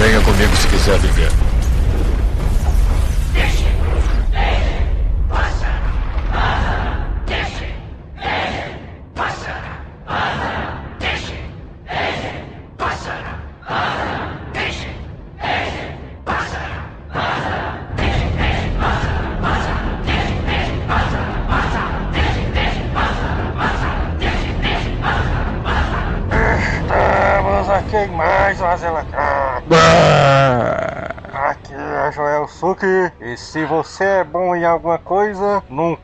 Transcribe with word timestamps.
Venha 0.00 0.20
comigo 0.22 0.56
se 0.56 0.68
quiser 0.68 0.98
viver. 0.98 1.53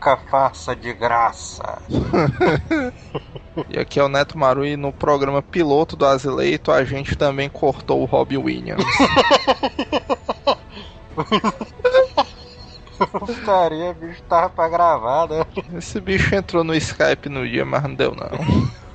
Nunca 0.00 0.16
faça 0.16 0.74
de 0.74 0.94
graça. 0.94 1.78
E 3.68 3.78
aqui 3.78 3.98
é 4.00 4.02
o 4.02 4.08
Neto 4.08 4.38
Maru 4.38 4.64
e 4.64 4.76
no 4.76 4.92
programa 4.92 5.42
piloto 5.42 5.96
do 5.96 6.06
Azileito 6.06 6.70
a 6.70 6.84
gente 6.84 7.16
também 7.16 7.48
cortou 7.50 8.00
o 8.00 8.04
Robbie 8.06 8.38
Williams. 8.38 8.82
Putaria, 13.18 13.92
bicho, 13.92 14.22
tava 14.22 14.48
pra 14.50 14.68
gravar, 14.68 15.28
né? 15.28 15.44
Esse 15.76 16.00
bicho 16.00 16.32
entrou 16.34 16.62
no 16.62 16.74
Skype 16.74 17.28
no 17.28 17.46
dia, 17.46 17.64
mas 17.66 17.82
não 17.82 17.94
deu 17.94 18.14
não. 18.14 18.30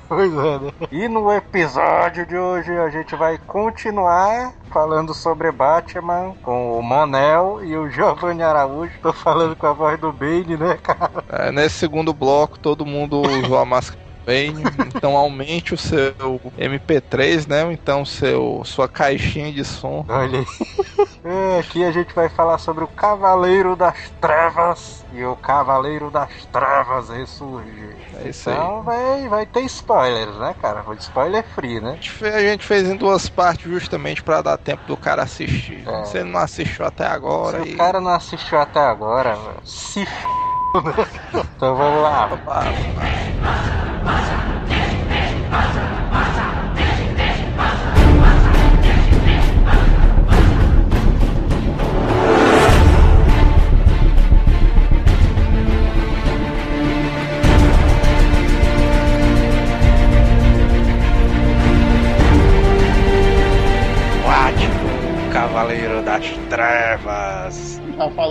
Pois 0.08 0.32
é, 0.32 0.60
né? 0.60 0.72
E 0.92 1.08
no 1.08 1.32
episódio 1.32 2.26
de 2.26 2.38
hoje 2.38 2.72
a 2.72 2.90
gente 2.90 3.16
vai 3.16 3.38
continuar 3.38 4.54
falando 4.72 5.14
sobre 5.14 5.52
Batman 5.52 6.36
com 6.44 6.78
o 6.78 6.82
Monel 6.82 7.60
e 7.64 7.76
o 7.76 7.90
Giovanni 7.90 8.44
Araújo. 8.44 8.94
Tô 9.02 9.12
falando 9.12 9.56
com 9.56 9.66
a 9.66 9.74
voz 9.74 10.00
do 10.00 10.12
Bane, 10.12 10.58
né, 10.58 10.78
cara? 10.82 11.24
É, 11.30 11.52
nesse 11.52 11.76
segundo 11.76 12.14
bloco 12.14 12.60
todo 12.60 12.86
mundo 12.86 13.22
usou 13.22 13.58
a 13.58 13.66
máscara 13.66 14.06
bem, 14.26 14.56
então 14.96 15.16
aumente 15.16 15.74
o 15.74 15.78
seu 15.78 16.42
MP3, 16.58 17.48
né? 17.48 17.64
Ou 17.64 17.72
Então 17.72 18.04
seu 18.04 18.62
sua 18.66 18.88
caixinha 18.88 19.52
de 19.52 19.64
som. 19.64 20.04
Olha 20.08 20.40
aí. 20.40 20.46
É, 21.28 21.58
aqui 21.58 21.84
a 21.84 21.92
gente 21.92 22.14
vai 22.14 22.30
falar 22.30 22.60
sobre 22.60 22.84
o 22.84 22.88
Cavaleiro 22.88 23.76
das 23.76 24.12
Trevas 24.22 25.04
e 25.12 25.26
o 25.26 25.36
Cavaleiro 25.36 26.12
das 26.12 26.30
Trevas 26.52 27.10
ressurge. 27.10 27.96
É 28.14 28.30
isso 28.30 28.48
aí. 28.48 28.56
Então 28.56 28.84
vai, 28.84 29.28
vai 29.28 29.46
ter 29.48 29.62
spoilers, 29.62 30.38
né, 30.38 30.54
cara? 30.62 30.84
Foi 30.84 30.96
spoiler 30.98 31.44
free, 31.44 31.80
né? 31.82 31.98
A 32.22 32.42
gente 32.42 32.64
fez 32.64 32.88
em 32.88 32.96
duas 32.96 33.28
partes 33.28 33.66
justamente 33.66 34.22
pra 34.22 34.44
dar 34.44 34.56
tempo 34.60 34.86
do 34.86 34.96
cara 34.96 35.24
assistir. 35.24 35.84
É. 35.88 36.06
Você 36.06 36.24
não 36.24 36.40
assistiu 36.40 36.86
até 36.86 37.08
agora 37.08 37.64
Se 37.64 37.70
e 37.70 37.74
o 37.74 37.78
cara 37.78 38.00
não 38.00 38.12
assistiu 38.12 38.60
até 38.60 38.82
agora, 38.82 39.36
se 39.64 40.04
f... 40.04 40.28
né? 40.84 41.08
Então 41.56 41.76
vamos 41.76 42.04
lá. 42.04 42.28
Batman, 45.52 45.95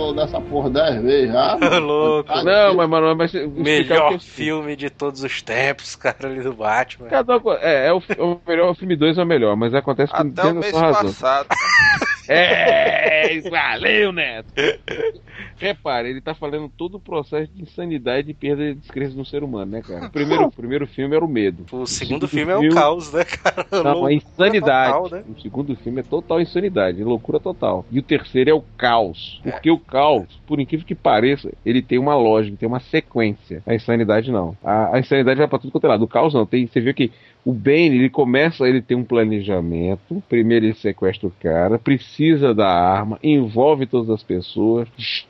falou 0.05 0.13
dessa 0.13 0.39
porra 0.41 0.69
dez 0.69 1.01
vezes 1.01 1.31
já. 1.33 1.55
Louco. 1.79 2.29
Não, 2.43 2.75
mas, 2.75 2.89
mano, 2.89 3.15
mas 3.15 3.33
Melhor 3.33 4.13
que- 4.13 4.19
filme 4.19 4.75
de 4.75 4.89
todos 4.89 5.23
os 5.23 5.41
tempos, 5.41 5.95
cara, 5.97 6.15
ali 6.27 6.41
do 6.41 6.53
Batman. 6.53 7.07
Cada 7.07 7.35
é, 7.61 7.87
é 7.87 7.93
o, 7.93 8.01
é 8.17 8.21
o 8.21 8.39
melhor, 8.47 8.71
o 8.71 8.75
filme 8.75 8.95
2 8.95 9.17
é 9.17 9.23
o 9.23 9.25
melhor, 9.25 9.55
mas 9.55 9.73
acontece 9.73 10.13
que 10.13 10.21
Até 10.21 10.47
o 10.47 10.55
mês 10.55 10.71
passado. 10.71 11.47
É, 12.27 13.39
valeu, 13.49 14.11
Neto. 14.11 14.53
Repare, 15.57 16.09
ele 16.09 16.21
tá 16.21 16.33
falando 16.33 16.69
todo 16.69 16.95
o 16.95 16.99
processo 16.99 17.51
de 17.53 17.61
insanidade 17.61 18.29
e 18.29 18.33
perda 18.33 18.73
de 18.73 18.79
descrença 18.79 19.15
no 19.15 19.25
ser 19.25 19.43
humano, 19.43 19.71
né, 19.71 19.81
cara? 19.81 20.05
O 20.07 20.09
primeiro, 20.11 20.45
o 20.45 20.51
primeiro 20.51 20.87
filme 20.87 21.15
era 21.15 21.23
o 21.23 21.27
medo. 21.27 21.65
O 21.71 21.85
segundo 21.85 22.27
filme 22.27 22.51
é 22.51 22.57
o 22.57 22.69
caos, 22.73 23.11
né, 23.11 23.23
cara? 23.23 23.65
Não, 23.71 23.83
Loucura 23.83 24.11
a 24.11 24.13
insanidade. 24.13 24.93
total, 24.93 25.09
né? 25.11 25.23
O 25.29 25.41
segundo 25.41 25.75
filme 25.77 25.99
é 26.01 26.03
total 26.03 26.41
insanidade, 26.41 27.03
loucura 27.03 27.39
total. 27.39 27.85
E 27.91 27.99
o 27.99 28.03
terceiro 28.03 28.49
é 28.49 28.53
o 28.53 28.63
caos. 28.77 29.39
Porque 29.43 29.71
o 29.71 29.79
caos, 29.79 30.27
por 30.45 30.59
incrível 30.59 30.85
que 30.85 30.95
pareça, 30.95 31.51
ele 31.65 31.81
tem 31.81 31.97
uma 31.97 32.15
lógica, 32.15 32.57
tem 32.57 32.67
uma 32.67 32.79
sequência. 32.79 33.61
A 33.65 33.73
insanidade 33.73 34.31
não. 34.31 34.57
A, 34.63 34.95
a 34.95 34.99
insanidade 34.99 35.37
vai 35.37 35.47
pra 35.47 35.59
tudo 35.59 35.71
quanto 35.71 35.85
é 35.85 35.89
lado. 35.89 36.03
O 36.03 36.07
caos 36.07 36.33
não. 36.33 36.45
Tem, 36.45 36.67
você 36.67 36.79
vê 36.81 36.93
que 36.93 37.11
o 37.45 37.53
Bane, 37.53 37.95
ele 37.95 38.09
começa, 38.09 38.67
ele 38.67 38.81
tem 38.81 38.97
um 38.97 39.03
planejamento. 39.03 40.21
Primeiro 40.27 40.65
ele 40.65 40.73
sequestra 40.73 41.27
o 41.27 41.33
cara, 41.39 41.77
precisa 41.77 42.53
da 42.55 42.67
arma, 42.67 43.19
envolve 43.23 43.85
todas 43.85 44.09
as 44.09 44.23
pessoas, 44.23 44.87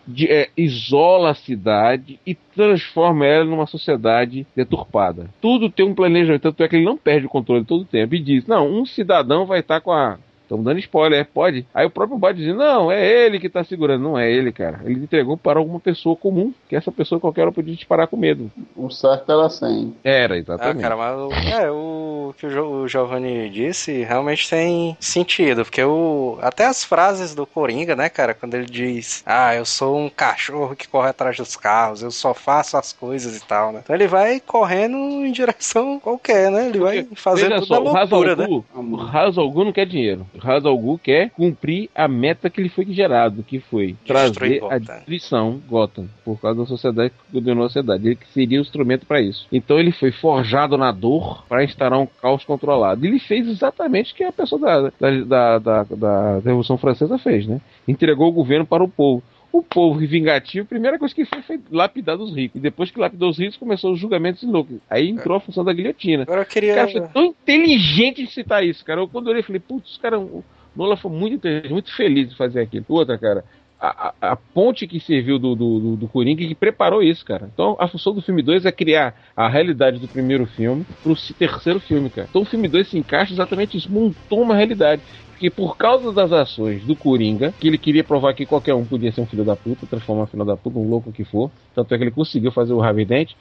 de- 0.08 0.32
é, 0.32 0.50
isola 0.56 1.32
a 1.32 1.36
cidade 1.36 2.18
e 2.26 2.34
transforma 2.34 3.26
ela 3.26 3.44
numa 3.44 3.68
sociedade 3.68 4.48
deturpada. 4.56 5.30
Tudo 5.42 5.70
tem 5.70 5.86
um 5.86 5.94
planejamento, 5.94 6.44
tanto 6.44 6.64
é 6.64 6.68
que 6.70 6.78
ele 6.78 6.86
não 6.86 6.98
perde 6.98 7.26
o 7.26 7.30
controle 7.30 7.66
todo 7.66 7.82
o 7.82 7.86
tempo 7.86 8.16
e 8.16 8.20
diz: 8.20 8.48
não, 8.48 8.68
um 8.72 8.86
cidadão 8.86 9.46
vai 9.46 9.60
estar 9.60 9.82
com 9.82 9.92
a. 9.92 10.18
Estamos 10.46 10.64
dando 10.66 10.80
spoiler, 10.80 11.20
é, 11.22 11.24
pode. 11.24 11.68
Aí 11.74 11.86
o 11.86 11.90
próprio 11.90 12.18
Batman 12.20 12.46
diz: 12.46 12.56
não, 12.56 12.92
é 12.92 13.04
ele 13.26 13.40
que 13.40 13.50
tá 13.50 13.64
segurando. 13.64 14.04
Não 14.04 14.18
é 14.18 14.32
ele, 14.32 14.52
cara. 14.52 14.82
Ele 14.86 15.00
entregou 15.04 15.38
para 15.38 15.60
alguma 15.60 15.80
pessoa 15.80 16.16
comum, 16.16 16.54
que 16.68 16.76
essa 16.76 16.92
pessoa 16.92 17.20
qualquer 17.20 17.42
hora 17.42 17.52
podia 17.52 17.74
disparar 17.76 18.08
com 18.08 18.16
medo. 18.18 18.52
O 18.76 18.90
certo 18.90 19.32
era 19.32 19.50
100. 19.50 19.94
Era, 20.04 20.36
Ah, 20.36 20.38
exatamente. 20.38 20.82
cara, 20.82 20.96
mas 20.96 21.18
o, 21.18 21.40
é, 21.46 21.72
o 21.72 22.34
que 22.38 22.46
o, 22.46 22.50
Jo- 22.50 22.84
o 22.84 22.88
Giovanni 22.88 23.50
disse 23.50 24.04
realmente 24.04 24.50
tem 24.50 24.96
sentido, 25.00 25.64
porque 25.66 25.84
o, 25.84 26.38
até 26.42 26.66
as 26.66 26.84
frases 26.84 27.34
do 27.34 27.46
Coringa, 27.48 27.96
né, 27.96 28.10
cara, 28.10 28.34
quando 28.34 28.54
ele 28.56 28.66
diz, 28.66 29.24
ah, 29.26 29.56
eu 29.56 29.66
sou 29.66 29.98
um 29.98 30.10
cachorro 30.10 30.76
que 30.76 30.88
corre 30.88 31.10
atrás 31.10 31.38
dos 31.38 31.56
carros, 31.56 32.02
eu 32.02 32.12
só 32.12 32.34
faço 32.34 32.78
as 32.78 32.94
coisas 32.94 33.36
e 33.36 33.46
tal, 33.46 33.72
né? 33.72 33.80
Então 33.84 33.96
ele 33.96 34.08
vai 34.08 34.40
correndo 34.40 34.98
em 34.98 35.32
direção 35.32 36.00
qualquer, 36.00 36.52
né? 36.52 36.68
Ele 36.68 36.80
vai 36.80 37.08
fazendo 37.16 37.56
toda 37.58 37.66
só, 37.66 37.80
o 37.82 37.84
loucura, 37.84 38.36
né? 38.36 38.46
O 38.48 38.96
Ra's 38.96 39.38
al 39.38 39.50
Ghul 39.52 39.66
não 39.66 39.74
quer 39.74 39.86
dinheiro. 39.86 40.26
O 40.36 40.40
Ra's 40.40 40.66
al 40.66 40.78
Ghul 40.78 41.00
quer 41.00 41.30
cumprir 41.32 41.90
a 41.96 42.08
meta 42.08 42.50
que 42.50 42.60
ele 42.60 42.70
foi 42.70 42.86
gerado, 42.86 43.44
que 43.44 43.60
foi 43.60 43.96
trazer 44.06 44.62
a 44.70 44.78
destruição 44.78 45.62
Gotham, 45.68 46.08
por 46.24 46.40
causa 46.40 46.62
da 46.62 46.66
sociedade 46.66 47.12
que 47.12 47.40
condenou 47.40 47.66
a 47.66 47.70
sociedade. 47.70 48.06
Ele 48.06 48.16
que 48.16 48.28
seria 48.28 48.60
o 48.60 48.62
instrumento 48.62 49.06
para 49.06 49.22
isso. 49.22 49.48
Então 49.52 49.80
ele 49.80 49.92
foi 49.92 50.12
forjado 50.12 50.78
na 50.78 50.92
dor 50.92 51.46
para 51.48 51.64
instaurar 51.64 52.00
um 52.00 52.08
caos 52.08 52.44
controlado. 52.44 53.06
Ele 53.06 53.20
fez 53.20 53.48
exatamente 53.48 54.14
o 54.14 54.16
que 54.16 54.24
a 54.24 54.32
pessoa 54.32 54.60
da, 54.60 54.82
da, 55.00 55.24
da, 55.24 55.60
da, 55.60 55.84
da 55.84 56.36
Revolução 56.40 56.78
Francesa 56.78 57.18
fez, 57.18 57.48
né? 57.48 57.62
Entregou 57.88 58.28
o 58.28 58.34
governo 58.34 58.66
para 58.66 58.84
o 58.84 58.90
povo. 58.90 59.24
O 59.56 59.64
povo 59.64 60.00
vingativo, 60.00 60.66
a 60.66 60.68
primeira 60.68 61.00
coisa 61.00 61.16
que 61.16 61.24
fez 61.24 61.46
foi 61.46 61.62
lapidar 61.72 62.18
os 62.20 62.36
ricos. 62.36 62.60
E 62.60 62.62
depois 62.62 62.92
que 62.92 63.00
lapidou 63.00 63.30
os 63.30 63.40
ricos, 63.40 63.56
começou 63.56 63.94
os 63.94 63.98
julgamentos 63.98 64.44
loucos. 64.44 64.80
Aí 64.90 65.10
entrou 65.10 65.38
a 65.38 65.40
função 65.40 65.64
da 65.64 65.72
guilhotina. 65.72 66.24
Agora 66.24 66.42
eu 66.42 66.46
queria. 66.46 66.76
Cara, 66.76 66.92
foi 66.92 67.08
tão 67.08 67.24
inteligente 67.24 68.22
de 68.22 68.34
citar 68.34 68.66
isso, 68.66 68.84
cara. 68.84 69.00
Eu, 69.00 69.08
quando 69.08 69.28
eu 69.28 69.32
olhei, 69.32 69.44
falei, 69.44 69.62
putz, 69.62 69.92
os 69.92 69.98
caras. 69.98 70.20
O 70.20 70.44
Nola 70.76 70.98
foi 70.98 71.10
muito 71.10 71.36
inteligente, 71.36 71.72
muito 71.72 71.96
feliz 71.96 72.30
de 72.32 72.36
fazer 72.36 72.60
aquilo. 72.60 72.84
Outra, 72.90 73.18
cara. 73.18 73.46
A, 73.80 74.14
a- 74.22 74.36
ponte 74.36 74.88
que 74.88 75.00
serviu 75.00 75.38
do, 75.38 75.54
do, 75.54 75.96
do, 75.98 76.08
Coringa 76.08 76.48
que 76.48 76.56
preparou 76.56 77.04
isso, 77.04 77.26
cara. 77.26 77.50
Então, 77.54 77.76
a 77.80 77.88
função 77.88 78.14
do 78.14 78.22
filme 78.22 78.42
2 78.42 78.66
é 78.66 78.72
criar 78.72 79.14
a 79.36 79.48
realidade 79.48 80.00
do 80.00 80.08
primeiro 80.08 80.46
filme 80.46 80.86
pro 81.04 81.16
terceiro 81.38 81.80
filme, 81.80 82.10
cara. 82.10 82.28
Então, 82.30 82.42
o 82.42 82.46
filme 82.46 82.68
2 82.68 82.88
se 82.88 82.98
encaixa 82.98 83.34
exatamente 83.34 83.78
isso, 83.78 83.92
montou 83.92 84.42
uma 84.42 84.56
realidade. 84.56 85.02
Porque 85.36 85.50
por 85.50 85.76
causa 85.76 86.14
das 86.14 86.32
ações 86.32 86.86
do 86.86 86.96
Coringa, 86.96 87.54
que 87.60 87.68
ele 87.68 87.78
queria 87.78 88.06
provar 88.06 88.34
que 88.34 88.46
qualquer 88.46 88.74
um 88.74 88.86
podia 88.86 89.12
ser 89.12 89.20
um 89.20 89.26
filho 89.26 89.44
da 89.44 89.54
puta, 89.56 89.86
transformar 89.86 90.24
um 90.24 90.28
filho 90.28 90.46
da 90.46 90.56
puta, 90.56 90.80
um 90.80 90.90
louco 90.90 91.12
que 91.12 91.26
for, 91.26 91.52
tanto 91.76 91.94
é 91.94 91.98
que 91.98 92.06
ele 92.06 92.12
conseguiu 92.12 92.54
fazer 92.54 92.72
o 92.72 92.82
Harvey 92.82 93.04
Dent, 93.04 93.34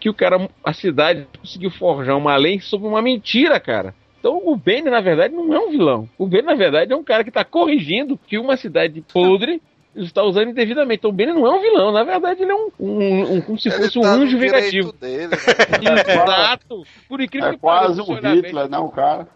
que 0.00 0.10
o 0.10 0.14
cara, 0.14 0.50
a 0.64 0.72
cidade 0.72 1.24
conseguiu 1.40 1.70
forjar 1.70 2.16
uma 2.16 2.36
lei 2.36 2.58
sobre 2.58 2.88
uma 2.88 3.00
mentira, 3.00 3.60
cara. 3.60 3.94
Então 4.18 4.42
o 4.44 4.56
Bane, 4.56 4.90
na 4.90 5.00
verdade, 5.00 5.32
não 5.32 5.54
é 5.54 5.60
um 5.60 5.70
vilão. 5.70 6.08
O 6.18 6.26
Bane, 6.26 6.42
na 6.42 6.54
verdade, 6.54 6.92
é 6.92 6.96
um 6.96 7.04
cara 7.04 7.22
que 7.22 7.30
está 7.30 7.44
corrigindo 7.44 8.18
que 8.18 8.38
uma 8.38 8.56
cidade 8.56 9.00
podre 9.12 9.62
está 10.04 10.22
usando 10.22 10.50
indevidamente. 10.50 10.98
Então 10.98 11.10
o 11.10 11.12
Bane 11.12 11.32
não 11.32 11.46
é 11.46 11.50
um 11.50 11.60
vilão, 11.60 11.92
na 11.92 12.04
verdade, 12.04 12.42
ele 12.42 12.52
é 12.52 12.54
um, 12.54 12.70
um- 12.78 13.32
um- 13.36 13.40
como 13.40 13.58
se 13.58 13.68
Ele 13.68 13.76
fosse 13.78 13.98
um 13.98 14.02
tá 14.02 14.16
no 14.16 14.22
anjo 14.22 14.38
direito 14.38 14.54
vingativo. 14.54 14.92
dele, 14.92 15.26
né? 15.28 15.36
Exato! 16.12 16.86
Por 17.08 17.20
incrível 17.20 17.48
É 17.50 17.52
que 17.54 17.58
pareça, 17.58 17.94
quase 17.94 18.00
um 18.00 18.14
Hitler, 18.34 18.68
né, 18.68 18.78
o 18.78 18.88
cara? 18.88 19.28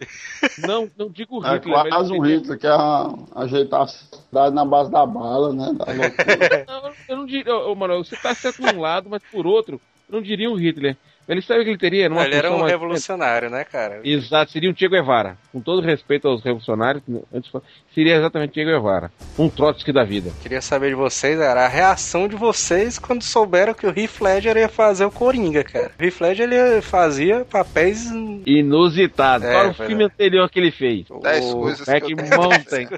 Não, 0.65 0.89
não 0.97 1.09
digo 1.09 1.45
É 1.45 1.53
Hitler, 1.55 1.77
mas 1.77 1.89
quase 1.89 2.13
um 2.13 2.21
Hitler, 2.21 2.57
que 2.59 2.67
é 2.67 2.71
a- 2.71 3.13
ajeitar 3.35 3.81
a 3.81 3.87
cidade 3.87 4.55
na 4.55 4.65
base 4.65 4.91
da 4.91 5.05
bala, 5.05 5.53
né? 5.53 5.73
Da 5.73 5.85
loucura. 5.91 6.65
Não, 6.67 6.91
eu 7.07 7.17
não 7.17 7.25
diria, 7.25 7.55
ô, 7.55 7.75
Manuel, 7.75 8.03
você 8.03 8.15
tá 8.15 8.33
certo 8.33 8.61
num 8.61 8.79
lado, 8.79 9.09
mas 9.09 9.21
por 9.31 9.45
outro, 9.45 9.79
eu 10.09 10.15
não 10.15 10.21
diria 10.21 10.49
um 10.49 10.55
Hitler. 10.55 10.97
Ele 11.31 11.41
sabe 11.41 11.63
que 11.63 11.69
ele 11.69 11.77
teria 11.77 12.09
numa 12.09 12.25
Ele 12.25 12.35
era 12.35 12.51
um 12.51 12.59
mais- 12.59 12.71
revolucionário, 12.73 13.49
né, 13.49 13.63
cara? 13.63 14.01
Exato, 14.03 14.51
seria 14.51 14.69
um 14.69 14.75
Che 14.75 14.89
Guevara. 14.89 15.37
Com 15.53 15.61
todo 15.61 15.81
respeito 15.81 16.27
aos 16.27 16.43
revolucionários, 16.43 17.01
antes 17.33 17.49
seria 17.95 18.17
exatamente 18.17 18.53
Che 18.53 18.65
Guevara. 18.65 19.09
Um 19.39 19.47
Trotsky 19.47 19.93
da 19.93 20.03
vida. 20.03 20.29
Queria 20.41 20.61
saber 20.61 20.89
de 20.89 20.95
vocês, 20.95 21.39
era 21.39 21.63
a 21.63 21.69
reação 21.69 22.27
de 22.27 22.35
vocês 22.35 22.99
quando 22.99 23.23
souberam 23.23 23.73
que 23.73 23.87
o 23.87 23.97
Heath 23.97 24.19
Ledger 24.19 24.57
ia 24.57 24.67
fazer 24.67 25.05
o 25.05 25.11
Coringa, 25.11 25.63
cara. 25.63 25.91
O 25.97 26.03
Heath 26.03 26.19
Ledger 26.19 26.51
ele 26.51 26.81
fazia 26.81 27.45
papéis... 27.45 28.11
Inusitado. 28.45 29.45
É, 29.45 29.53
Qual 29.53 29.69
o 29.69 29.73
filme 29.73 30.03
anterior 30.03 30.49
que 30.49 30.59
ele 30.59 30.71
fez? 30.71 31.05
Dez 31.21 31.45
o- 31.45 31.59
coisas 31.61 31.87
que 31.87 32.11
eu. 32.13 32.17
Mountain. 32.37 32.89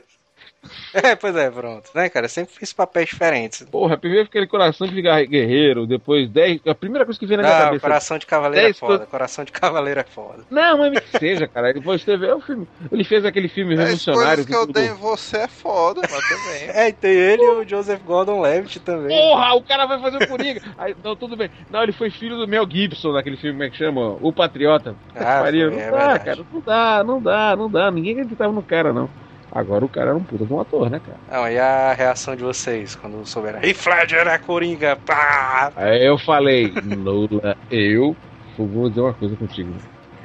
É, 0.94 1.16
pois 1.16 1.36
é, 1.36 1.50
pronto. 1.50 1.90
Né, 1.94 2.08
cara? 2.10 2.28
Sempre 2.30 2.54
fiz 2.56 2.72
papéis 2.72 3.10
diferentes. 3.10 3.64
Porra, 3.70 3.98
primeiro 3.98 4.26
aquele 4.28 4.46
coração 4.48 4.88
de 4.88 5.02
guerreiro, 5.02 5.86
depois 5.88 6.30
10. 6.30 6.62
A 6.68 6.76
primeira 6.76 7.04
coisa 7.04 7.20
que 7.20 7.26
vem 7.26 7.38
na 7.38 7.44
minha 7.44 7.56
Ah, 7.58 7.64
cabeça. 7.66 7.82
coração 7.82 8.18
de 8.18 8.26
cavaleiro 8.26 8.68
é 8.68 8.74
foda. 8.74 8.92
coisas- 8.94 9.10
Coração 9.10 9.44
de 9.44 9.52
cavaleiro 9.52 10.00
é 10.00 10.04
foda. 10.04 10.44
Não, 10.50 10.78
mas 10.78 11.00
que 11.00 11.18
seja, 11.20 11.48
cara. 11.48 11.74
Depois 11.74 12.04
teve. 12.04 12.28
É 12.28 12.34
o 12.36 12.40
filme. 12.42 12.68
Ele 12.92 13.04
fez 13.04 13.26
aquele 13.26 13.48
filme 13.48 13.76
revolucionário. 13.76 14.28
coisas 14.28 14.46
que 14.46 14.56
eu 14.56 14.62
tudo- 14.68 14.74
dei 14.74 14.88
em 14.88 14.94
você 14.94 15.38
é 15.38 15.48
foda, 15.48 16.02
mas 16.02 16.12
também. 16.30 16.70
É, 16.74 16.90
e 16.90 16.94
tem 16.94 17.12
ele 17.12 17.42
e 17.44 17.50
o 17.50 17.68
Joseph 17.68 18.02
Gordon-Levitt 18.04 18.80
também. 18.82 19.18
Porra, 19.18 19.54
o 19.56 19.64
cara 19.64 19.86
vai 19.86 20.00
fazer 20.00 20.18
o 20.24 20.28
Coringa. 20.28 20.62
Aí, 20.78 20.96
não, 21.04 21.16
tudo 21.16 21.36
bem. 21.36 21.50
Não, 21.70 21.84
ele 21.84 21.92
foi 21.92 22.10
filho 22.10 22.38
do 22.38 22.48
Mel 22.48 22.68
Gibson 22.70 23.12
naquele 23.14 23.38
filme, 23.38 23.54
como 23.54 23.64
é 23.64 23.70
que 23.70 23.78
chama? 23.78 24.18
O 24.22 24.32
Patriota. 24.32 24.96
Ah, 25.16 25.42
foi, 25.42 25.52
não 25.52 25.80
é 25.80 25.92
dá, 25.92 25.98
verdade. 25.98 26.26
cara. 26.26 26.46
Não 26.54 26.62
dá, 26.62 27.04
não 27.04 27.22
dá, 27.22 27.56
não 27.56 27.70
dá. 27.70 27.92
Ninguém 27.92 28.14
acreditava 28.14 28.52
no 28.54 28.64
cara, 28.64 28.94
não. 28.94 29.10
Agora 29.54 29.86
o 29.86 29.90
cara 29.90 30.10
era 30.10 30.18
um 30.18 30.24
puta 30.24 30.46
de 30.46 30.52
um 30.52 30.60
ator, 30.60 30.90
né, 30.90 31.00
cara? 31.00 31.18
Não, 31.32 31.48
e 31.48 31.60
a 31.60 31.94
reação 31.94 32.36
de 32.36 32.44
vocês 32.44 32.96
quando 32.96 33.24
souberam? 33.24 33.62
Heath 33.64 33.86
Ledger 33.86 34.28
é 34.28 34.38
Coringa, 34.40 34.96
pá! 35.06 35.72
Aí 35.76 36.04
eu 36.04 36.18
falei, 36.18 36.74
Lula, 36.84 37.56
eu 37.70 38.16
vou 38.58 38.90
dizer 38.90 39.02
uma 39.02 39.14
coisa 39.14 39.36
contigo. 39.36 39.72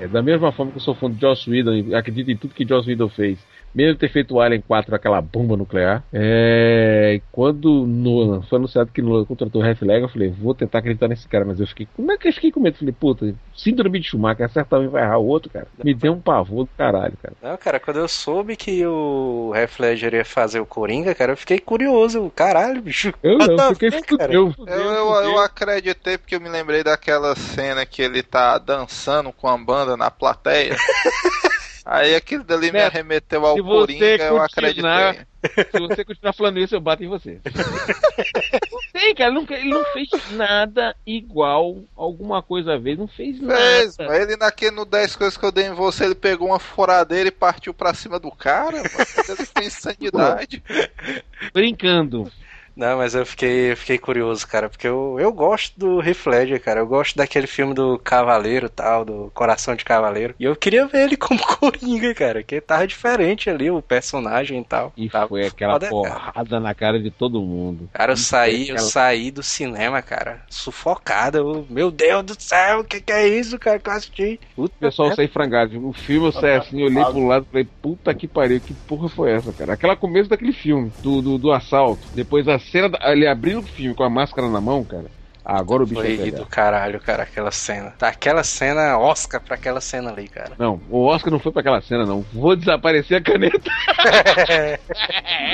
É 0.00 0.08
da 0.08 0.22
mesma 0.22 0.50
forma 0.50 0.72
que 0.72 0.78
eu 0.78 0.82
sou 0.82 0.94
fã 0.94 1.10
de 1.10 1.20
Joss 1.20 1.50
Whedon 1.50 1.74
e 1.74 1.94
acredito 1.94 2.30
em 2.30 2.36
tudo 2.36 2.54
que 2.54 2.66
Joss 2.66 2.88
Whedon 2.88 3.08
fez. 3.10 3.38
Mesmo 3.74 3.98
ter 3.98 4.10
feito 4.10 4.34
o 4.34 4.40
Alien 4.40 4.62
4, 4.66 4.94
aquela 4.94 5.20
bomba 5.20 5.56
nuclear. 5.56 6.02
É... 6.12 7.20
Quando 7.30 7.86
Nolan 7.86 8.42
foi 8.42 8.58
anunciado 8.58 8.90
que 8.92 9.02
Nolan 9.02 9.24
contratou 9.24 9.62
o 9.62 9.64
Ledger, 9.64 10.02
eu 10.02 10.08
falei, 10.08 10.30
vou 10.30 10.54
tentar 10.54 10.78
acreditar 10.78 11.08
nesse 11.08 11.28
cara, 11.28 11.44
mas 11.44 11.60
eu 11.60 11.66
fiquei, 11.66 11.88
como 11.96 12.10
é 12.12 12.16
que 12.16 12.28
eu 12.28 12.32
fiquei 12.32 12.50
com 12.50 12.60
medo? 12.60 12.78
Falei, 12.78 12.94
puta, 12.98 13.34
síndrome 13.56 14.00
de 14.00 14.08
Schumacher, 14.08 14.46
acertar 14.46 14.80
um 14.80 14.84
e 14.84 14.88
vai 14.88 15.02
errar 15.02 15.18
o 15.18 15.26
outro, 15.26 15.50
cara. 15.50 15.66
Me 15.84 15.94
deu 15.94 16.12
um 16.12 16.20
pavor 16.20 16.64
do 16.64 16.70
caralho, 16.76 17.14
cara. 17.22 17.34
Não, 17.42 17.56
cara, 17.56 17.78
quando 17.80 17.98
eu 17.98 18.08
soube 18.08 18.56
que 18.56 18.84
o 18.86 19.52
Heath 19.54 19.78
Ledger 19.78 20.14
ia 20.14 20.24
fazer 20.24 20.60
o 20.60 20.66
Coringa, 20.66 21.14
cara, 21.14 21.32
eu 21.32 21.36
fiquei 21.36 21.58
curioso. 21.58 22.32
Caralho, 22.34 22.82
bicho. 22.82 23.12
Eu 23.22 23.38
não, 23.38 23.56
the 23.56 23.74
fiquei 23.74 23.90
fudeu, 23.90 24.28
Eu, 24.30 24.52
fudeu, 24.52 24.74
eu, 24.74 24.82
eu 24.82 25.14
fudeu. 25.14 25.38
acreditei 25.40 26.18
porque 26.18 26.36
eu 26.36 26.40
me 26.40 26.48
lembrei 26.48 26.82
daquela 26.82 27.34
cena 27.36 27.84
que 27.86 28.02
ele 28.02 28.22
tá 28.22 28.58
dançando 28.58 29.32
com 29.32 29.48
a 29.48 29.56
banda 29.56 29.96
na 29.96 30.10
plateia. 30.10 30.76
Aí 31.90 32.14
aquilo 32.14 32.44
dali 32.44 32.66
me 32.66 32.72
Neto, 32.72 32.92
arremeteu 32.92 33.46
ao 33.46 33.56
Coringa, 33.64 34.24
eu 34.24 34.42
acreditei. 34.42 35.24
Se 35.72 35.80
você 35.80 36.04
continuar 36.04 36.34
falando 36.34 36.58
isso, 36.58 36.74
eu 36.74 36.80
bato 36.82 37.02
em 37.02 37.08
você. 37.08 37.40
não 38.70 38.80
tem, 38.92 39.14
cara. 39.14 39.30
Ele 39.30 39.40
não, 39.40 39.56
ele 39.56 39.70
não 39.70 39.84
fez 39.94 40.10
nada 40.32 40.94
igual 41.06 41.78
alguma 41.96 42.42
coisa 42.42 42.74
a 42.74 42.76
vez. 42.76 42.98
Não 42.98 43.08
fez 43.08 43.40
nada. 43.40 43.58
Fez, 43.58 43.98
ele 43.98 44.36
naquele 44.36 44.72
no 44.72 44.84
10 44.84 45.16
coisas 45.16 45.38
que 45.38 45.46
eu 45.46 45.50
dei 45.50 45.68
em 45.68 45.72
você, 45.72 46.04
ele 46.04 46.14
pegou 46.14 46.48
uma 46.48 46.58
furadeira 46.58 47.30
e 47.30 47.32
partiu 47.32 47.72
pra 47.72 47.94
cima 47.94 48.18
do 48.18 48.30
cara, 48.30 48.76
mano. 48.76 49.06
Ele 49.26 49.46
foi 49.46 49.64
insanidade. 49.64 50.62
Brincando. 51.54 52.30
Não, 52.78 52.98
mas 52.98 53.14
eu 53.14 53.26
fiquei, 53.26 53.72
eu 53.72 53.76
fiquei 53.76 53.98
curioso, 53.98 54.46
cara, 54.46 54.68
porque 54.68 54.86
eu, 54.86 55.16
eu 55.18 55.32
gosto 55.32 55.72
do 55.76 56.00
Heath 56.00 56.26
Ledger, 56.26 56.62
cara. 56.62 56.78
Eu 56.80 56.86
gosto 56.86 57.16
daquele 57.16 57.48
filme 57.48 57.74
do 57.74 57.98
Cavaleiro 57.98 58.68
tal, 58.70 59.04
do 59.04 59.30
Coração 59.34 59.74
de 59.74 59.84
Cavaleiro. 59.84 60.34
E 60.38 60.44
eu 60.44 60.54
queria 60.54 60.86
ver 60.86 61.02
ele 61.06 61.16
como 61.18 61.40
Coringa, 61.40 62.14
cara, 62.14 62.42
que 62.44 62.60
tava 62.60 62.86
diferente 62.86 63.50
ali, 63.50 63.68
o 63.68 63.82
personagem 63.82 64.60
e 64.60 64.64
tal. 64.64 64.92
E 64.96 65.10
Tava 65.10 65.26
foi 65.28 65.44
aquela 65.46 65.72
foda, 65.74 65.88
cara. 65.90 66.20
porrada 66.32 66.60
na 66.60 66.72
cara 66.74 67.00
de 67.00 67.10
todo 67.10 67.40
mundo. 67.42 67.90
Cara, 67.92 68.12
eu 68.12 68.14
E 68.14 68.18
saí, 68.18 68.68
eu 68.68 68.74
aquela- 68.76 68.88
saí 68.90 69.30
do 69.32 69.42
cinema, 69.42 70.00
cara, 70.00 70.44
sufocado. 70.48 71.38
Eu, 71.38 71.66
meu 71.68 71.90
Deus 71.90 72.22
do 72.24 72.40
céu, 72.40 72.80
o 72.80 72.84
que, 72.84 73.00
que 73.00 73.12
é 73.12 73.26
isso, 73.26 73.58
cara, 73.58 73.80
que 73.80 73.88
eu 73.90 73.92
assisti? 73.94 74.40
Puta 74.54 74.74
O 74.76 74.78
pessoal 74.78 75.12
saí 75.12 75.26
frangado. 75.28 75.84
O 75.88 75.92
filme 75.92 76.28
eu 76.28 76.32
saí 76.32 76.54
assim, 76.56 76.82
olhei 76.82 77.04
pro 77.04 77.26
lado 77.26 77.44
e 77.46 77.50
falei, 77.50 77.68
puta 77.82 78.14
que 78.14 78.28
pariu, 78.28 78.60
que 78.60 78.74
porra 78.74 79.08
foi 79.08 79.32
essa, 79.32 79.52
cara? 79.52 79.72
Aquela 79.74 79.96
começo 79.96 80.28
daquele 80.30 80.52
filme, 80.52 80.92
do, 81.02 81.20
do, 81.22 81.38
do 81.38 81.52
assalto. 81.52 82.08
Depois 82.14 82.46
a 82.48 82.58
cena, 82.70 82.90
ele 83.04 83.26
abrindo 83.26 83.60
o 83.60 83.62
filme 83.66 83.94
com 83.94 84.04
a 84.04 84.10
máscara 84.10 84.48
na 84.48 84.60
mão, 84.60 84.84
cara. 84.84 85.06
Ah, 85.44 85.58
agora 85.58 85.82
o 85.82 85.86
bicho 85.86 86.02
Foi 86.02 86.18
pegar. 86.18 86.36
do 86.36 86.44
caralho, 86.46 87.00
cara, 87.00 87.22
aquela 87.22 87.50
cena. 87.50 87.94
Tá, 87.98 88.08
aquela 88.08 88.44
cena, 88.44 88.98
Oscar 88.98 89.40
pra 89.40 89.54
aquela 89.54 89.80
cena 89.80 90.10
ali, 90.10 90.28
cara. 90.28 90.52
Não, 90.58 90.78
o 90.90 91.06
Oscar 91.06 91.32
não 91.32 91.40
foi 91.40 91.50
pra 91.50 91.60
aquela 91.60 91.80
cena, 91.80 92.04
não. 92.04 92.20
Vou 92.34 92.54
desaparecer 92.54 93.16
a 93.16 93.22
caneta. 93.22 93.58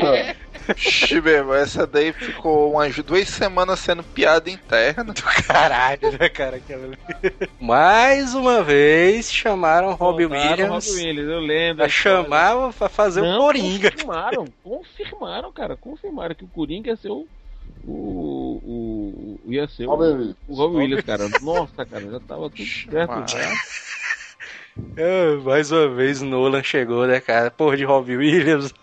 Xi, 0.02 0.36
meu, 1.22 1.54
essa 1.54 1.86
daí 1.86 2.12
ficou 2.12 2.72
umas 2.72 2.94
duas 2.96 3.28
semanas 3.28 3.80
sendo 3.80 4.02
piada 4.02 4.50
interna. 4.50 5.12
Caralho, 5.46 6.12
né, 6.18 6.28
cara, 6.28 6.56
aquela 6.56 6.84
ali. 6.84 6.98
Mais 7.60 8.34
uma 8.34 8.62
vez 8.62 9.32
chamaram 9.32 9.92
Robbie 9.94 10.26
Voltaram 10.26 10.50
Williams 10.50 10.86
Robbie 10.88 11.06
Williams, 11.06 11.30
eu 11.30 11.40
lembro. 11.40 11.76
pra 11.76 11.88
chamar 11.88 12.72
pra 12.72 12.88
fazer 12.88 13.20
o 13.20 13.24
Não, 13.24 13.40
Coringa. 13.40 13.90
Confirmaram, 13.90 14.44
confirmaram, 14.62 15.52
cara. 15.52 15.76
Confirmaram 15.76 16.34
que 16.34 16.44
o 16.44 16.48
Coringa 16.48 16.90
ia 16.90 16.96
ser 16.96 17.10
o. 17.10 17.26
O. 17.86 17.92
o, 18.64 19.40
o 19.44 19.52
ia 19.52 19.68
ser 19.68 19.86
o, 19.86 19.90
Robin 19.90 20.04
Williams. 20.12 20.36
o 20.48 20.66
Williams, 20.76 21.04
cara. 21.04 21.28
Nossa, 21.42 21.84
cara, 21.84 22.10
já 22.10 22.20
tava 22.20 22.48
tudo 22.48 22.64
certo 22.66 23.30
já. 23.30 23.52
Ah, 24.76 25.40
mais 25.44 25.70
uma 25.70 25.88
vez 25.88 26.20
Nolan 26.20 26.62
chegou, 26.62 27.06
né, 27.06 27.20
cara? 27.20 27.50
Porra 27.50 27.76
de 27.76 27.84
Robbie 27.84 28.16
Williams. 28.16 28.74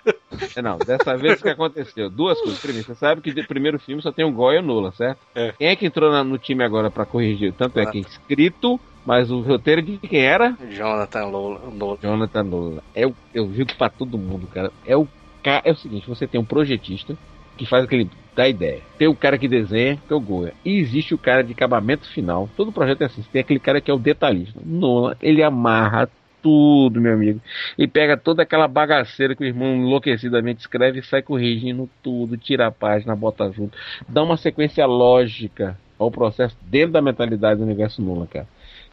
É, 0.56 0.62
não, 0.62 0.78
dessa 0.78 1.18
vez 1.18 1.40
o 1.40 1.44
que 1.44 1.50
aconteceu? 1.50 2.10
Duas 2.10 2.40
coisas. 2.40 2.60
Primeiro, 2.60 2.88
você 2.88 2.96
sabe 2.96 3.22
que 3.22 3.34
de 3.34 3.44
primeiro 3.46 3.78
filme 3.80 4.02
só 4.02 4.12
tem 4.12 4.26
o 4.26 4.32
Goya 4.32 4.58
e 4.58 4.60
o 4.60 4.66
Nolan, 4.66 4.92
certo? 4.92 5.20
É. 5.36 5.54
Quem 5.58 5.68
é 5.68 5.76
que 5.76 5.86
entrou 5.86 6.10
na- 6.12 6.24
no 6.24 6.38
time 6.38 6.64
agora 6.64 6.90
pra 6.90 7.06
corrigir? 7.06 7.54
Tanto 7.54 7.80
é 7.80 7.84
Ah. 7.84 7.92
que 7.92 7.98
é 7.98 8.02
escrito, 8.02 8.80
mas 9.06 9.30
o 9.30 9.42
roteiro 9.42 9.82
de 9.82 9.98
quem 9.98 10.22
era? 10.22 10.58
Jonathan 10.72 11.28
Nolan. 11.28 11.98
Jonathan 12.02 12.44
Nolan. 12.44 12.82
É 12.96 13.06
o, 13.06 13.14
eu 13.34 13.46
vi 13.48 13.66
pra 13.66 13.90
todo 13.90 14.18
mundo, 14.18 14.48
cara. 14.48 14.72
É 14.86 14.96
o, 14.96 15.08
é 15.44 15.72
o 15.72 15.76
seguinte, 15.76 16.08
você 16.08 16.26
tem 16.26 16.40
um 16.40 16.46
projetista 16.46 17.18
que 17.62 17.66
faz 17.68 17.84
aquele 17.84 18.10
da 18.36 18.50
ideia. 18.50 18.82
Tem 18.98 19.08
o 19.08 19.16
cara 19.16 19.38
que 19.38 19.48
desenha, 19.48 19.96
que 20.08 20.12
é 20.12 20.16
o 20.16 20.20
Goya. 20.20 20.52
E 20.66 20.80
existe 20.80 21.14
o 21.14 21.18
cara 21.18 21.44
de 21.44 21.54
acabamento 21.54 22.08
final. 22.08 22.50
Todo 22.58 22.72
projeto 22.72 23.04
é 23.04 23.06
assim. 23.06 23.24
Tem 23.32 23.42
aquele 23.42 23.60
cara 23.60 23.80
que 23.80 23.92
é 23.92 23.94
o 23.94 24.00
detalhista. 24.00 24.60
Nolan, 24.66 25.16
ele 25.22 25.44
amarra 25.44 26.10
tudo, 26.42 27.00
meu 27.00 27.14
amigo. 27.14 27.40
E 27.78 27.88
pega 27.88 28.18
toda 28.18 28.42
aquela 28.42 28.68
bagaceira 28.68 29.36
que 29.36 29.44
o 29.44 29.46
irmão 29.46 29.76
enlouquecidamente 29.76 30.62
escreve 30.62 31.02
e 31.02 31.04
sai 31.04 31.22
corrigindo 31.22 31.88
tudo, 32.02 32.36
tira 32.36 32.66
a 32.66 32.72
página, 32.72 33.16
bota 33.16 33.52
junto. 33.52 33.78
Dá 34.10 34.24
uma 34.24 34.38
sequência 34.38 34.84
lógica 34.88 35.78
ao 36.00 36.10
processo 36.10 36.58
dentro 36.64 36.94
da 36.94 37.02
mentalidade 37.02 37.60
do 37.60 37.66
universo 37.66 38.02
Nolan, 38.02 38.26
cara. 38.26 38.48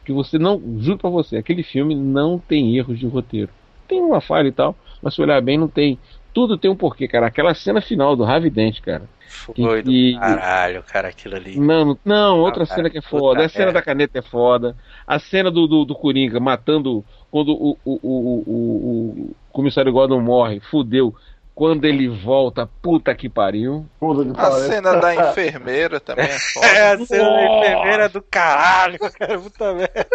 Que 0.05 0.13
você 0.13 0.37
não, 0.37 0.61
juro 0.77 0.99
pra 0.99 1.09
você, 1.09 1.37
aquele 1.37 1.63
filme 1.63 1.95
não 1.95 2.37
tem 2.37 2.77
erros 2.77 2.99
de 2.99 3.07
roteiro. 3.07 3.49
Tem 3.87 3.99
uma 3.99 4.21
falha 4.21 4.49
e 4.49 4.51
tal, 4.51 4.75
mas 5.01 5.15
se 5.15 5.21
olhar 5.23 5.41
bem, 5.41 5.57
não 5.57 5.67
tem. 5.67 5.97
Tudo 6.33 6.57
tem 6.57 6.69
um 6.69 6.75
porquê, 6.75 7.07
cara. 7.07 7.27
Aquela 7.27 7.53
cena 7.53 7.81
final 7.81 8.15
do 8.15 8.23
Ravi 8.23 8.49
Dent, 8.49 8.79
cara. 8.81 9.03
Foi 9.27 9.81
do 9.83 9.91
E- 9.91 10.17
caralho, 10.17 10.83
cara, 10.83 11.09
aquilo 11.09 11.35
ali. 11.35 11.59
Não, 11.59 11.97
não, 12.03 12.39
outra 12.39 12.63
Ah, 12.63 12.65
cena 12.65 12.77
cara, 12.83 12.89
que 12.89 12.97
é 12.97 13.01
foda. 13.01 13.45
A 13.45 13.49
cena 13.49 13.65
merda. 13.65 13.79
da 13.79 13.85
caneta 13.85 14.19
é 14.19 14.21
foda. 14.21 14.75
A 15.05 15.19
cena 15.19 15.51
do, 15.51 15.67
do, 15.67 15.85
do 15.85 15.95
Coringa 15.95 16.39
matando 16.39 17.03
quando 17.29 17.49
o, 17.51 17.77
o, 17.85 17.99
o, 18.01 18.43
o, 18.47 19.21
o 19.29 19.35
comissário 19.51 19.91
Gordon 19.91 20.19
morre, 20.21 20.59
fudeu. 20.59 21.13
Quando 21.53 21.83
ele 21.85 22.07
volta, 22.07 22.67
puta 22.81 23.13
que 23.13 23.27
pariu. 23.27 23.85
Puta 23.99 24.23
que 24.23 24.31
A 24.31 24.33
pariu. 24.33 24.67
cena 24.67 24.95
da 24.95 25.13
enfermeira 25.31 25.99
também 25.99 26.25
é 26.25 26.39
foda. 26.53 26.65
É, 26.67 26.91
a 26.93 27.05
cena 27.05 27.29
da 27.29 27.45
enfermeira 27.45 28.09
do 28.09 28.21
caralho, 28.21 28.97
cara, 29.11 29.37
puta 29.39 29.73
merda. 29.73 30.07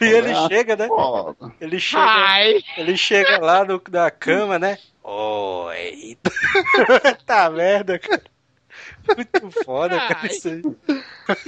E 0.00 0.04
ele 0.06 0.32
Ah, 0.32 0.48
chega, 0.48 0.76
né? 0.76 0.88
Ele 1.60 1.78
chega, 1.78 2.02
ele 2.76 2.96
chega 2.96 3.38
lá 3.38 3.64
no, 3.64 3.80
na 3.90 4.10
cama, 4.10 4.58
né? 4.58 4.76
Oi. 5.04 6.16
tá 7.26 7.50
merda, 7.50 7.98
cara. 7.98 8.22
Muito 9.16 9.50
foda, 9.64 9.96
cara, 9.98 10.18
Ai. 10.22 10.28
isso 10.30 10.48
aí. 10.48 10.62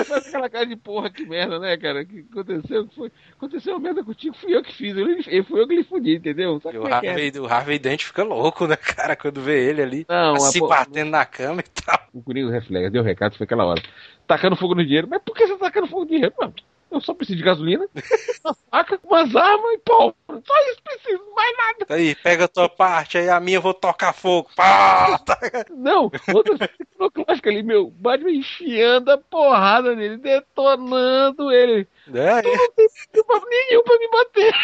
Faz 0.04 0.26
aquela 0.28 0.48
cara 0.48 0.66
de 0.66 0.76
porra, 0.76 1.08
que 1.10 1.25
merda, 1.25 1.58
né, 1.58 1.76
cara? 1.76 2.02
O 2.02 2.06
que 2.06 2.25
aconteceu? 2.30 2.86
Que 2.86 2.94
foi? 2.94 3.12
Aconteceu 3.32 3.72
uma 3.75 3.80
merda 3.80 4.04
contigo, 4.04 4.36
fui 4.36 4.54
eu 4.54 4.62
que 4.62 4.75
fiz. 4.75 4.96
Eu, 4.96 5.08
eu- 5.08 5.44
fui 5.44 5.60
eu 5.60 5.66
que 5.66 5.75
lhe 5.75 5.84
fudi, 5.84 6.16
entendeu? 6.16 6.60
Sabe 6.60 6.76
E 6.76 6.78
o 6.78 6.86
é 6.86 6.90
é? 6.90 6.94
Harvey, 6.94 7.32
o 7.40 7.46
Harvey 7.46 7.78
Dent 7.78 8.04
fica 8.04 8.22
louco, 8.22 8.66
né, 8.66 8.76
cara, 8.76 9.16
quando 9.16 9.40
vê 9.40 9.68
ele 9.70 9.82
ali 9.82 10.06
Não, 10.08 10.36
se 10.38 10.58
a 10.58 10.60
po- 10.60 10.68
batendo 10.68 11.10
na 11.10 11.25
cama 11.25 11.60
e 11.60 11.82
tal. 11.82 11.98
o 12.12 12.22
Coringa 12.22 12.52
reflete, 12.52 12.90
deu 12.90 13.02
recado, 13.02 13.36
foi 13.36 13.44
aquela 13.44 13.64
hora. 13.64 13.82
Tacando 14.26 14.54
fogo 14.56 14.75
no 14.75 14.84
dinheiro. 14.84 15.08
Mas 15.10 15.22
por 15.25 15.34
que 15.34 15.46
você 15.46 15.54
tá 15.54 15.64
tacando 15.66 15.86
fogo 15.88 16.02
no 16.02 16.10
dinheiro, 16.10 16.34
mano? 16.38 16.54
Eu 16.90 17.00
só 17.00 17.12
preciso 17.14 17.37
de 17.38 17.45
gasolina, 17.45 17.87
uma 18.45 18.55
faca, 18.71 19.00
umas 19.05 19.35
armas 19.35 19.73
e 19.73 19.78
pau. 19.78 20.14
Só 20.28 20.55
isso 20.71 20.83
preciso, 20.85 21.23
mais 21.35 21.57
nada. 21.57 21.95
Aí, 21.95 22.14
pega 22.14 22.45
a 22.45 22.49
tua 22.49 22.69
parte, 22.69 23.19
aí 23.19 23.28
a 23.28 23.40
minha 23.40 23.59
eu 23.59 23.62
vou 23.62 23.75
tocar 23.75 24.12
fogo. 24.12 24.49
Pá! 24.55 25.19
Tá. 25.19 25.38
Não, 25.71 26.11
outra 26.33 26.71
clássica 27.12 27.50
ali, 27.50 27.62
meu, 27.62 27.90
Batman 27.90 28.31
enfiando 28.31 29.11
a 29.11 29.19
porrada 29.19 29.95
nele, 29.97 30.16
detonando 30.19 31.50
ele. 31.52 31.88
É, 32.14 32.43
Tu 32.43 32.49
não 32.49 32.73
tem 32.73 32.87
motivo 33.25 33.47
nenhum 33.49 33.83
pra 33.83 33.99
me 33.99 34.09
bater. 34.11 34.55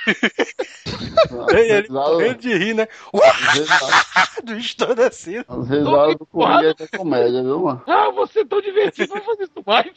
aí 1.54 1.70
ele 1.70 1.88
morrendo 1.88 2.38
de 2.38 2.56
rir, 2.56 2.74
né? 2.74 2.88
As 3.14 3.54
risadas- 3.54 4.40
Do 4.44 4.56
estourecido. 4.56 5.44
As 5.48 5.68
risadas 5.68 6.16
do 6.16 6.26
Coringa 6.26 6.74
é 6.78 6.96
comédia, 6.96 7.42
viu, 7.42 7.60
mano? 7.60 7.82
Ah, 7.86 8.10
você 8.10 8.40
é 8.40 8.44
tão 8.44 8.60
divertido, 8.60 9.08
vamos 9.12 9.26
fazer 9.26 9.42
isso 9.44 9.62
mais. 9.66 9.92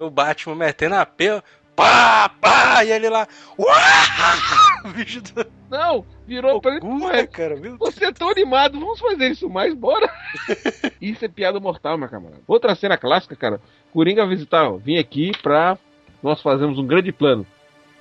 O 0.00 0.10
Batman 0.10 0.54
metendo 0.54 0.96
a 0.96 1.06
pé, 1.06 1.42
pá, 1.74 2.28
pá, 2.40 2.84
e 2.84 2.90
ele 2.90 3.08
lá, 3.08 3.26
uá! 3.58 4.90
Bicho 4.94 5.20
do 5.20 5.46
Não, 5.70 6.04
virou 6.26 6.60
pra 6.60 6.76
ele, 6.76 7.26
cara, 7.28 7.56
viu? 7.56 7.76
Você 7.78 8.06
é 8.06 8.12
tão 8.12 8.30
animado, 8.30 8.78
vamos 8.78 8.98
fazer 8.98 9.30
isso 9.30 9.48
mais, 9.48 9.74
bora. 9.74 10.10
isso 11.00 11.24
é 11.24 11.28
piada 11.28 11.60
mortal, 11.60 11.96
meu 11.96 12.08
camarada. 12.08 12.42
Outra 12.46 12.74
cena 12.74 12.98
clássica, 12.98 13.36
cara. 13.36 13.60
Coringa 13.92 14.26
visitar, 14.26 14.68
ó, 14.68 14.76
vim 14.76 14.98
aqui 14.98 15.32
pra 15.42 15.78
nós 16.22 16.42
fazermos 16.42 16.78
um 16.78 16.86
grande 16.86 17.12
plano. 17.12 17.46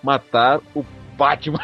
Matar 0.03 0.59
o 0.75 0.83
Batman. 1.15 1.59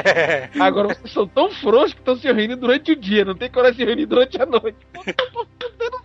Agora 0.60 0.88
vocês 0.88 1.12
são 1.12 1.26
tão 1.26 1.50
frouxos 1.50 1.94
que 1.94 2.00
estão 2.00 2.16
se 2.16 2.26
reunindo 2.26 2.56
durante 2.56 2.92
o 2.92 2.96
dia, 2.96 3.24
não 3.24 3.34
tem 3.34 3.50
coragem 3.50 3.76
de 3.76 3.82
se 3.82 3.86
reunir 3.86 4.06
durante 4.06 4.40
a 4.40 4.46
noite. 4.46 4.78
Pô, 4.92 5.02
tô 5.04 5.30
fudendo 5.30 6.03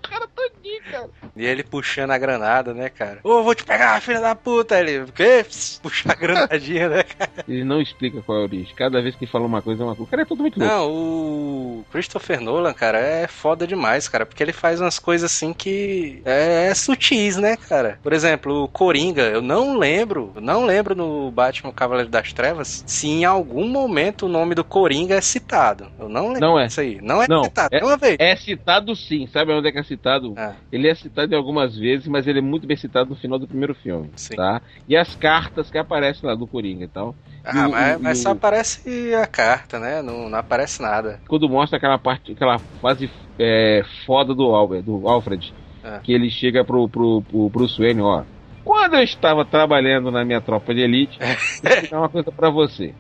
E 1.36 1.46
ele 1.46 1.64
puxando 1.64 2.12
a 2.12 2.18
granada, 2.18 2.74
né, 2.74 2.90
cara? 2.90 3.20
Ô, 3.24 3.44
vou 3.44 3.56
te 3.56 3.64
pegar, 3.64 4.02
filha 4.02 4.20
da 4.20 4.36
puta! 4.36 4.80
Ele, 4.80 5.00
o 5.00 5.12
quê? 5.12 5.46
Puxar 5.82 6.12
a 6.12 6.16
granadinha, 6.16 6.90
né, 6.90 7.04
cara? 7.04 7.32
Ele 7.48 7.64
não 7.64 7.82
explica 7.82 8.22
qual 8.22 8.38
é 8.40 8.42
a 8.42 8.44
origem. 8.46 8.74
Cada 8.76 9.02
vez 9.02 9.16
que 9.16 9.26
fala 9.26 9.46
uma 9.46 9.62
coisa 9.62 9.84
é 9.84 9.86
uma 9.86 9.96
coisa. 9.96 10.08
O 10.08 10.12
cara 10.12 10.22
é 10.22 10.26
totalmente 10.26 10.60
louco. 10.60 10.74
Não, 10.74 10.90
o 10.92 11.86
Christopher 11.92 12.42
Nolan, 12.42 12.74
cara, 12.74 13.00
é 13.00 13.28
foda 13.28 13.66
demais, 13.66 14.08
cara, 14.08 14.26
porque 14.26 14.42
ele 14.44 14.54
faz 14.54 14.82
umas 14.82 15.00
coisas 15.00 15.32
assim 15.32 15.54
que 15.54 16.22
é, 16.26 16.68
é 16.70 16.74
sutis, 16.74 17.38
né, 17.38 17.56
cara? 17.58 18.00
Por 18.02 18.14
exemplo, 18.14 18.64
o 18.64 18.68
Coringa, 18.68 19.24
eu 19.24 19.42
não 19.42 19.78
lembro, 19.78 20.34
não 20.42 20.66
lembro 20.66 20.96
no 20.96 21.32
Batman 21.32 21.72
Cavaleiro 21.72 22.10
das 22.10 22.34
Trevas 22.34 22.84
se 22.86 23.08
em 23.08 23.26
algum 23.26 23.68
momento 23.68 24.26
o 24.26 24.30
nome 24.30 24.56
do 24.56 24.64
Coringa 24.64 25.16
é 25.16 25.22
citado. 25.22 25.88
Eu 26.00 26.10
não 26.10 26.28
lembro 26.28 26.42
Não 26.42 26.60
é. 26.60 26.68
disso 26.68 26.82
aí. 26.82 27.00
Não 27.02 27.22
é 27.22 27.28
Não, 27.28 27.44
citado, 27.44 27.70
é- 27.76 27.84
uma 27.84 27.98
vez. 27.98 28.16
É 28.20 28.36
citado 28.36 28.96
sim, 28.96 29.28
sabe 29.32 29.52
onde 29.52 29.68
é 29.68 29.72
que 29.72 29.80
é 29.80 29.84
citado? 29.84 30.34
Ah. 30.38 30.54
Ele 30.72 30.88
é 30.88 30.94
citado 30.96 31.34
em 31.34 31.38
algumas 31.38 31.76
vezes, 31.76 32.08
mas 32.08 32.28
ele 32.28 32.40
é 32.40 32.42
muito 32.42 32.68
bem 32.68 32.78
citado 32.78 33.10
no 33.10 33.16
final 33.16 33.40
do 33.40 33.48
primeiro 33.48 33.74
filme, 33.74 34.12
Sim. 34.16 34.36
tá? 34.36 34.62
E 34.88 34.96
as 34.96 35.16
cartas 35.16 35.70
que 35.72 35.78
aparecem 35.78 36.28
lá 36.30 36.36
do 36.36 36.46
Coringa 36.48 36.86
e 36.86 36.88
tal. 36.88 37.16
Ah, 37.44 37.68
o- 37.68 37.72
mas, 37.72 37.98
o- 37.98 38.00
mas 38.04 38.18
só 38.20 38.32
aparece 38.32 39.14
a 39.16 39.26
carta, 39.26 39.80
né? 39.80 40.02
Não, 40.02 40.30
não 40.30 40.38
aparece 40.38 40.82
nada. 40.82 41.20
Quando 41.28 41.50
mostra 41.50 41.78
aquela 41.78 41.98
parte, 41.98 42.32
aquela 42.34 42.60
fase 42.82 43.10
é, 43.40 43.84
foda 44.06 44.36
do, 44.36 44.44
Albert, 44.54 44.84
do 44.84 45.08
Alfred, 45.08 45.54
É. 45.84 46.00
que 46.04 46.12
ele 46.12 46.30
chega 46.30 46.64
pro, 46.64 46.88
pro, 46.90 47.22
pro 47.24 47.50
Bruce 47.50 47.78
Wayne, 47.82 48.02
ó. 48.02 48.24
Quando 48.66 48.96
eu 48.96 49.04
estava 49.04 49.44
trabalhando 49.46 50.12
na 50.12 50.24
minha 50.26 50.42
tropa 50.42 50.74
de 50.76 50.82
elite, 50.82 51.18
deixa 51.64 51.64
eu 51.64 51.70
explicar 51.70 52.00
uma 52.00 52.10
coisa 52.10 52.32
pra 52.32 52.50
você. 52.50 52.94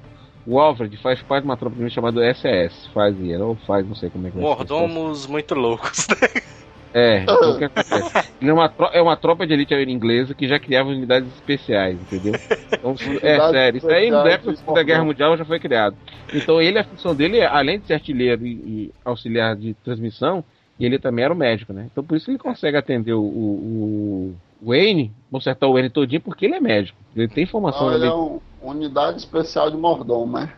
O 0.47 0.57
Alfred 0.59 0.95
faz 0.97 1.21
parte 1.21 1.43
de 1.43 1.49
uma 1.49 1.57
tropa 1.57 1.75
de 1.75 1.81
elite 1.81 1.93
chamada 1.93 2.25
SS, 2.25 2.89
fazia, 2.93 3.37
ou 3.43 3.55
faz, 3.67 3.85
não 3.85 3.93
sei 3.93 4.09
como 4.09 4.25
é 4.25 4.31
que 4.31 4.37
ser. 4.37 4.41
Mordomos 4.41 5.27
muito 5.27 5.53
loucos, 5.53 6.07
né? 6.07 6.15
É, 6.93 7.24
então 7.24 7.51
o 7.51 7.58
que 7.58 7.63
acontece? 7.65 8.12
Ele 8.41 8.50
é 8.50 8.53
uma, 8.53 8.69
tro- 8.69 8.89
é 8.93 9.01
uma 9.01 9.15
tropa 9.17 9.46
de 9.46 9.53
elite 9.53 9.74
inglesa 9.74 10.34
que 10.34 10.48
já 10.48 10.60
criava 10.60 10.89
unidades 10.89 11.34
especiais, 11.34 12.00
entendeu? 12.01 12.34
Então, 12.77 12.96
é 13.22 13.51
sério, 13.51 13.77
isso 13.77 13.88
aí 13.89 14.05
especiais 14.05 14.29
época 14.34 14.51
da 14.51 14.58
Segunda 14.58 14.84
Guerra. 14.84 15.03
Mundial 15.03 15.38
já 15.38 15.46
foi 15.46 15.60
criado. 15.60 15.98
Então 16.34 16.62
ele, 16.62 16.79
a 16.79 16.84
função 16.84 17.15
dele, 17.15 17.38
é, 17.39 17.46
além 17.46 17.79
de 17.79 17.88
ser 17.88 17.93
artilheiro 17.93 18.46
e, 18.46 18.51
e 18.53 18.93
auxiliar 19.03 19.55
de 19.55 19.74
transmissão, 19.75 20.43
ele 20.79 20.98
também 20.98 21.25
era 21.25 21.34
o 21.34 21.38
médico, 21.38 21.74
né? 21.74 21.88
Então 21.91 22.03
por 22.03 22.15
isso 22.15 22.31
ele 22.31 22.38
consegue 22.38 22.77
atender 22.77 23.13
o, 23.13 23.22
o, 23.22 24.36
o 24.62 24.67
Wayne, 24.69 25.12
consertar 25.31 25.67
o 25.67 25.74
Wayne 25.74 25.89
todinho, 25.89 26.22
porque 26.22 26.46
ele 26.46 26.55
é 26.55 26.60
médico. 26.62 26.98
Ele 27.15 27.27
tem 27.27 27.46
formação 27.46 27.88
Não, 27.88 27.96
ele 27.96 28.05
é 28.05 28.13
um 28.13 28.39
unidade 28.62 29.17
especial 29.17 29.69
de 29.72 29.77
mordomo, 29.77 30.38
né? 30.39 30.50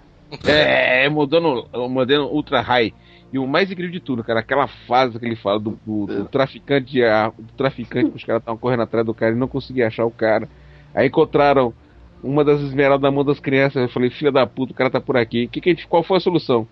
É, 0.46 1.10
modelo, 1.10 1.68
modelo 1.90 2.28
ultra 2.32 2.62
high. 2.62 2.94
E 3.32 3.40
o 3.40 3.48
mais 3.48 3.72
incrível 3.72 3.92
de 3.92 4.02
tudo, 4.02 4.24
cara, 4.24 4.42
aquela 4.42 4.68
fase 4.68 5.18
que 5.20 5.26
ele 5.26 5.36
fala 5.38 5.60
do, 5.60 5.80
do- 5.86 6.10
do 6.12 6.26
traficante, 6.26 7.02
a- 7.04 7.30
do 7.30 7.54
traficante 7.54 8.12
que 8.12 8.18
os 8.18 8.24
caras 8.26 8.42
estavam 8.42 8.60
correndo 8.60 8.84
atrás 8.84 9.06
do 9.06 9.14
cara 9.16 9.34
e 9.34 9.38
não 9.38 9.48
conseguia 9.48 9.88
achar 9.88 10.06
o 10.06 10.12
cara. 10.12 10.50
Aí 10.94 11.08
encontraram 11.08 11.74
uma 12.22 12.44
das 12.44 12.60
esmeraldas 12.62 13.04
na 13.04 13.12
mão 13.16 13.24
das 13.24 13.40
crianças. 13.40 13.82
Eu 13.84 13.90
falei, 13.90 14.10
filha 14.12 14.32
da 14.32 14.46
puta, 14.46 14.74
o 14.74 14.76
cara 14.76 14.90
tá 14.92 15.00
por 15.02 15.16
aqui. 15.18 15.48
Que 15.48 15.62
que 15.62 15.70
a 15.70 15.74
gente, 15.74 15.88
qual 15.88 16.04
foi 16.04 16.18
a 16.18 16.20
solução? 16.20 16.70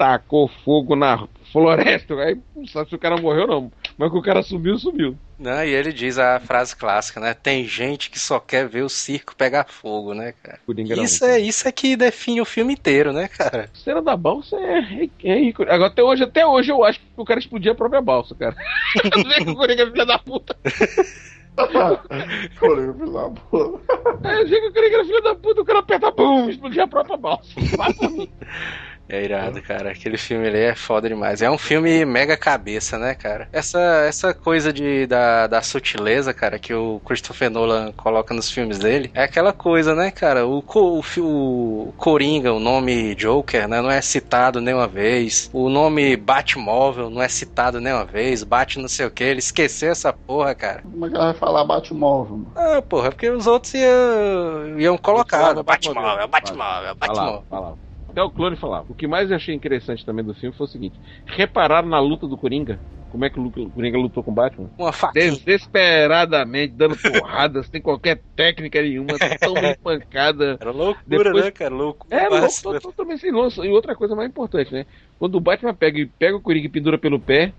Tacou 0.00 0.48
fogo 0.64 0.96
na 0.96 1.28
floresta. 1.52 2.14
Aí 2.14 2.40
não 2.56 2.66
sabe 2.66 2.88
se 2.88 2.94
o 2.94 2.98
cara 2.98 3.20
morreu 3.20 3.42
ou 3.42 3.48
não. 3.48 3.72
Mas 3.98 4.10
que 4.10 4.16
o 4.16 4.22
cara 4.22 4.42
sumiu, 4.42 4.78
sumiu. 4.78 5.14
Não, 5.38 5.62
e 5.62 5.74
ele 5.74 5.92
diz 5.92 6.16
a 6.16 6.40
frase 6.40 6.74
clássica, 6.74 7.20
né? 7.20 7.34
Tem 7.34 7.66
gente 7.66 8.10
que 8.10 8.18
só 8.18 8.40
quer 8.40 8.66
ver 8.66 8.80
o 8.80 8.88
circo 8.88 9.36
pegar 9.36 9.66
fogo, 9.68 10.14
né, 10.14 10.32
cara? 10.42 10.58
Isso 11.04 11.22
é, 11.22 11.38
isso 11.38 11.68
é 11.68 11.72
que 11.72 11.96
define 11.96 12.40
o 12.40 12.46
filme 12.46 12.72
inteiro, 12.72 13.12
né, 13.12 13.28
cara? 13.28 13.68
Cena 13.74 14.00
da 14.00 14.16
balsa 14.16 14.56
é, 14.56 14.78
é, 14.78 15.10
é 15.22 15.38
rico. 15.38 15.64
Agora 15.64 15.88
até 15.88 16.02
hoje, 16.02 16.24
até 16.24 16.46
hoje 16.46 16.72
eu 16.72 16.82
acho 16.82 16.98
que 16.98 17.06
o 17.18 17.24
cara 17.26 17.38
explodia 17.38 17.72
a 17.72 17.74
própria 17.74 18.00
balsa, 18.00 18.34
cara. 18.34 18.56
Vê 19.04 19.44
que 19.44 19.50
o 19.50 19.54
Coringa 19.54 19.82
é 19.82 19.90
filha 19.90 20.06
da 20.06 20.18
puta. 20.18 20.56
Coringa, 22.58 22.94
filho 22.94 23.12
da 23.12 23.28
puta. 23.28 23.82
É, 24.24 24.40
eu 24.40 24.46
que 24.46 24.66
o 24.66 24.72
Coringa 24.72 24.94
era 24.94 25.04
filho 25.04 25.22
da 25.22 25.34
puta, 25.34 25.60
o 25.60 25.64
cara 25.66 25.80
aperta, 25.80 26.10
bum, 26.10 26.48
explodia 26.48 26.84
a 26.84 26.88
própria 26.88 27.18
balsa. 27.18 27.52
Vai 27.76 27.92
por 27.92 28.10
mim. 28.10 28.30
É 29.10 29.24
irado, 29.24 29.60
cara. 29.60 29.90
Aquele 29.90 30.16
filme 30.16 30.46
ali 30.46 30.58
é 30.58 30.74
foda 30.74 31.08
demais. 31.08 31.42
É 31.42 31.50
um 31.50 31.58
filme 31.58 32.04
mega 32.04 32.36
cabeça, 32.36 32.96
né, 32.96 33.14
cara? 33.14 33.48
Essa, 33.52 34.04
essa 34.06 34.32
coisa 34.32 34.72
de, 34.72 35.06
da, 35.06 35.48
da 35.48 35.60
sutileza, 35.62 36.32
cara, 36.32 36.58
que 36.60 36.72
o 36.72 37.00
Christopher 37.04 37.50
Nolan 37.50 37.92
coloca 37.92 38.32
nos 38.32 38.50
filmes 38.50 38.78
dele, 38.78 39.10
é 39.12 39.24
aquela 39.24 39.52
coisa, 39.52 39.96
né, 39.96 40.12
cara? 40.12 40.46
O, 40.46 40.62
o, 40.64 41.02
o 41.18 41.92
Coringa, 41.96 42.52
o 42.52 42.60
nome 42.60 43.14
Joker, 43.16 43.66
né, 43.66 43.80
não 43.82 43.90
é 43.90 44.00
citado 44.00 44.60
nenhuma 44.60 44.86
vez. 44.86 45.50
O 45.52 45.68
nome 45.68 46.16
Batmóvel 46.16 47.10
não 47.10 47.20
é 47.20 47.28
citado 47.28 47.80
nenhuma 47.80 48.04
vez. 48.04 48.44
Bate 48.44 48.78
não 48.78 48.88
sei 48.88 49.06
o 49.06 49.10
que. 49.10 49.24
Ele 49.24 49.40
esqueceu 49.40 49.90
essa 49.90 50.12
porra, 50.12 50.54
cara. 50.54 50.82
Como 50.82 51.06
é 51.06 51.10
que 51.10 51.16
ela 51.16 51.24
vai 51.26 51.34
falar 51.34 51.64
Batmóvel? 51.64 52.46
Ah, 52.54 52.80
porra, 52.80 53.08
é 53.08 53.10
porque 53.10 53.28
os 53.28 53.48
outros 53.48 53.74
iam, 53.74 54.78
iam 54.78 54.96
colocar. 54.96 55.54
Batmóvel, 55.54 55.64
Batmóvel. 55.64 56.28
Batmóvel, 56.28 56.94
Batmóvel. 56.94 56.96
Falava, 57.00 57.44
falava. 57.50 57.89
Até 58.10 58.22
o 58.22 58.30
clone 58.30 58.56
falava. 58.56 58.86
O 58.88 58.94
que 58.94 59.06
mais 59.06 59.30
eu 59.30 59.36
achei 59.36 59.54
interessante 59.54 60.04
também 60.04 60.24
do 60.24 60.34
filme 60.34 60.54
foi 60.56 60.66
o 60.66 60.70
seguinte: 60.70 60.98
repararam 61.26 61.88
na 61.88 62.00
luta 62.00 62.26
do 62.26 62.36
Coringa? 62.36 62.78
Como 63.10 63.24
é 63.24 63.30
que 63.30 63.40
o 63.40 63.50
Coringa 63.70 63.98
lutou 63.98 64.22
com 64.22 64.30
o 64.30 64.34
Batman? 64.34 64.70
Uma 64.78 64.92
faquinha. 64.92 65.32
Desesperadamente, 65.32 66.74
dando 66.74 66.96
porradas, 66.96 67.66
sem 67.66 67.80
qualquer 67.80 68.20
técnica 68.36 68.80
nenhuma, 68.80 69.18
tão 69.40 69.54
bem 69.54 69.74
pancada. 69.82 70.56
Era 70.60 70.70
loucura, 70.70 71.04
Depois- 71.06 71.44
né, 71.44 71.50
cara? 71.50 71.74
Loucura. 71.74 72.16
É, 72.16 72.28
louco, 72.28 72.92
também 72.92 73.18
sem 73.18 73.32
lança. 73.32 73.64
E 73.66 73.68
outra 73.68 73.96
coisa 73.96 74.14
mais 74.14 74.28
importante, 74.28 74.72
né? 74.72 74.86
Quando 75.18 75.34
o 75.34 75.40
Batman 75.40 75.74
pega, 75.74 75.98
e 75.98 76.06
pega 76.06 76.36
o 76.36 76.40
Coringa 76.40 76.66
e 76.66 76.70
pendura 76.70 76.98
pelo 76.98 77.18
pé, 77.18 77.52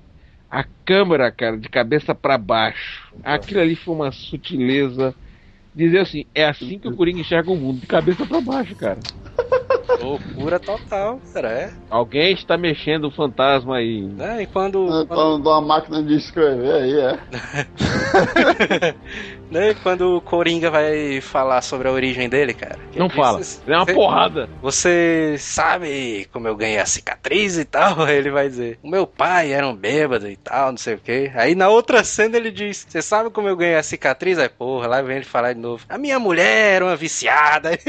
a 0.49 0.63
câmera, 0.85 1.29
cara, 1.31 1.57
de 1.57 1.67
cabeça 1.67 2.15
pra 2.15 2.37
baixo. 2.37 3.13
Aquilo 3.23 3.59
ali 3.59 3.75
foi 3.75 3.93
uma 3.93 4.11
sutileza. 4.11 5.13
Dizer 5.73 5.99
assim, 5.99 6.25
é 6.35 6.45
assim 6.45 6.77
que 6.79 6.87
o 6.87 6.95
Coringa 6.95 7.19
enxerga 7.21 7.51
o 7.51 7.55
mundo, 7.55 7.79
de 7.79 7.87
cabeça 7.87 8.25
pra 8.25 8.41
baixo, 8.41 8.75
cara. 8.75 8.99
Loucura 9.99 10.59
total, 10.59 11.19
cara, 11.33 11.49
é. 11.49 11.73
Alguém 11.89 12.33
está 12.33 12.57
mexendo 12.57 13.05
o 13.05 13.11
fantasma 13.11 13.77
aí. 13.77 14.01
Né? 14.01 14.43
E 14.43 14.45
quando, 14.45 14.85
É, 14.85 15.05
quando, 15.05 15.07
Falando 15.07 15.43
de 15.43 15.49
uma 15.49 15.61
máquina 15.61 16.03
de 16.03 16.15
escrever 16.15 16.73
aí, 16.73 16.99
é. 16.99 17.19
né, 19.51 19.73
quando 19.83 20.15
o 20.17 20.21
Coringa 20.21 20.71
vai 20.71 21.19
falar 21.21 21.61
sobre 21.61 21.87
a 21.87 21.91
origem 21.91 22.27
dele, 22.29 22.53
cara. 22.53 22.79
Não 22.95 23.09
fala. 23.09 23.39
diz, 23.39 23.61
É 23.67 23.75
uma 23.75 23.85
"Você- 23.85 23.93
porrada. 23.93 24.49
Você 24.61 25.35
sabe 25.37 26.27
como 26.31 26.47
eu 26.47 26.55
ganhei 26.55 26.79
a 26.79 26.85
cicatriz 26.85 27.57
e 27.57 27.65
tal? 27.65 28.07
Ele 28.09 28.31
vai 28.31 28.47
dizer: 28.49 28.79
O 28.81 28.89
meu 28.89 29.05
pai 29.05 29.51
era 29.51 29.67
um 29.67 29.75
bêbado 29.75 30.27
e 30.29 30.35
tal, 30.37 30.71
não 30.71 30.77
sei 30.77 30.95
o 30.95 30.97
que. 30.99 31.31
Aí 31.35 31.53
na 31.55 31.69
outra 31.69 32.03
cena 32.03 32.37
ele 32.37 32.51
diz: 32.51 32.85
Você 32.89 33.01
sabe 33.01 33.29
como 33.29 33.47
eu 33.49 33.55
ganhei 33.57 33.75
a 33.75 33.83
cicatriz? 33.83 34.37
Aí, 34.39 34.49
porra, 34.49 34.87
lá 34.87 35.01
vem 35.01 35.17
ele 35.17 35.25
falar 35.25 35.53
de 35.53 35.59
novo: 35.59 35.85
A 35.89 35.97
minha 35.97 36.17
mulher 36.19 36.75
era 36.75 36.85
uma 36.85 36.95
viciada. 36.95 37.71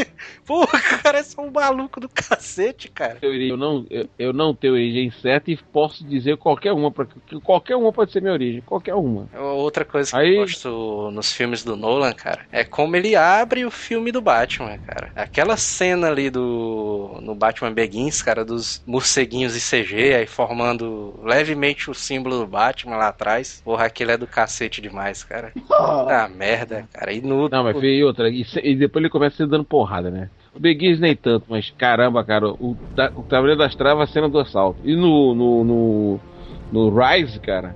Porra, 0.46 0.78
o 0.78 1.02
cara 1.02 1.18
é 1.18 1.22
só 1.22 1.40
um 1.42 1.50
maluco 1.50 2.00
do 2.00 2.08
cacete, 2.08 2.88
cara. 2.88 3.18
Eu 3.22 3.56
não, 3.56 3.86
eu, 3.90 4.08
eu 4.18 4.32
não 4.32 4.54
tenho 4.54 4.74
origem 4.74 5.10
certa 5.22 5.50
e 5.50 5.56
posso 5.56 6.04
dizer 6.04 6.36
qualquer 6.36 6.72
uma, 6.72 6.90
porque 6.90 7.14
qualquer 7.42 7.76
uma 7.76 7.92
pode 7.92 8.12
ser 8.12 8.20
minha 8.20 8.32
origem, 8.32 8.60
qualquer 8.62 8.94
uma. 8.94 9.28
Outra 9.38 9.84
coisa 9.84 10.10
que 10.10 10.16
Aí- 10.16 10.34
eu 10.34 10.42
gosto 10.42 11.10
nos 11.12 11.32
filmes 11.32 11.51
filmes 11.52 11.64
do 11.64 11.76
Nolan, 11.76 12.12
cara, 12.12 12.40
é 12.50 12.64
como 12.64 12.96
ele 12.96 13.14
abre 13.14 13.64
o 13.64 13.70
filme 13.70 14.10
do 14.10 14.20
Batman, 14.22 14.78
cara. 14.78 15.10
Aquela 15.14 15.56
cena 15.56 16.08
ali 16.08 16.30
do 16.30 17.18
no 17.20 17.34
Batman 17.34 17.72
Begins, 17.72 18.22
cara, 18.22 18.44
dos 18.44 18.82
morceguinhos 18.86 19.54
e 19.54 19.60
CG 19.60 20.14
aí 20.14 20.26
formando 20.26 21.20
levemente 21.22 21.90
o 21.90 21.94
símbolo 21.94 22.38
do 22.38 22.46
Batman 22.46 22.96
lá 22.96 23.08
atrás. 23.08 23.60
Porra, 23.64 23.86
aquilo 23.86 24.12
é 24.12 24.16
do 24.16 24.26
cacete 24.26 24.80
demais, 24.80 25.22
cara. 25.22 25.52
Ah, 25.70 26.28
merda, 26.34 26.88
cara. 26.92 27.12
E 27.12 27.20
no 27.20 27.48
Não, 27.48 27.64
mas 27.64 27.78
veio 27.78 28.06
outra. 28.06 28.28
E, 28.30 28.44
e 28.62 28.74
depois 28.74 29.02
ele 29.02 29.10
começa 29.10 29.36
se 29.36 29.46
dando 29.46 29.64
porrada, 29.64 30.10
né? 30.10 30.30
O 30.54 30.60
Beguins 30.60 31.00
nem 31.00 31.16
tanto, 31.16 31.46
mas 31.48 31.70
caramba, 31.70 32.24
cara, 32.24 32.48
o, 32.48 32.76
o 33.14 33.22
Cavaleiro 33.24 33.58
das 33.58 33.74
Travas, 33.74 34.08
a 34.08 34.12
cena 34.12 34.28
do 34.28 34.38
assalto. 34.38 34.80
E 34.84 34.94
no, 34.94 35.34
no, 35.34 35.64
no, 35.64 36.20
no 36.70 36.90
Rise, 36.90 37.40
cara, 37.40 37.74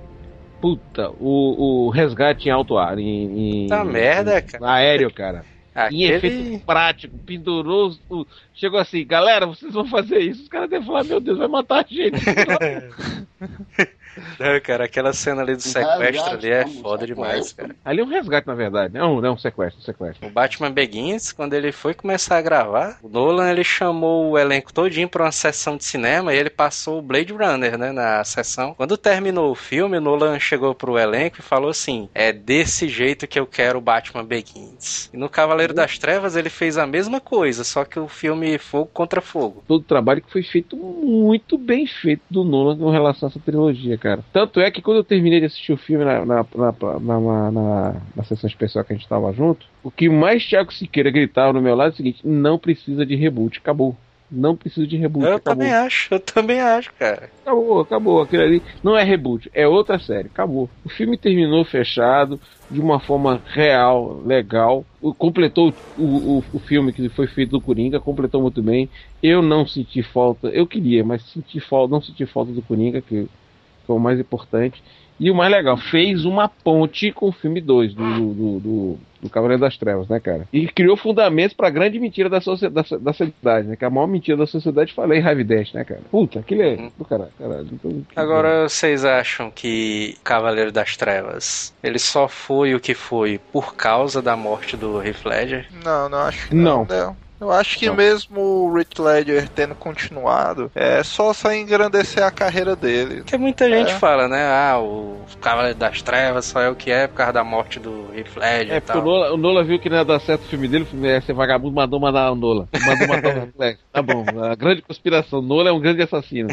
puta, 0.61 1.09
o, 1.19 1.85
o 1.87 1.89
resgate 1.89 2.47
em 2.47 2.51
alto 2.51 2.77
ar, 2.77 2.97
em. 2.97 3.63
em 3.65 3.67
Tá 3.67 3.83
merda, 3.83 4.41
cara. 4.41 4.71
Aéreo, 4.71 5.11
cara. 5.13 5.45
Em 5.91 6.07
aquele 6.07 6.15
efeito 6.15 6.65
prático, 6.65 7.19
pendurou. 7.19 7.91
o- 8.09 8.25
Chegou 8.51 8.79
assim, 8.79 9.05
galera, 9.05 9.45
vocês 9.45 9.71
vão 9.71 9.85
fazer 9.85 10.17
isso. 10.21 10.41
Os 10.41 10.47
caras 10.49 10.67
devem 10.67 10.87
falar, 10.87 11.03
meu 11.03 11.19
Deus, 11.19 11.37
vai 11.37 11.47
matar 11.47 11.85
a 11.85 11.87
gente. 11.87 12.17
Não, 14.39 14.59
cara, 14.61 14.85
aquela 14.85 15.13
cena 15.13 15.41
ali 15.41 15.55
do 15.55 15.61
sequestro 15.61 16.33
ali 16.33 16.49
é 16.49 16.67
foda 16.67 17.05
demais, 17.05 17.53
cara. 17.53 17.75
Ali 17.83 18.01
é 18.01 18.03
um 18.03 18.07
resgate, 18.07 18.47
na 18.47 18.53
verdade, 18.55 18.93
né? 18.93 18.99
Não, 18.99 19.21
não, 19.21 19.33
um 19.33 19.37
sequestro, 19.37 19.79
um 19.81 19.83
sequestro. 19.83 20.27
O 20.27 20.31
Batman 20.31 20.71
Begins, 20.71 21.31
quando 21.31 21.53
ele 21.53 21.71
foi 21.71 21.93
começar 21.93 22.37
a 22.37 22.41
gravar, 22.41 22.97
o 23.01 23.09
Nolan 23.09 23.49
ele 23.49 23.63
chamou 23.63 24.31
o 24.31 24.37
elenco 24.37 24.73
todinho 24.73 25.09
pra 25.09 25.23
uma 25.23 25.31
sessão 25.31 25.77
de 25.77 25.83
cinema 25.83 26.33
e 26.33 26.37
ele 26.37 26.49
passou 26.49 26.99
o 26.99 27.01
Blade 27.01 27.33
Runner, 27.33 27.77
né, 27.77 27.91
na 27.91 28.23
sessão. 28.23 28.73
Quando 28.75 28.97
terminou 28.97 29.51
o 29.51 29.55
filme, 29.55 29.97
o 29.97 30.01
Nolan 30.01 30.39
chegou 30.39 30.73
pro 30.73 30.97
elenco 30.97 31.37
e 31.39 31.43
falou 31.43 31.69
assim: 31.69 32.09
"É 32.13 32.31
desse 32.31 32.87
jeito 32.87 33.27
que 33.27 33.39
eu 33.39 33.45
quero 33.45 33.77
o 33.79 33.81
Batman 33.81 34.23
Begins". 34.23 35.09
E 35.13 35.17
no 35.17 35.29
Cavaleiro 35.29 35.73
das 35.73 35.97
Trevas 35.97 36.35
ele 36.35 36.49
fez 36.49 36.77
a 36.77 36.87
mesma 36.87 37.19
coisa, 37.19 37.63
só 37.63 37.83
que 37.85 37.99
o 37.99 38.07
filme 38.07 38.57
Fogo 38.57 38.89
contra 38.93 39.21
Fogo. 39.21 39.63
todo 39.67 39.81
o 39.81 39.85
trabalho 39.85 40.21
que 40.21 40.31
foi 40.31 40.43
feito 40.43 40.75
muito 40.75 41.57
bem 41.57 41.85
feito 41.87 42.21
do 42.29 42.43
Nolan 42.43 42.77
com 42.77 42.89
relação 42.89 43.27
a 43.27 43.29
essa 43.29 43.39
trilogia, 43.39 43.97
cara. 43.97 44.06
Tanto 44.31 44.59
é 44.59 44.71
que 44.71 44.81
quando 44.81 44.97
eu 44.97 45.03
terminei 45.03 45.39
de 45.39 45.45
assistir 45.47 45.73
o 45.73 45.77
filme 45.77 46.05
na, 46.05 46.25
na, 46.25 46.45
na, 46.55 47.19
na, 47.19 47.51
na- 48.15 48.23
sessão 48.23 48.47
especial 48.47 48.83
que 48.83 48.93
a 48.93 48.95
gente 48.95 49.07
tava 49.07 49.31
junto, 49.33 49.65
o 49.83 49.89
que 49.91 50.09
mais 50.09 50.45
Thiago 50.45 50.73
Siqueira 50.73 51.09
gritava 51.11 51.53
no 51.53 51.61
meu 51.61 51.75
lado 51.75 51.89
é 51.91 51.93
o 51.93 51.95
seguinte: 51.95 52.21
não 52.27 52.57
precisa 52.59 53.05
de 53.05 53.15
reboot, 53.15 53.59
acabou. 53.59 53.95
Não 54.29 54.57
precisa 54.57 54.85
de 54.85 54.97
reboot, 54.97 55.25
Eu 55.25 55.35
acabou. 55.37 55.53
também 55.55 55.73
acho, 55.73 56.13
eu 56.13 56.19
também 56.19 56.59
acho, 56.59 56.93
cara. 56.99 57.29
Acabou, 57.41 57.79
acabou. 57.79 58.21
Aquilo 58.21 58.43
ali 58.43 58.61
não 58.83 58.97
é 58.97 59.01
reboot, 59.03 59.49
é 59.53 59.65
outra 59.65 59.97
série. 59.99 60.27
Acabou. 60.27 60.69
O 60.83 60.89
filme 60.89 61.17
terminou 61.17 61.63
fechado, 61.63 62.37
de 62.69 62.81
uma 62.81 62.99
forma 62.99 63.41
real, 63.45 64.21
legal. 64.25 64.85
Completou 65.17 65.73
o, 65.97 66.39
o, 66.39 66.43
o 66.51 66.59
filme 66.59 66.91
que 66.91 67.07
foi 67.09 67.27
feito 67.27 67.51
do 67.51 67.61
Coringa, 67.61 68.01
completou 68.01 68.41
muito 68.41 68.61
bem. 68.61 68.89
Eu 69.23 69.41
não 69.41 69.65
senti 69.65 70.03
falta, 70.03 70.49
eu 70.49 70.67
queria, 70.67 71.05
mas 71.05 71.23
senti 71.31 71.61
falta, 71.61 71.91
não 71.93 72.01
senti 72.01 72.25
falta 72.25 72.51
do 72.51 72.61
Coringa, 72.61 73.01
que 73.01 73.29
foi 73.87 73.95
o 73.95 73.99
mais 73.99 74.19
importante. 74.19 74.83
E 75.19 75.31
o 75.31 75.35
mais 75.35 75.51
legal, 75.51 75.77
fez 75.77 76.25
uma 76.25 76.47
ponte 76.47 77.11
com 77.11 77.29
o 77.29 77.31
filme 77.31 77.59
2 77.59 77.95
do, 77.95 78.03
do, 78.03 78.33
do, 78.33 78.59
do, 78.59 78.97
do 79.23 79.29
Cavaleiro 79.31 79.59
das 79.59 79.75
Trevas, 79.75 80.07
né, 80.07 80.19
cara? 80.19 80.47
E 80.53 80.67
criou 80.67 80.95
fundamentos 80.95 81.55
pra 81.57 81.71
grande 81.71 81.99
mentira 81.99 82.29
da, 82.29 82.37
da, 82.37 82.97
da 82.99 83.13
sociedade, 83.13 83.67
né? 83.67 83.75
Que 83.75 83.83
a 83.83 83.89
maior 83.89 84.05
mentira 84.05 84.37
da 84.37 84.45
sociedade, 84.45 84.93
falei, 84.93 85.19
Heavy 85.19 85.43
Dash, 85.43 85.73
né, 85.73 85.83
cara? 85.83 86.01
Puta, 86.11 86.39
aquilo 86.39 86.61
é 86.61 86.91
do 86.95 87.03
caralho, 87.03 87.31
caralho. 87.35 87.67
Então, 87.71 88.05
Agora, 88.15 88.69
vocês 88.69 89.03
acham 89.03 89.49
que 89.49 90.15
Cavaleiro 90.23 90.71
das 90.71 90.95
Trevas, 90.95 91.73
ele 91.83 91.97
só 91.97 92.27
foi 92.27 92.75
o 92.75 92.79
que 92.79 92.93
foi 92.93 93.39
por 93.51 93.75
causa 93.75 94.21
da 94.21 94.37
morte 94.37 94.77
do 94.77 95.01
Heath 95.01 95.25
Ledger? 95.25 95.67
Não, 95.83 96.07
não 96.07 96.19
acho 96.19 96.49
que 96.49 96.53
Não. 96.53 96.85
não. 96.85 97.17
Eu 97.39 97.51
acho 97.51 97.77
que 97.77 97.85
Não. 97.87 97.95
mesmo 97.95 98.39
o 98.41 98.73
Rich 98.75 98.99
Ledger 98.99 99.47
tendo 99.49 99.75
continuado, 99.75 100.71
é 100.73 101.03
só 101.03 101.31
só 101.33 101.53
engrandecer 101.53 102.23
a 102.23 102.31
carreira 102.31 102.75
dele. 102.75 103.17
Porque 103.17 103.37
muita 103.37 103.69
gente 103.69 103.91
É. 103.91 103.99
fala, 103.99 104.27
né? 104.27 104.43
Ah, 104.43 104.79
o 104.79 105.17
Cavaleiro 105.39 105.77
das 105.77 106.01
Trevas 106.01 106.45
só 106.45 106.61
é 106.61 106.69
o 106.69 106.75
que 106.75 106.89
é 106.89 107.05
por 107.07 107.15
causa 107.17 107.33
da 107.33 107.43
morte 107.43 107.79
do 107.79 108.07
Heath 108.15 108.35
Ledger 108.37 108.73
É, 108.73 108.77
e 108.77 108.81
porque 108.81 108.97
o 108.97 109.01
tal. 109.01 109.03
Nola, 109.03 109.33
o 109.33 109.37
Nola 109.37 109.63
viu 109.63 109.79
que 109.79 109.87
não 109.89 109.97
ia 109.97 110.05
dar 110.05 110.19
certo 110.19 110.41
o 110.43 110.47
filme 110.47 110.67
dele, 110.67 110.83
o 110.83 110.87
filme 110.87 111.07
ia 111.07 111.21
ser 111.21 111.33
vagabundo, 111.33 111.75
mandou 111.75 111.99
matar 111.99 112.31
o 112.31 112.35
Nola. 112.35 112.67
Mandou 112.85 113.07
matar 113.07 113.37
o 113.37 113.39
Reflex. 113.41 113.79
Tá 113.93 114.01
bom, 114.01 114.25
a 114.43 114.55
grande 114.55 114.81
conspiração. 114.81 115.41
Nola 115.41 115.69
é 115.69 115.71
um 115.73 115.79
grande 115.79 116.01
assassino. 116.01 116.49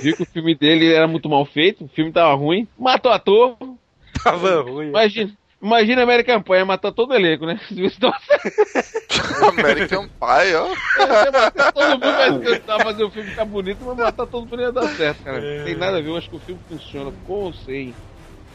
Viu 0.00 0.16
que 0.16 0.22
o 0.22 0.26
filme 0.26 0.54
dele 0.54 0.92
era 0.92 1.08
muito 1.08 1.28
mal 1.28 1.44
feito, 1.46 1.84
o 1.84 1.88
filme 1.88 2.12
tava 2.12 2.32
ruim, 2.34 2.66
matou 2.78 3.10
o 3.10 3.14
ator. 3.14 3.56
Tava 4.22 4.62
ruim. 4.62 4.88
Imagina, 4.88 5.30
imagina 5.62 6.02
a 6.02 6.04
American 6.04 6.42
Pie, 6.42 6.54
ia 6.54 6.64
matar 6.64 6.92
todo 6.92 7.10
o 7.10 7.14
elenco, 7.14 7.46
né? 7.46 7.60
American 9.58 10.08
Pie, 10.08 10.54
ó. 10.54 10.68
certo, 10.96 11.72
todo 11.72 11.90
mundo 11.90 12.00
vai 12.00 12.38
tentar 12.38 12.78
fazer 12.80 13.04
o 13.04 13.10
filme 13.10 13.30
ficar 13.30 13.44
bonito, 13.44 13.84
mas 13.84 13.96
matar 13.96 14.26
todo 14.26 14.48
mundo 14.48 14.60
ia 14.60 14.72
dar 14.72 14.88
certo, 14.88 15.22
cara. 15.22 15.40
Não 15.40 15.64
tem 15.64 15.76
nada 15.76 15.98
a 15.98 16.00
ver, 16.00 16.08
eu 16.08 16.16
acho 16.16 16.28
que 16.28 16.36
o 16.36 16.40
filme 16.40 16.60
funciona 16.68 17.12
com 17.24 17.32
ou 17.32 17.52
sem 17.52 17.94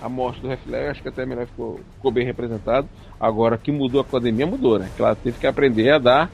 a 0.02 0.10
morte 0.10 0.42
do 0.42 0.50
Reflex, 0.50 0.92
acho 0.92 1.02
que 1.02 1.08
até 1.08 1.26
melhor 1.26 1.48
ficou, 1.48 1.80
ficou 1.96 2.12
bem 2.12 2.26
representado. 2.26 2.90
Agora, 3.20 3.58
que 3.58 3.72
mudou 3.72 4.02
a 4.02 4.04
academia, 4.04 4.46
mudou, 4.46 4.78
né? 4.78 4.92
Que 4.94 5.02
ela 5.02 5.16
teve 5.16 5.38
que 5.38 5.48
aprender 5.48 5.92
a 5.92 5.98
dar 5.98 6.32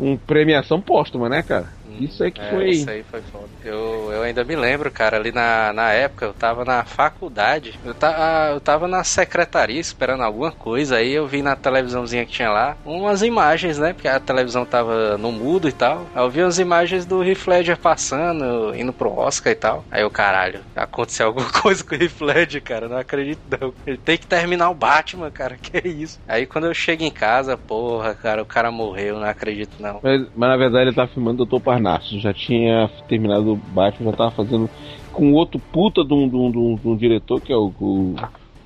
uma 0.00 0.16
premiação 0.16 0.80
póstuma, 0.80 1.28
né, 1.28 1.42
cara? 1.42 1.77
Isso 2.04 2.22
aí 2.22 2.30
que 2.32 2.40
É, 2.40 2.50
foi. 2.50 2.70
Isso 2.70 2.90
aí 2.90 3.02
foi 3.02 3.22
foda. 3.22 3.48
Eu, 3.64 4.10
eu 4.12 4.22
ainda 4.22 4.44
me 4.44 4.56
lembro, 4.56 4.90
cara, 4.90 5.16
ali 5.16 5.32
na, 5.32 5.72
na 5.72 5.92
época 5.92 6.26
eu 6.26 6.34
tava 6.34 6.64
na 6.64 6.84
faculdade, 6.84 7.78
eu, 7.84 7.94
ta, 7.94 8.50
eu 8.52 8.60
tava 8.60 8.86
na 8.88 9.02
secretaria 9.04 9.80
esperando 9.80 10.22
alguma 10.22 10.52
coisa, 10.52 10.96
aí 10.96 11.12
eu 11.12 11.26
vi 11.26 11.42
na 11.42 11.56
televisãozinha 11.56 12.24
que 12.24 12.32
tinha 12.32 12.50
lá 12.50 12.76
umas 12.84 13.22
imagens, 13.22 13.78
né? 13.78 13.92
Porque 13.92 14.08
a 14.08 14.20
televisão 14.20 14.64
tava 14.64 15.18
no 15.18 15.32
mudo 15.32 15.68
e 15.68 15.72
tal. 15.72 16.06
Aí 16.14 16.22
eu 16.22 16.30
vi 16.30 16.42
umas 16.42 16.58
imagens 16.58 17.04
do 17.06 17.22
Heath 17.22 17.46
Ledger 17.46 17.78
passando, 17.78 18.74
indo 18.74 18.92
pro 18.92 19.10
Oscar 19.12 19.52
e 19.52 19.56
tal. 19.56 19.84
Aí 19.90 20.02
eu, 20.02 20.10
caralho, 20.10 20.60
aconteceu 20.74 21.26
alguma 21.26 21.50
coisa 21.62 21.84
com 21.84 21.94
o 21.94 21.98
Heath 22.02 22.20
Ledger, 22.20 22.62
cara, 22.62 22.88
não 22.88 22.96
acredito 22.98 23.40
não. 23.60 23.74
Ele 23.86 23.98
tem 23.98 24.18
que 24.18 24.26
terminar 24.26 24.70
o 24.70 24.74
Batman, 24.74 25.30
cara, 25.30 25.56
que 25.60 25.76
é 25.76 25.88
isso. 25.88 26.18
Aí 26.26 26.46
quando 26.46 26.66
eu 26.66 26.74
chego 26.74 27.02
em 27.02 27.10
casa, 27.10 27.56
porra, 27.56 28.14
cara, 28.14 28.42
o 28.42 28.46
cara 28.46 28.70
morreu, 28.70 29.18
não 29.18 29.26
acredito 29.28 29.80
não. 29.80 30.00
Mas, 30.02 30.20
mas 30.34 30.48
na 30.48 30.56
verdade 30.56 30.88
ele 30.88 30.96
tava 30.96 31.08
filmando 31.08 31.42
o 31.42 31.46
Dr. 31.46 31.60
Parnassus. 31.60 31.87
Já 32.20 32.32
tinha 32.32 32.90
terminado 33.08 33.52
o 33.52 33.56
Batman, 33.56 34.10
já 34.10 34.16
tava 34.16 34.30
fazendo 34.32 34.70
com 35.12 35.32
outro 35.32 35.60
puta 35.72 36.04
de 36.04 36.12
um, 36.14 36.28
de 36.28 36.36
um- 36.36 36.50
de 36.50 36.58
um- 36.58 36.76
de 36.76 36.88
um 36.88 36.96
diretor, 36.96 37.40
que 37.40 37.52
é 37.52 37.56
o, 37.56 37.72
o, 37.80 38.14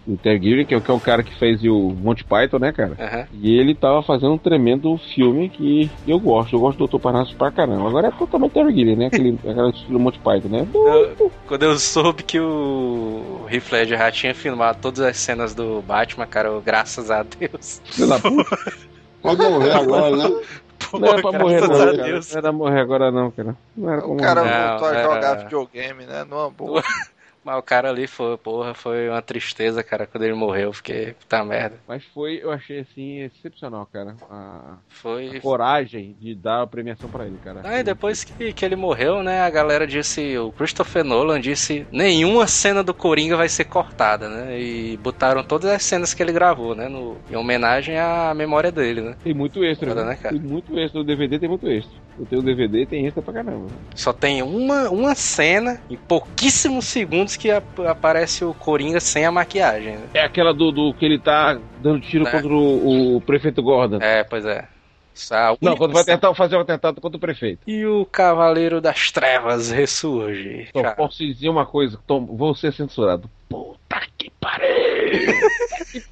o 0.06 0.16
Terry 0.18 0.42
Gilliam, 0.42 0.64
que 0.66 0.74
é, 0.74 0.76
o- 0.76 0.80
que 0.80 0.90
é 0.90 0.94
o 0.94 1.00
cara 1.00 1.22
que 1.22 1.34
fez 1.38 1.62
o 1.64 1.90
Monty 1.90 2.24
Python, 2.24 2.58
né, 2.58 2.72
cara? 2.72 2.96
Aham. 2.98 3.26
E 3.32 3.56
ele 3.58 3.74
tava 3.74 4.02
fazendo 4.02 4.32
um 4.34 4.38
tremendo 4.38 4.96
filme 5.14 5.48
que 5.48 5.90
eu 6.06 6.18
gosto. 6.20 6.54
Eu 6.54 6.60
gosto 6.60 6.78
do 6.78 6.86
Dr. 6.86 7.00
Parnassus 7.00 7.34
pra 7.34 7.50
caramba. 7.50 7.88
Agora 7.88 8.08
é 8.08 8.10
totalmente 8.10 8.52
Terry 8.52 8.74
Gilliam, 8.74 8.96
né? 8.96 9.06
Aquele, 9.06 9.38
aquele 9.48 9.70
estilo 9.70 10.00
Monty 10.00 10.18
Python, 10.18 10.48
né? 10.48 10.66
Eu- 10.74 11.32
quando 11.46 11.62
eu 11.64 11.78
soube 11.78 12.22
que 12.22 12.38
o 12.40 13.46
Heath 13.50 13.70
Ledger 13.72 13.98
já 13.98 14.10
tinha 14.10 14.34
filmado 14.34 14.78
todas 14.80 15.00
as 15.00 15.16
cenas 15.16 15.54
do 15.54 15.80
Batman, 15.82 16.26
cara, 16.26 16.48
eu, 16.48 16.60
graças 16.60 17.10
a 17.10 17.22
Deus. 17.22 17.80
Filho 17.84 18.08
da 18.08 18.18
puta. 18.18 18.44
Vai 19.22 19.36
morrer 19.36 19.70
agora, 19.72 20.16
né? 20.16 20.24
Não 21.00 21.08
era 21.08 21.22
pra 21.22 21.38
morrer, 21.38 21.60
não, 21.60 21.68
cara. 21.68 21.92
Não 21.96 22.38
era 22.38 22.52
morrer 22.52 22.80
agora, 22.80 23.10
não, 23.10 23.30
cara. 23.30 23.56
Não 23.76 23.90
era 23.92 24.00
pra 24.02 24.06
O 24.10 24.12
morrer. 24.14 24.22
cara 24.22 24.44
Não, 24.44 24.70
voltou 24.78 24.88
a 24.88 24.94
era- 24.94 25.02
jogar 25.14 25.34
videogame, 25.44 26.04
né? 26.06 26.24
Numa 26.24 26.50
boa. 26.50 26.82
Mas 27.44 27.58
o 27.58 27.62
cara 27.62 27.90
ali 27.90 28.06
foi, 28.06 28.36
porra, 28.36 28.74
foi 28.74 29.08
uma 29.08 29.20
tristeza, 29.22 29.82
cara, 29.82 30.06
quando 30.06 30.24
ele 30.24 30.34
morreu. 30.34 30.68
eu 30.68 30.72
Fiquei, 30.72 31.12
puta 31.12 31.44
merda. 31.44 31.76
Mas 31.86 32.04
foi, 32.04 32.40
eu 32.42 32.50
achei 32.50 32.80
assim, 32.80 33.20
excepcional, 33.20 33.86
cara. 33.92 34.16
A, 34.30 34.76
Foi. 34.88 35.36
a 35.36 35.40
coragem 35.40 36.16
de 36.20 36.34
dar 36.34 36.62
a 36.62 36.66
premiação 36.66 37.08
pra 37.08 37.26
ele, 37.26 37.38
cara. 37.42 37.60
Ah, 37.64 37.80
e 37.80 37.82
depois 37.82 38.24
que, 38.24 38.52
que 38.52 38.64
ele 38.64 38.76
morreu, 38.76 39.22
né, 39.22 39.40
a 39.42 39.50
galera 39.50 39.86
disse, 39.86 40.36
o 40.38 40.52
Christopher 40.52 41.04
Nolan 41.04 41.40
disse, 41.40 41.86
nenhuma 41.90 42.46
cena 42.46 42.82
do 42.82 42.94
Coringa 42.94 43.36
vai 43.36 43.48
ser 43.48 43.64
cortada, 43.64 44.28
né, 44.28 44.60
e 44.60 44.96
botaram 44.96 45.42
todas 45.42 45.70
as 45.70 45.82
cenas 45.82 46.14
que 46.14 46.22
ele 46.22 46.32
gravou, 46.32 46.74
né, 46.74 46.88
no, 46.88 47.16
em 47.30 47.36
homenagem 47.36 47.98
à 47.98 48.32
memória 48.34 48.70
dele, 48.70 49.00
né. 49.00 49.16
Tem 49.22 49.34
muito 49.34 49.64
extra, 49.64 49.88
Foda, 49.88 50.04
né? 50.04 50.10
né, 50.10 50.16
cara? 50.16 50.38
Tem 50.38 50.48
muito 50.48 50.78
extra. 50.78 51.00
O 51.00 51.04
DVD 51.04 51.38
tem 51.38 51.48
muito 51.48 51.68
extra. 51.68 51.92
Eu 52.18 52.26
tenho 52.26 52.42
o 52.42 52.44
DVD 52.44 52.86
tem 52.86 53.06
extra 53.06 53.22
pra 53.22 53.32
caramba. 53.32 53.66
Só 53.94 54.12
tem 54.12 54.42
uma, 54.42 54.90
uma 54.90 55.14
cena, 55.14 55.80
em 55.88 55.96
pouquíssimos 55.96 56.86
segundos, 56.86 57.31
que 57.36 57.50
ap- 57.50 57.80
aparece 57.86 58.44
o 58.44 58.52
Coringa 58.54 59.00
sem 59.00 59.24
a 59.24 59.32
maquiagem, 59.32 59.96
né. 59.96 60.06
É 60.14 60.20
aquela 60.24 60.52
do, 60.54 60.70
do 60.72 60.94
que 60.94 61.04
ele 61.04 61.18
tá 61.18 61.58
dando 61.80 62.00
tiro 62.00 62.26
É. 62.26 62.30
contra 62.30 62.48
o, 62.52 63.16
o 63.16 63.20
prefeito 63.20 63.62
Gordon. 63.62 63.98
É, 64.00 64.24
pois 64.24 64.44
é. 64.44 64.66
Essa 65.14 65.52
é 65.52 65.56
Não, 65.60 65.76
quando 65.76 65.92
vai 65.92 66.04
tentar 66.04 66.34
fazer 66.34 66.56
um 66.56 66.60
atentado 66.60 66.98
contra 67.00 67.18
o 67.18 67.20
prefeito. 67.20 67.60
E 67.66 67.84
o 67.84 68.06
Cavaleiro 68.06 68.80
das 68.80 69.10
Trevas 69.10 69.70
ressurge. 69.70 70.68
Só 70.74 70.82
Tchau. 70.82 70.94
posso 70.96 71.18
dizer 71.18 71.50
uma 71.50 71.66
coisa, 71.66 71.98
Tom, 72.06 72.24
vou 72.24 72.54
ser 72.54 72.72
censurado. 72.72 73.28
Puta 73.48 74.00
que 74.16 74.30
pariu! 74.40 74.72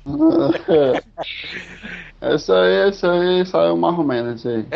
Essa 2.21 2.55
aí, 2.61 2.89
essa 2.89 3.11
aí 3.13 3.47
saiu 3.47 3.77
mais 3.79 3.97
ou 3.97 4.05
menos, 4.05 4.41
isso 4.45 4.49
aí. 4.51 4.67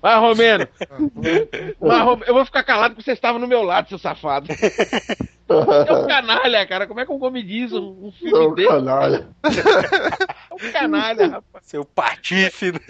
Vai, 0.00 0.20
Romero! 0.20 0.68
Eu 2.26 2.34
vou 2.34 2.44
ficar 2.44 2.62
calado 2.62 2.94
porque 2.94 3.02
você 3.10 3.12
estava 3.12 3.40
no 3.40 3.48
meu 3.48 3.62
lado, 3.62 3.88
seu 3.88 3.98
safado. 3.98 4.46
É 5.48 5.92
um 5.92 6.06
canalha, 6.08 6.66
cara. 6.66 6.86
Como 6.86 7.00
é 7.00 7.06
que 7.06 7.12
um 7.12 7.22
homem 7.22 7.44
diz 7.44 7.72
um, 7.72 8.06
um 8.06 8.12
filme 8.12 8.46
Ô, 8.46 8.54
desse? 8.54 8.68
canalha. 8.68 9.28
É 9.44 10.54
um 10.54 10.72
canalha, 10.72 11.26
rapaz. 11.28 11.64
Seu 11.66 11.84
patife, 11.84 12.72
né? 12.72 12.80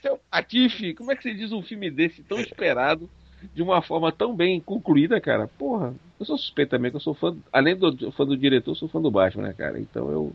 Seu 0.00 0.18
Patife, 0.30 0.94
como 0.94 1.12
é 1.12 1.16
que 1.16 1.22
você 1.22 1.32
diz 1.32 1.52
um 1.52 1.62
filme 1.62 1.90
desse 1.90 2.22
tão 2.22 2.40
esperado 2.40 3.08
de 3.54 3.62
uma 3.62 3.80
forma 3.82 4.10
tão 4.10 4.34
bem 4.34 4.60
concluída, 4.60 5.20
cara? 5.20 5.48
Porra, 5.58 5.94
eu 6.18 6.26
sou 6.26 6.36
suspeito 6.36 6.70
também, 6.70 6.90
que 6.90 6.96
eu 6.96 7.00
sou 7.00 7.14
fã, 7.14 7.36
além 7.52 7.76
do 7.76 8.10
fã 8.12 8.24
do 8.24 8.36
diretor, 8.36 8.72
eu 8.72 8.74
sou 8.76 8.88
fã 8.88 9.00
do 9.00 9.10
Batman, 9.10 9.48
né, 9.48 9.54
cara? 9.56 9.78
Então 9.78 10.10
eu 10.10 10.32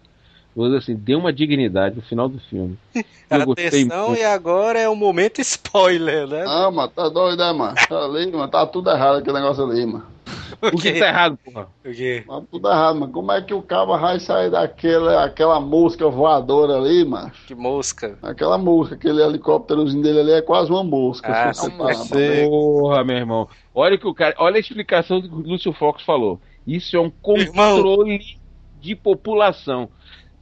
vou 0.55 0.67
dizer 0.67 0.77
assim, 0.77 0.95
deu 0.95 1.19
uma 1.19 1.33
dignidade 1.33 1.95
no 1.95 2.01
final 2.01 2.29
do 2.29 2.39
filme. 2.39 2.77
Eu 3.29 3.45
gostei 3.45 3.67
Atenção, 3.67 4.15
e 4.15 4.23
agora 4.23 4.79
é 4.79 4.87
o 4.87 4.95
momento 4.95 5.41
spoiler, 5.41 6.25
né? 6.25 6.45
Ah, 6.47 6.71
mano, 6.71 6.87
tá 6.87 7.09
doido, 7.09 7.37
né, 7.39 7.51
mano? 7.51 7.75
Tá 7.75 8.05
ali, 8.05 8.31
mano, 8.31 8.47
tá 8.47 8.65
tudo 8.65 8.89
errado 8.89 9.17
aquele 9.17 9.37
negócio 9.37 9.69
ali, 9.69 9.85
mano. 9.85 10.05
O 10.73 10.77
que 10.77 10.93
tá 10.93 11.07
errado, 11.07 11.37
porra? 11.37 11.67
O 11.85 11.91
quê? 11.91 12.23
Tá 12.27 12.41
tudo 12.49 12.67
errado, 12.67 12.99
mano. 12.99 13.13
Como 13.13 13.31
é 13.31 13.41
que 13.41 13.53
o 13.53 13.61
cabo 13.61 13.97
vai 13.97 14.19
sair 14.19 14.49
daquela 14.49 15.23
aquela 15.23 15.59
mosca 15.59 16.09
voadora 16.09 16.77
ali, 16.77 17.05
mano? 17.05 17.31
Que 17.45 17.53
mosca. 17.53 18.17
Aquela 18.21 18.57
mosca, 18.57 18.95
aquele 18.95 19.21
helicópterozinho 19.21 20.01
dele 20.01 20.21
ali 20.21 20.31
é 20.31 20.41
quase 20.41 20.71
uma 20.71 20.83
mosca. 20.83 21.31
Ah, 21.31 21.53
se 21.53 21.69
você. 21.69 22.47
Porra, 22.49 23.03
meu 23.03 23.17
irmão. 23.17 23.47
Olha 23.73 23.95
o 23.95 23.99
que 23.99 24.07
o 24.07 24.13
cara. 24.13 24.35
Olha 24.39 24.57
a 24.57 24.59
explicação 24.59 25.21
que 25.21 25.27
o 25.27 25.39
Lúcio 25.39 25.71
Fox 25.73 26.03
falou. 26.03 26.39
Isso 26.65 26.95
é 26.95 26.99
um 26.99 27.09
controle 27.09 28.19
de 28.81 28.95
população. 28.95 29.89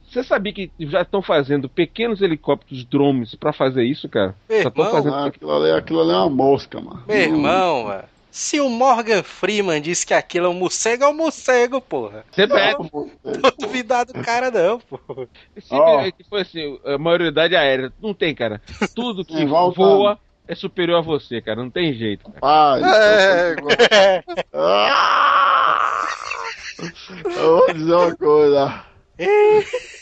Você 0.08 0.22
sabia 0.22 0.52
que 0.52 0.70
já 0.78 1.02
estão 1.02 1.20
fazendo 1.20 1.68
pequenos 1.68 2.22
helicópteros 2.22 2.84
drones 2.84 3.34
pra 3.34 3.52
fazer 3.52 3.84
isso, 3.84 4.08
cara? 4.08 4.34
Meu 4.48 4.60
irmão, 4.60 4.90
fazendo. 4.90 5.14
Ah, 5.14 5.26
aquilo, 5.26 5.52
ali, 5.52 5.70
aquilo 5.72 6.00
ali 6.00 6.12
é 6.12 6.16
uma 6.16 6.30
mosca, 6.30 6.80
mano. 6.80 7.02
Meu 7.06 7.16
irmão, 7.16 7.84
mano. 7.84 8.04
Se 8.38 8.60
o 8.60 8.68
Morgan 8.68 9.22
Freeman 9.22 9.80
disse 9.80 10.04
que 10.04 10.12
aquilo 10.12 10.44
é 10.44 10.48
um 10.50 10.52
morcego, 10.52 11.04
é 11.04 11.08
um 11.08 11.14
morcego, 11.14 11.80
porra. 11.80 12.22
Você 12.30 12.46
pega. 12.46 12.84
pô, 12.84 13.08
Não 13.24 13.50
duvidar 13.58 14.04
do 14.04 14.12
cara, 14.12 14.50
não, 14.50 14.78
porra. 14.78 15.26
Simplesmente 15.58 16.16
foi 16.28 16.42
assim, 16.42 16.78
a 16.84 16.98
maioridade 16.98 17.56
aérea. 17.56 17.90
Não 17.98 18.12
tem, 18.12 18.34
cara. 18.34 18.60
Tudo 18.94 19.24
que 19.24 19.32
Sim, 19.34 19.46
volta. 19.46 19.76
voa 19.80 20.18
é 20.46 20.54
superior 20.54 20.98
a 20.98 21.00
você, 21.00 21.40
cara. 21.40 21.62
Não 21.62 21.70
tem 21.70 21.94
jeito. 21.94 22.30
Cara. 22.30 22.38
Pai, 22.38 22.82
É, 22.84 24.22
Ah! 24.52 26.02
Eu 27.36 27.56
vou 27.56 27.72
dizer 27.72 27.94
uma 27.94 28.16
coisa. 28.16 28.84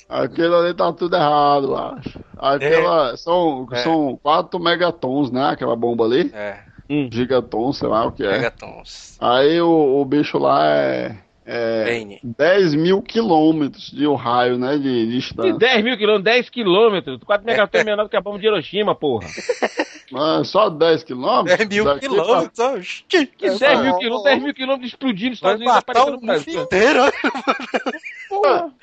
Aquilo 0.09 0.57
ali 0.57 0.75
tá 0.75 0.93
tudo 0.93 1.15
errado, 1.15 1.77
acho. 1.77 2.19
Aquela. 2.37 3.17
São, 3.17 3.69
É. 3.71 3.77
são 3.85 4.19
4 4.21 4.59
megatons, 4.59 5.31
né? 5.31 5.51
Aquela 5.51 5.77
bomba 5.77 6.05
ali. 6.05 6.33
É, 6.35 6.59
Gigatons, 6.89 7.79
sei 7.79 7.89
lá 7.89 8.07
o 8.07 8.13
que 8.13 8.25
é. 8.25 8.33
megatons. 8.33 9.17
Aí 9.21 9.61
o, 9.61 10.01
o 10.01 10.05
bicho 10.05 10.39
lá 10.39 10.67
é. 10.67 11.17
É 11.47 11.85
Bane. 11.85 12.21
10 12.23 12.75
mil 12.75 13.03
quilômetros 13.03 13.91
de 13.91 14.07
um 14.07 14.15
raio, 14.15 14.57
né? 14.57 14.79
De, 14.79 15.07
de 15.07 15.13
distância. 15.13 15.53
10 15.53 15.85
mil 15.85 15.99
quilômetros, 15.99 16.25
10 16.25 16.49
quilômetros. 16.49 17.21
4 17.23 17.47
megatons 17.47 17.81
é 17.83 17.85
menor 17.85 18.05
do 18.05 18.09
que 18.09 18.17
a 18.17 18.21
bomba 18.21 18.39
de 18.39 18.47
Hiroshima, 18.47 18.95
porra. 18.95 19.29
Mas 20.11 20.49
só 20.49 20.71
10 20.71 21.03
quilômetros? 21.03 21.59
10 21.59 21.69
mil 21.69 21.99
quilômetros. 21.99 22.59
Oxi, 22.59 23.05
Que 23.07 23.47
É, 23.47 23.59
10 23.59 23.81
mil 23.81 23.99
quilômetros, 23.99 24.21
ó. 24.21 24.23
10 24.23 24.43
mil 24.43 24.55
quilômetros 24.55 24.89
explodindo 24.89 25.31
nos 25.31 25.41
Vai 25.41 25.55
Estados 25.55 25.61
Unidos 25.61 25.85
matar 25.87 26.05
o 26.05 26.13
mundo 26.13 26.63
inteiro. 26.65 27.01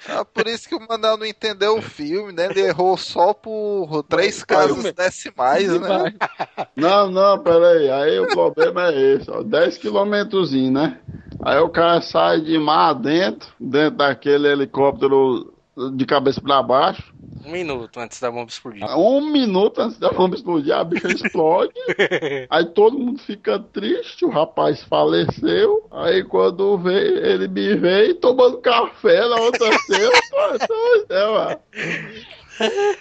Ah, 0.07 0.25
por 0.25 0.47
isso 0.47 0.67
que 0.67 0.75
o 0.75 0.87
Manel 0.87 1.17
não 1.17 1.25
entendeu 1.25 1.77
o 1.77 1.81
filme, 1.81 2.31
né? 2.31 2.47
Ele 2.49 2.61
errou 2.61 2.97
só 2.97 3.33
por 3.33 4.03
três 4.03 4.43
casas 4.43 4.91
decimais, 4.93 5.79
né? 5.79 6.13
Não, 6.75 7.09
não, 7.09 7.39
peraí. 7.39 7.89
Aí 7.89 8.19
o 8.19 8.27
problema 8.27 8.87
é 8.89 9.15
esse, 9.15 9.29
ó. 9.29 9.41
10 9.43 9.77
quilômetros, 9.77 10.51
né? 10.51 10.99
Aí 11.43 11.59
o 11.59 11.69
cara 11.69 12.01
sai 12.01 12.41
de 12.41 12.57
mar 12.59 12.93
dentro, 12.93 13.49
dentro 13.59 13.97
daquele 13.97 14.47
helicóptero 14.47 15.50
de 15.93 16.05
cabeça 16.05 16.41
pra 16.41 16.61
baixo. 16.61 17.13
Um 17.45 17.51
minuto 17.51 17.99
antes 17.99 18.19
da 18.19 18.29
bomba 18.29 18.49
explodir. 18.49 18.85
Um 18.97 19.31
minuto 19.31 19.81
antes 19.81 19.97
da 19.97 20.11
bomba 20.11 20.35
explodir, 20.35 20.75
a 20.75 20.83
bicha 20.83 21.07
explode. 21.07 21.73
Aí 22.49 22.65
todo 22.65 22.99
mundo 22.99 23.19
fica 23.19 23.57
triste, 23.57 24.25
o 24.25 24.29
rapaz 24.29 24.83
faleceu. 24.83 25.87
Aí 25.91 26.23
quando 26.23 26.77
vê, 26.77 27.33
ele 27.33 27.47
me 27.47 27.75
veio 27.75 28.15
tomando 28.15 28.57
café 28.59 29.27
na 29.27 29.37
outra 29.37 29.71
cena. 29.79 30.11
Pô, 30.29 30.67
doido, 30.67 31.11
é, 31.11 31.31
mano. 31.31 31.59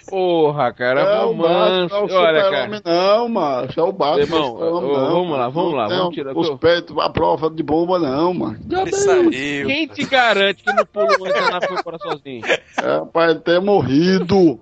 Porra, 0.09 0.73
cara, 0.73 1.01
É 1.01 1.21
o. 1.25 1.33
Batman, 1.33 1.87
é 1.91 1.99
o 1.99 2.17
Olha, 2.17 2.41
cara. 2.49 2.81
não, 2.85 3.29
macho. 3.29 3.79
É 3.79 3.83
o 3.83 3.91
Batman. 3.91 4.21
Irmão, 4.21 4.39
é 4.61 4.69
o 4.71 4.81
não, 4.81 4.81
vamos 5.09 5.37
lá, 5.37 5.49
vamos 5.49 5.73
lá, 5.73 5.87
vamos 5.87 6.15
tirar- 6.15 6.37
Os 6.37 6.49
peitos, 6.59 6.97
a 6.99 7.09
prova 7.09 7.49
de 7.49 7.63
bomba, 7.63 7.97
não, 7.99 8.33
mano. 8.33 8.59
Quem 9.31 9.87
te 9.87 10.05
garante 10.05 10.63
que 10.63 10.73
no 10.73 10.85
pulo 10.85 11.25
antes 11.25 11.35
a 11.41 11.51
nave 11.51 11.67
foi 11.67 11.77
embora 11.79 11.97
sozinho? 11.99 12.41
É 12.45 13.05
pra 13.11 13.35
ter 13.35 13.59
morrido. 13.61 14.59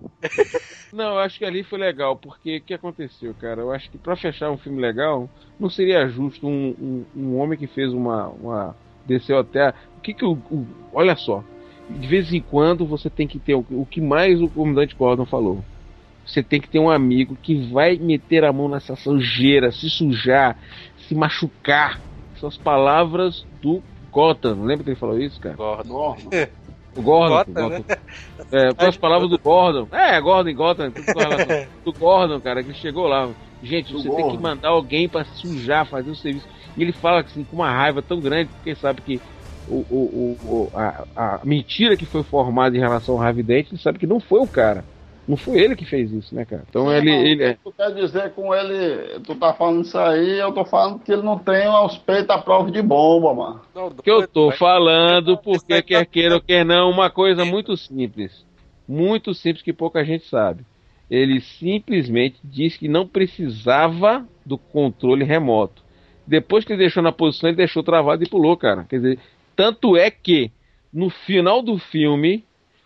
Não, 0.92 1.14
eu 1.14 1.20
acho 1.20 1.38
que 1.38 1.46
ali 1.46 1.64
foi 1.64 1.78
legal, 1.80 2.16
porque 2.16 2.58
o 2.58 2.62
que 2.62 2.74
aconteceu, 2.74 3.34
cara? 3.40 3.62
Eu 3.62 3.72
acho 3.72 3.90
que 3.92 3.98
pra 3.98 4.16
fechar 4.16 4.50
um 4.52 4.58
filme 4.58 4.82
legal, 4.82 5.30
não 5.60 5.70
seria 5.70 6.08
justo 6.08 6.48
um, 6.48 6.76
um, 6.80 7.06
um 7.16 7.40
homem 7.40 7.58
que 7.58 7.68
fez 7.68 7.94
uma. 7.94 8.28
uma 8.30 8.76
desceu 9.06 9.38
até. 9.40 9.70
O 9.98 10.02
que 10.02 10.14
que 10.14 10.26
o. 10.26 10.34
o- 10.52 10.66
olha 10.94 11.16
só. 11.16 11.44
De 11.90 12.08
vez 12.08 12.32
em 12.34 12.42
quando 12.42 12.86
você 12.86 13.10
tem 13.10 13.28
que 13.28 13.40
ter. 13.40 13.56
O, 13.56 13.66
o 13.72 13.86
que 13.90 14.00
mais 14.00 14.42
o 14.42 14.48
comandante 14.48 14.96
Gordon 14.96 15.26
falou. 15.26 15.64
Você 16.26 16.44
tem 16.44 16.62
que 16.62 16.70
ter 16.70 16.78
um 16.80 16.90
amigo 16.90 17.36
que 17.42 17.56
vai 17.72 17.96
meter 17.98 18.46
a 18.46 18.54
mão 18.54 18.70
nessa 18.70 18.96
sujeira, 18.96 19.72
se 19.72 19.90
sujar, 19.90 20.58
se 21.08 21.16
machucar. 21.16 22.00
São 22.40 22.48
as 22.48 22.58
palavras 22.58 23.46
do 23.62 23.82
Gotham. 24.12 24.64
Lembra 24.64 24.84
que 24.84 24.90
ele 24.92 24.96
falou 25.00 25.20
isso, 25.20 25.40
cara? 25.40 25.56
Gordon. 25.56 26.16
O 26.96 27.02
Gordon. 27.02 27.36
Gotham, 27.54 27.54
Gordon. 27.54 27.84
né? 27.88 27.98
É, 28.52 28.74
com 28.74 28.86
as 28.86 28.98
palavras 28.98 29.30
do 29.30 29.40
Gordon. 29.40 29.88
É, 29.92 30.22
Gordon 30.22 30.50
e 30.50 30.54
Gotham, 30.54 30.92
tudo 30.92 31.14
com 31.14 31.20
relação. 31.20 31.68
Do 31.84 31.94
Gordon, 31.94 32.40
cara, 32.40 32.64
que 32.64 32.74
chegou 32.74 33.08
lá. 33.08 33.30
Gente, 33.64 33.92
Do 33.92 34.00
você 34.00 34.08
tem 34.10 34.18
que 34.18 34.22
Gordon. 34.24 34.42
mandar 34.42 34.70
alguém 34.70 35.10
pra 35.10 35.26
sujar, 35.26 35.86
fazer 35.86 36.12
o 36.12 36.16
serviço. 36.16 36.48
E 36.78 36.82
ele 36.82 36.92
fala 36.92 37.22
assim, 37.22 37.44
com 37.44 37.56
uma 37.58 37.72
raiva 37.72 38.02
tão 38.02 38.20
grande, 38.20 38.50
porque 38.54 38.76
sabe 38.76 39.02
que 39.02 39.20
o, 39.70 39.86
o, 39.90 40.38
o, 40.44 40.72
a, 40.74 41.06
a 41.16 41.40
mentira 41.44 41.96
que 41.96 42.06
foi 42.06 42.24
formada 42.24 42.76
em 42.76 42.80
relação 42.80 43.16
ao 43.16 43.22
Harvey 43.22 43.44
Dent, 43.44 43.68
ele 43.72 43.82
sabe 43.82 44.00
que 44.00 44.08
não 44.08 44.20
foi 44.20 44.40
o 44.40 44.48
cara. 44.48 44.84
Não 45.28 45.38
foi 45.38 45.60
ele 45.60 45.76
que 45.76 45.86
fez 45.86 46.12
isso, 46.12 46.34
né, 46.34 46.44
cara? 46.44 46.64
Então 46.68 46.92
ele, 46.92 47.12
Não, 47.12 47.24
ele 47.24 47.44
é. 47.44 47.58
Tu 47.64 47.72
quer 47.72 47.94
dizer 47.94 48.32
com 48.32 48.52
ele, 48.52 49.20
tu 49.20 49.36
tá 49.36 49.54
falando 49.54 49.84
isso 49.84 49.96
aí, 49.96 50.40
eu 50.40 50.52
tô 50.52 50.66
falando 50.66 50.98
que 50.98 51.12
ele 51.12 51.22
não 51.22 51.38
tem 51.38 51.68
aos 51.68 52.00
peitos 52.00 52.32
a 52.32 52.40
prova 52.40 52.72
de 52.72 52.82
bomba, 52.82 53.32
mano. 53.36 53.62
O 53.76 54.02
que 54.02 54.10
eu 54.10 54.28
tô 54.28 54.50
falando, 54.50 55.38
porque 55.38 55.84
quer 55.84 56.04
queira 56.08 56.34
ou 56.34 56.42
quer 56.42 56.66
não, 56.66 56.90
uma 56.90 57.12
coisa 57.12 57.46
muito 57.46 57.78
simples. 57.78 58.44
Muito 58.88 59.36
simples 59.36 59.62
que 59.62 59.72
pouca 59.72 60.04
gente 60.04 60.26
sabe. 60.26 60.66
Ele 61.12 61.42
simplesmente 61.42 62.40
disse 62.44 62.80
que 62.80 62.88
não 62.88 63.06
precisava 63.08 64.26
do 64.44 64.58
controle 64.58 65.24
remoto. 65.24 65.84
Depois 66.26 66.66
que 66.66 66.74
ele 66.74 66.82
deixou 66.82 67.04
na 67.04 67.12
posição, 67.12 67.50
ele 67.50 67.58
deixou 67.58 67.84
travado 67.84 68.24
e 68.24 68.30
pulou, 68.30 68.58
cara. 68.58 68.84
Quer 68.84 68.96
dizer, 68.96 69.20
tanto 69.60 69.98
é 69.98 70.10
que 70.10 70.54
no 70.92 71.10
final 71.10 71.62
do 71.62 71.78
filme, 71.78 72.46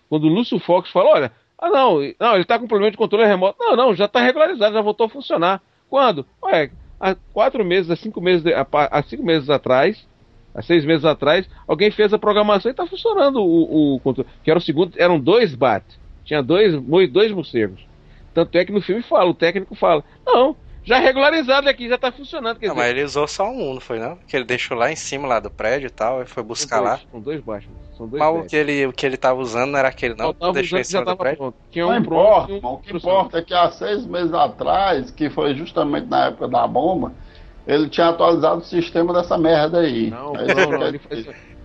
quando 0.10 0.24
o 0.24 0.28
Lúcio 0.28 0.58
Fox 0.58 0.90
fala, 0.90 1.10
olha, 1.12 1.32
ah 1.60 1.70
não, 1.70 2.00
não, 2.20 2.34
ele 2.34 2.46
tá 2.46 2.58
com 2.58 2.66
problema 2.68 2.90
de 2.90 2.98
controle 2.98 3.28
remoto. 3.28 3.60
Não, 3.60 3.76
não, 3.76 3.94
já 3.94 4.08
tá 4.08 4.20
regularizado, 4.20 4.74
já 4.74 4.82
voltou 4.82 5.06
a 5.06 5.10
funcionar. 5.10 5.62
Quando? 5.88 6.26
Ué, 6.42 6.72
há 7.00 7.14
quatro 7.32 7.64
meses, 7.64 7.92
há 7.92 7.96
cinco 7.96 8.20
meses, 8.20 8.44
há 8.74 9.04
cinco 9.04 9.24
meses 9.24 9.52
atrás, 9.52 10.04
há 10.52 10.64
seis 10.64 10.84
meses 10.84 11.06
atrás, 11.06 11.48
alguém 11.68 11.92
fez 11.92 12.12
a 12.12 12.18
programação 12.18 12.72
e 12.72 12.74
tá 12.74 12.88
funcionando 12.88 13.44
o, 13.44 13.94
o 13.94 14.00
controle. 14.00 14.28
Que 14.44 14.50
era 14.50 14.58
o 14.58 14.64
segundo, 14.64 14.96
eram 14.98 15.20
dois 15.20 15.54
bat. 15.54 15.86
Tinha 16.26 16.42
dois, 16.42 16.74
dois 17.12 17.32
morcegos. 17.32 17.86
Tanto 18.34 18.58
é 18.58 18.66
que 18.66 18.72
no 18.72 18.82
filme 18.82 19.04
fala, 19.04 19.30
o 19.30 19.36
técnico 19.36 19.76
fala, 19.76 20.04
não, 20.26 20.56
já 20.84 21.00
regularizado 21.00 21.70
aqui, 21.70 21.88
já 21.88 21.98
tá 21.98 22.12
funcionando. 22.12 22.60
Quer 22.60 22.68
Não, 22.68 22.76
dizer, 22.76 22.86
mas 22.86 22.92
ele 22.92 23.04
usou 23.04 23.28
só 23.28 23.50
um, 23.50 23.74
não 23.76 23.82
foi 23.82 24.00
não? 24.00 24.18
Que 24.28 24.36
ele 24.36 24.46
deixou 24.46 24.78
lá 24.78 24.92
em 24.92 24.96
cima 24.96 25.28
lá 25.28 25.40
do 25.40 25.50
prédio 25.50 25.88
e 25.88 25.90
tal, 25.90 26.22
e 26.22 26.26
foi 26.26 26.44
buscar 26.44 26.78
são 26.78 26.84
lá. 26.84 26.96
dois, 26.96 27.08
São 27.12 27.22
dois 27.22 27.42
baixos. 27.42 27.72
São 27.98 28.08
dois 28.08 28.20
Mas 28.20 28.36
o 28.36 28.48
que, 28.48 28.56
ele, 28.56 28.86
o 28.88 28.94
que 28.94 29.06
ele 29.06 29.18
tava 29.18 29.40
usando 29.40 29.72
não 29.72 29.80
era 29.80 29.88
aquele 29.88 30.14
não, 30.16 30.26
Faltava 30.26 30.54
deixou 30.54 30.80
em 30.80 30.84
cima 30.84 31.06
do 31.06 31.16
prédio. 31.16 31.38
pronto. 31.38 31.58
Tinha 31.72 31.86
Não 31.86 31.92
um 31.92 31.98
importa, 31.98 32.48
pronto 32.48 32.50
e 32.50 32.54
um 32.54 32.56
irmão. 32.58 32.74
O 32.74 32.78
que 32.80 32.98
importa 32.98 33.38
é 33.38 33.42
que 33.42 33.54
há 33.54 33.72
seis 33.72 34.06
meses 34.06 34.34
atrás, 34.34 35.12
que 35.12 35.30
foi 35.30 35.56
justamente 35.56 36.08
na 36.08 36.28
época 36.28 36.48
da 36.48 36.68
bomba, 36.68 37.14
ele 37.66 37.90
tinha 37.90 38.10
atualizado 38.10 38.62
o 38.62 38.66
sistema 38.66 39.14
dessa 39.14 39.38
merda 39.38 39.80
aí. 39.80 40.10
Não, 40.10 40.36
Aí 40.36 40.48
não, 40.48 40.72
não, 40.72 40.88
ele 40.88 41.00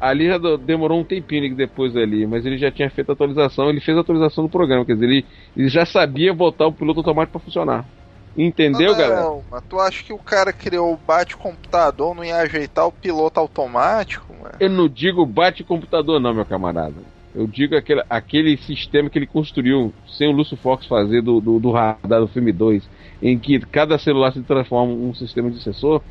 Ali 0.00 0.28
já 0.28 0.38
demorou 0.58 1.00
um 1.00 1.04
tempinho 1.04 1.56
depois 1.56 1.96
ali, 1.96 2.24
mas 2.24 2.46
ele 2.46 2.56
já 2.56 2.70
tinha 2.70 2.88
feito 2.88 3.10
a 3.10 3.14
atualização, 3.14 3.68
ele 3.68 3.80
fez 3.80 3.96
a 3.98 4.00
atualização 4.00 4.44
do 4.44 4.50
programa, 4.50 4.84
quer 4.84 4.94
dizer, 4.94 5.06
ele, 5.06 5.26
ele 5.56 5.68
já 5.68 5.84
sabia 5.84 6.32
botar 6.32 6.66
o 6.68 6.72
piloto 6.72 7.00
automático 7.00 7.32
pra 7.32 7.44
funcionar. 7.44 7.84
Entendeu, 8.38 8.92
não, 8.92 8.98
galera? 8.98 9.42
mas 9.50 9.64
tu 9.68 9.80
acha 9.80 10.02
que 10.04 10.12
o 10.12 10.18
cara 10.18 10.52
criou 10.52 10.92
o 10.92 10.96
bate-computador 10.96 12.14
não 12.14 12.24
ia 12.24 12.36
ajeitar 12.36 12.86
o 12.86 12.92
piloto 12.92 13.40
automático? 13.40 14.32
mano? 14.32 14.54
Eu 14.60 14.70
não 14.70 14.88
digo 14.88 15.26
bate 15.26 15.64
computador 15.64 16.20
não, 16.20 16.32
meu 16.32 16.44
camarada. 16.44 16.94
Eu 17.34 17.46
digo 17.46 17.76
aquele, 17.76 18.02
aquele 18.08 18.56
sistema 18.56 19.10
que 19.10 19.18
ele 19.18 19.26
construiu 19.26 19.92
sem 20.06 20.28
o 20.28 20.32
Lúcio 20.32 20.56
Fox 20.56 20.86
fazer 20.86 21.20
do, 21.20 21.40
do, 21.40 21.58
do 21.58 21.70
radar 21.70 22.20
do 22.20 22.28
filme 22.28 22.52
2, 22.52 22.88
em 23.20 23.38
que 23.38 23.58
cada 23.60 23.98
celular 23.98 24.32
se 24.32 24.42
transforma 24.42 24.92
em 24.92 25.08
um 25.08 25.14
sistema 25.14 25.50
de 25.50 25.62
sensor. 25.62 26.02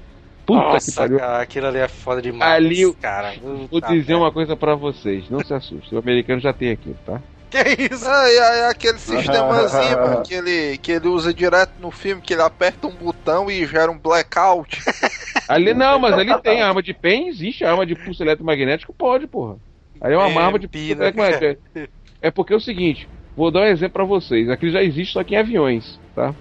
Puta 0.46 0.80
que 0.80 0.92
Nossa, 0.92 0.92
pariu. 0.92 1.18
cara, 1.18 1.42
aquilo 1.42 1.68
ali 1.68 1.80
é 1.80 1.88
foda 1.88 2.22
demais, 2.22 2.54
Ali 2.54 2.94
cara. 2.96 3.34
Vou 3.70 3.82
dizer 3.82 4.13
merda. 4.13 4.18
uma 4.18 4.32
coisa 4.32 4.56
pra 4.56 4.76
vocês, 4.76 5.30
não 5.30 5.44
se 5.44 5.54
assustem. 5.54 5.98
O 5.98 6.02
americano 6.02 6.40
já 6.40 6.54
tem 6.54 6.72
aquilo, 6.72 6.98
tá? 7.06 7.22
Que 7.50 7.58
é 7.58 7.82
isso? 7.92 8.06
Ah, 8.08 8.30
é, 8.30 8.60
é 8.60 8.70
aquele 8.70 8.98
sistemazinho 9.00 9.98
mano, 10.04 10.24
que, 10.24 10.34
ele, 10.34 10.78
que 10.78 10.92
ele 10.92 11.08
usa 11.08 11.34
direto 11.34 11.72
no 11.80 11.92
filme, 11.92 12.22
que 12.22 12.34
ele 12.34 12.42
aperta 12.42 12.88
um 12.88 12.92
botão 12.96 13.50
e 13.50 13.66
gera 13.66 13.92
um 13.92 13.98
blackout. 13.98 14.80
Ali 15.48 15.74
não, 15.74 15.98
mas 15.98 16.14
ali 16.18 16.42
tem 16.42 16.62
arma 16.62 16.84
de 16.84 16.94
PEN, 16.94 17.30
existe 17.30 17.64
arma 17.64 17.86
de 17.86 17.96
pulso 17.96 18.22
eletromagnético, 18.22 18.94
pode, 18.94 19.28
porra. 19.28 19.56
Aí 20.02 20.12
é 20.14 20.18
uma 20.18 20.42
É, 20.42 20.44
arma 20.46 20.60
de 20.60 20.68
pulso 20.68 20.92
eletromagnético. 20.92 21.62
É 22.22 22.30
porque 22.32 22.52
é 22.52 22.56
o 22.56 22.60
seguinte, 22.60 23.08
vou 23.36 23.52
dar 23.52 23.62
um 23.62 23.66
exemplo 23.68 23.94
pra 23.94 24.04
vocês. 24.04 24.50
Aqui 24.50 24.72
já 24.72 24.82
existe 24.84 25.14
só 25.14 25.24
que 25.24 25.36
em 25.36 25.38
aviões, 25.38 26.00
tá? 26.16 26.34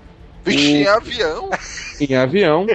Vixe, 0.44 0.68
em 0.78 0.86
avião. 0.88 1.50
Em 2.00 2.16
avião. 2.16 2.66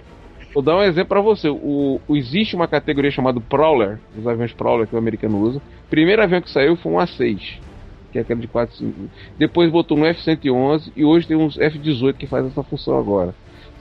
Vou 0.54 0.62
dar 0.62 0.78
um 0.78 0.84
exemplo 0.84 1.10
pra 1.10 1.20
você. 1.20 1.50
O, 1.50 2.00
o- 2.08 2.15
existe 2.15 2.56
uma 2.56 2.67
categoria 2.67 3.10
chamada 3.10 3.41
Prowler, 3.41 4.00
os 4.15 4.28
aviões 4.28 4.54
Prowler 4.54 4.88
que 4.88 4.94
o 4.96 5.00
americano 5.00 5.39
usa. 5.39 5.58
O 5.58 5.89
primeiro 5.89 6.22
avião 6.22 6.41
que 6.41 6.52
saiu 6.52 6.78
foi 6.78 6.91
um 6.91 6.98
A6, 7.00 7.41
que 8.12 8.17
é 8.17 8.21
aquele 8.21 8.41
de 8.41 8.47
4 8.47 8.76
5. 8.76 8.93
Depois 9.38 9.71
botou 9.71 9.97
no 9.97 10.06
F-111 10.06 10.91
e 10.95 11.06
hoje 11.06 11.28
tem 11.28 11.38
uns 11.38 11.58
F-18 11.58 12.13
que 12.13 12.28
faz 12.28 12.45
essa 12.45 12.63
função 12.63 12.97
agora, 12.97 13.34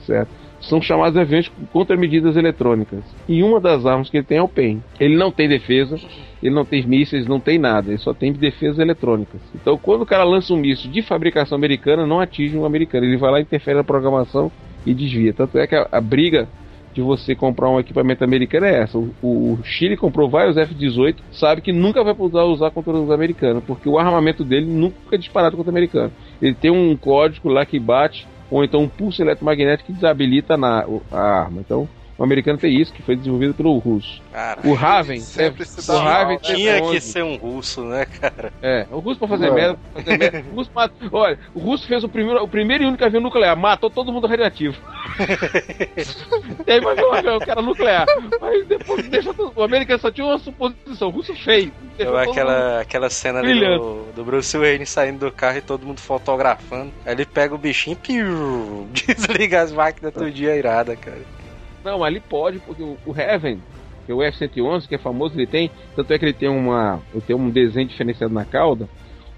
certo? 0.05 0.29
São 0.61 0.79
chamados 0.79 1.17
aviões 1.17 1.47
com 1.47 1.65
contramedidas 1.65 2.37
eletrônicas. 2.37 3.03
E 3.27 3.41
uma 3.41 3.59
das 3.59 3.85
armas 3.85 4.09
que 4.09 4.17
ele 4.17 4.25
tem 4.25 4.37
é 4.37 4.43
o 4.43 4.47
PEN. 4.47 4.81
Ele 4.99 5.15
não 5.15 5.31
tem 5.31 5.49
defesa, 5.49 5.99
ele 6.41 6.53
não 6.53 6.63
tem 6.63 6.85
mísseis, 6.85 7.25
não 7.25 7.39
tem 7.39 7.57
nada, 7.57 7.89
ele 7.89 7.97
só 7.97 8.13
tem 8.13 8.31
defesas 8.31 8.77
eletrônicas. 8.77 9.41
Então, 9.55 9.75
quando 9.75 10.03
o 10.03 10.05
cara 10.05 10.23
lança 10.23 10.53
um 10.53 10.57
míssil 10.57 10.91
de 10.91 11.01
fabricação 11.01 11.55
americana, 11.55 12.05
não 12.05 12.19
atinge 12.19 12.55
um 12.55 12.65
americano. 12.65 13.05
Ele 13.05 13.17
vai 13.17 13.31
lá, 13.31 13.41
interfere 13.41 13.77
na 13.77 13.83
programação 13.83 14.51
e 14.85 14.93
desvia. 14.93 15.33
Tanto 15.33 15.57
é 15.57 15.65
que 15.65 15.75
a, 15.75 15.87
a 15.91 15.99
briga 15.99 16.47
de 16.93 17.01
você 17.01 17.35
comprar 17.35 17.69
um 17.69 17.79
equipamento 17.79 18.23
americano 18.23 18.65
é 18.65 18.81
essa. 18.81 18.97
O, 18.97 19.11
o 19.21 19.59
Chile 19.63 19.95
comprou 19.95 20.29
vários 20.29 20.57
F-18, 20.57 21.17
sabe 21.31 21.61
que 21.61 21.71
nunca 21.71 22.03
vai 22.03 22.13
poder 22.13 22.39
usar 22.39 22.71
contra 22.71 22.93
os 22.93 23.09
americanos, 23.09 23.63
porque 23.65 23.87
o 23.87 23.97
armamento 23.97 24.43
dele 24.43 24.65
nunca 24.65 24.95
é 25.15 25.17
disparado 25.17 25.55
contra 25.55 25.71
o 25.71 25.73
americano. 25.73 26.11
Ele 26.41 26.53
tem 26.53 26.71
um 26.71 26.95
código 26.97 27.49
lá 27.49 27.65
que 27.65 27.79
bate, 27.79 28.27
ou 28.49 28.63
então 28.63 28.81
um 28.81 28.89
pulso 28.89 29.21
eletromagnético 29.21 29.87
que 29.87 29.93
desabilita 29.93 30.57
na, 30.57 30.85
a 31.11 31.21
arma. 31.21 31.61
Então, 31.61 31.87
o 32.21 32.23
americano 32.23 32.55
tem 32.59 32.79
isso, 32.79 32.93
que 32.93 33.01
foi 33.01 33.15
desenvolvido 33.15 33.53
pelo 33.55 33.75
russo. 33.79 34.21
Cara, 34.31 34.59
O 34.63 34.73
Raven, 34.75 35.19
Sempre 35.21 35.63
é, 35.63 35.65
se 35.65 35.91
o 35.91 35.97
Raven 35.97 36.35
né? 36.35 36.39
tinha 36.43 36.75
que 36.79 36.87
onde? 36.87 37.01
ser 37.01 37.23
um 37.23 37.35
russo, 37.35 37.81
né, 37.83 38.05
cara? 38.05 38.53
É, 38.61 38.85
o 38.91 38.99
russo 38.99 39.17
pra 39.17 39.27
fazer 39.27 39.47
Não. 39.47 39.55
merda, 39.55 39.79
pra 39.93 40.03
fazer 40.03 40.17
merda. 40.19 40.43
O 40.51 40.55
russo 40.55 40.71
mata- 40.75 40.93
Olha, 41.11 41.39
o 41.55 41.59
russo 41.59 41.87
fez 41.87 42.03
o 42.03 42.09
primeiro, 42.09 42.43
o 42.43 42.47
primeiro 42.47 42.83
e 42.83 42.87
único 42.87 43.03
avião 43.03 43.21
nuclear, 43.23 43.57
matou 43.57 43.89
todo 43.89 44.11
mundo 44.13 44.27
radioativo. 44.27 44.77
Teve 46.65 46.85
um 46.85 46.89
avião, 46.89 47.39
que 47.39 47.49
era 47.49 47.61
nuclear. 47.61 48.05
Mas 48.39 48.67
depois 48.67 49.07
deixa 49.09 49.33
tudo. 49.33 49.51
O 49.55 49.63
americano 49.63 49.99
só 49.99 50.11
tinha 50.11 50.25
uma 50.27 50.37
suposição, 50.39 51.07
o 51.07 51.11
russo 51.11 51.33
fez. 51.35 51.71
Deixou 51.97 52.13
Eu, 52.13 52.19
mundo- 52.19 52.31
aquela, 52.31 52.81
aquela 52.81 53.09
cena 53.09 53.39
ali 53.39 53.59
do, 53.59 54.05
do 54.15 54.23
Bruce 54.23 54.55
Wayne 54.57 54.85
saindo 54.85 55.25
do 55.25 55.31
carro 55.31 55.57
e 55.57 55.61
todo 55.61 55.85
mundo 55.85 55.99
fotografando. 55.99 56.91
Aí 57.05 57.13
ele 57.13 57.25
pega 57.25 57.55
o 57.55 57.57
bichinho 57.57 57.93
e 57.93 57.97
piu, 57.97 58.87
desliga 58.93 59.61
as 59.61 59.71
máquinas 59.71 60.13
todo 60.13 60.29
dia 60.31 60.55
irada, 60.55 60.95
cara. 60.95 61.40
Não, 61.83 62.03
ali 62.03 62.19
pode, 62.19 62.59
porque 62.59 62.83
o, 62.83 62.97
Heaven, 63.15 63.59
que 64.05 64.11
é 64.11 64.15
o 64.15 64.21
F-111, 64.21 64.87
que 64.87 64.95
é 64.95 64.97
famoso, 64.97 65.35
ele 65.35 65.47
tem. 65.47 65.71
Tanto 65.95 66.13
é 66.13 66.19
que 66.19 66.25
ele 66.25 66.33
tem 66.33 66.49
uma. 66.49 67.01
Ele 67.11 67.21
tem 67.21 67.35
um 67.35 67.49
desenho 67.49 67.87
diferenciado 67.87 68.33
na 68.33 68.45
cauda. 68.45 68.87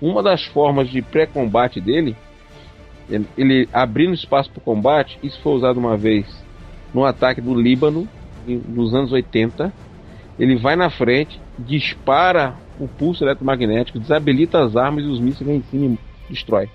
Uma 0.02 0.22
das 0.22 0.44
formas 0.44 0.90
de 0.90 1.02
pré-combate 1.02 1.80
dele, 1.80 2.16
ele, 3.10 3.26
ele 3.38 3.70
abrindo 3.72 4.14
espaço 4.14 4.50
para 4.52 4.60
o 4.60 4.64
combate, 4.64 5.18
isso 5.24 5.40
foi 5.42 5.54
usado 5.54 5.80
uma 5.80 5.96
vez 5.96 6.26
no 6.94 7.06
ataque 7.06 7.40
do 7.40 7.54
Líbano, 7.54 8.08
nos 8.46 8.94
anos 8.94 9.12
80. 9.12 9.72
Ele 10.38 10.58
vai 10.58 10.76
na 10.76 10.90
frente, 10.90 11.40
dispara 11.58 12.56
o 12.80 12.88
pulso 12.88 13.24
eletromagnético, 13.24 14.00
desabilita 14.00 14.64
as 14.64 14.76
armas 14.76 15.06
e 15.06 15.08
os 15.08 15.20
mísseis 15.20 15.48
vêm 15.48 15.58
em 15.58 15.64
cima 15.64 15.98
destrói. 16.30 16.70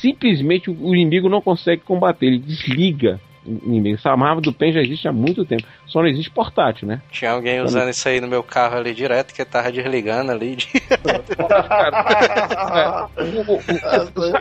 Simplesmente 0.00 0.70
o 0.70 0.94
inimigo 0.94 1.28
não 1.28 1.40
consegue 1.40 1.82
combater, 1.82 2.26
ele 2.26 2.38
desliga 2.38 3.20
o 3.48 3.60
inimigo. 3.68 3.96
Essa 3.96 4.10
arma 4.10 4.40
do 4.40 4.52
PEN 4.52 4.72
já 4.72 4.80
existe 4.80 5.08
há 5.08 5.12
muito 5.12 5.44
tempo, 5.44 5.64
só 5.86 6.00
não 6.00 6.08
existe 6.08 6.30
portátil, 6.30 6.86
né? 6.86 7.00
Tinha 7.10 7.32
alguém 7.32 7.60
usando 7.62 7.88
isso 7.90 8.08
aí 8.08 8.20
no 8.20 8.28
meu 8.28 8.42
carro 8.42 8.76
ali 8.76 8.92
direto, 8.94 9.32
que 9.32 9.44
tava 9.44 9.72
desligando 9.72 10.30
ali. 10.32 10.56
de- 10.56 10.68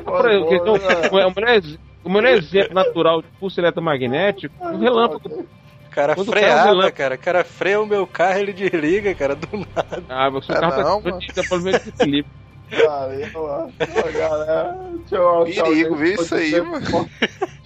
O- 0.05 0.71
o- 0.71 0.75
o- 1.15 1.27
o 1.27 1.33
melhor 1.35 1.55
ex- 1.55 1.79
o 2.03 2.09
melhor 2.09 2.33
exemplo 2.33 2.73
natural 2.73 3.21
de 3.21 3.27
pulso 3.39 3.59
eletromagnético 3.59 4.55
é 4.63 4.71
o 4.71 4.77
relâmpago. 4.77 5.29
O 5.29 5.89
cara 5.89 6.15
Quando 6.15 6.29
o 6.29 6.31
freava, 6.31 6.63
relâmpago- 6.65 6.95
cara. 6.95 7.15
O 7.15 7.19
cara 7.19 7.43
freia 7.43 7.81
o 7.81 7.85
meu 7.85 8.05
carro 8.05 8.39
ele 8.39 8.53
desliga, 8.53 9.13
cara, 9.15 9.35
do 9.35 9.47
nada. 9.57 10.03
Ah, 10.07 10.29
mas 10.29 10.47
o 10.47 10.51
É 10.51 10.55
carro 10.59 10.75
tá 10.75 10.83
não, 10.83 11.01
mano. 11.01 11.19
problema 11.47 11.79
de 11.79 11.89
equilíbrio. 11.89 12.31
Cara, 12.69 13.13
eu 13.13 13.25
acho, 13.25 13.39
ó, 13.39 14.11
galera, 14.11 14.77
deixa 15.05 15.63
Perigo, 15.63 15.93
alguém 15.93 15.95
viu 15.95 16.21
isso 16.21 16.35
aí, 16.35 16.61
mano? 16.61 17.09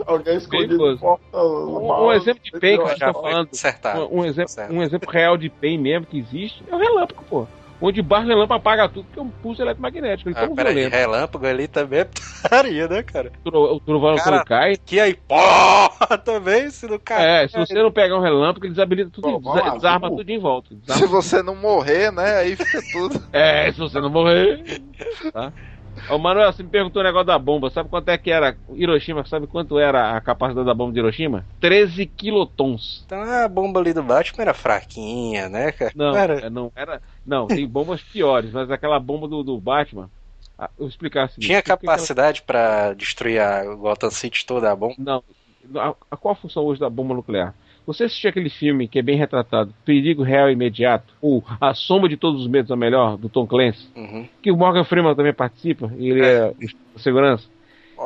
Alguém 0.05 0.37
escondido 0.37 0.97
porta 0.97 1.37
Um, 1.37 2.05
um 2.05 2.13
exemplo 2.13 2.43
de 2.43 2.51
PEN 2.51 2.77
que 2.77 2.85
Já 2.87 2.93
estão 2.93 3.13
foi 3.13 3.21
falando. 3.21 3.49
Um, 4.11 4.19
um 4.19 4.25
exemplo, 4.25 4.53
um 4.69 4.83
exemplo 4.83 5.09
real 5.11 5.37
de 5.37 5.49
PEN 5.49 5.77
mesmo 5.77 6.05
que 6.05 6.19
existe 6.19 6.63
é 6.69 6.75
o 6.75 6.77
relâmpago, 6.77 7.23
pô. 7.29 7.47
Onde 7.81 8.01
barra 8.01 8.25
relâmpago 8.25 8.59
apaga 8.59 8.87
tudo, 8.87 9.05
porque 9.05 9.19
é 9.19 9.23
um 9.23 9.31
pulso 9.31 9.61
eletromagnético. 9.61 10.29
Ele 10.29 10.37
Ah, 10.37 10.45
tão 10.45 10.55
peraí, 10.55 10.73
violento. 10.75 10.93
relâmpago 10.93 11.45
ali 11.47 11.67
também 11.67 11.99
é 12.01 12.05
putaria, 12.05 12.87
né, 12.87 13.01
cara? 13.01 13.31
O 13.43 13.49
tro- 13.51 13.73
o 13.75 13.79
trovão 13.79 14.15
Cara, 14.17 14.29
quando 14.37 14.45
cai. 14.45 14.77
Que 14.77 14.99
aí, 14.99 15.15
porra, 15.15 16.17
também, 16.23 16.69
se 16.69 16.87
não 16.87 16.99
cai. 16.99 17.43
É, 17.43 17.47
se 17.47 17.57
você 17.57 17.73
não 17.73 17.91
pegar 17.91 18.17
um 18.17 18.21
relâmpago, 18.21 18.65
ele 18.65 18.73
desabilita 18.73 19.09
tudo, 19.11 19.41
Pô, 19.41 19.49
lá, 19.49 19.69
desarma 19.71 20.09
tudo 20.09 20.29
em 20.29 20.39
volta. 20.39 20.75
Se 20.87 21.07
você 21.07 21.41
não 21.41 21.55
morrer, 21.55 22.11
né? 22.11 22.37
Aí 22.37 22.55
fica 22.55 22.81
tudo. 22.91 23.19
É, 23.33 23.71
se 23.71 23.79
você 23.79 23.99
não 23.99 24.09
morrer. 24.09 24.63
Tá? 25.33 25.51
Ô 26.09 26.17
Manuel, 26.17 26.51
você 26.51 26.63
me 26.63 26.69
perguntou 26.69 27.01
o 27.01 27.03
negócio 27.05 27.25
da 27.27 27.39
bomba. 27.39 27.69
Sabe 27.69 27.89
quanto 27.89 28.09
é 28.09 28.17
que 28.17 28.31
era 28.31 28.57
Hiroshima? 28.69 29.25
Sabe 29.25 29.47
quanto 29.47 29.79
era 29.79 30.15
a 30.17 30.21
capacidade 30.21 30.65
da 30.65 30.73
bomba 30.73 30.93
de 30.93 30.99
Hiroshima? 30.99 31.45
13 31.59 32.05
quilotons. 32.05 33.03
Então 33.05 33.21
a 33.21 33.47
bomba 33.47 33.79
ali 33.79 33.93
do 33.93 34.03
Batman 34.03 34.41
era 34.43 34.53
fraquinha, 34.53 35.49
né, 35.49 35.71
cara? 35.71 35.93
Não, 35.93 36.17
Era. 36.17 36.39
é, 36.39 36.49
não 36.49 36.71
era. 36.75 37.01
Não, 37.25 37.47
tem 37.51 37.67
bombas 37.67 38.01
piores, 38.01 38.51
mas 38.51 38.71
aquela 38.71 38.99
bomba 38.99 39.27
do, 39.27 39.43
do 39.43 39.59
Batman. 39.59 40.09
ah, 40.57 40.69
eu 40.77 40.83
vou 40.85 40.87
explicar 40.87 41.25
assim. 41.25 41.41
Tinha 41.41 41.61
capacidade 41.61 42.41
pra 42.43 42.93
destruir 42.93 43.41
a 43.41 43.63
Gotham 43.75 44.11
City 44.11 44.45
toda 44.45 44.71
a 44.71 44.75
bomba? 44.75 44.95
Não. 44.97 45.23
A, 45.75 45.89
a- 46.11 46.17
qual 46.17 46.33
a 46.33 46.35
função 46.35 46.63
hoje 46.65 46.79
da 46.79 46.89
bomba 46.89 47.13
nuclear? 47.13 47.55
Você 47.93 48.05
assistiu 48.05 48.29
aquele 48.29 48.49
filme 48.49 48.87
que 48.87 48.99
é 48.99 49.01
bem 49.01 49.17
retratado, 49.17 49.73
Perigo 49.85 50.23
Real 50.23 50.49
e 50.49 50.53
Imediato, 50.53 51.13
ou 51.21 51.43
A 51.59 51.73
Sombra 51.73 52.07
de 52.09 52.17
Todos 52.17 52.41
os 52.41 52.47
Medos 52.47 52.71
é 52.71 52.75
Melhor, 52.75 53.17
do 53.17 53.29
Tom 53.29 53.45
Clancy, 53.47 53.87
Uhum. 53.95 54.25
que 54.41 54.51
o 54.51 54.57
Morgan 54.57 54.83
Freeman 54.83 55.15
também 55.15 55.33
participa, 55.33 55.91
e 55.97 56.09
ele 56.09 56.25
é, 56.25 56.53
o 56.95 56.99
segurança. 56.99 57.47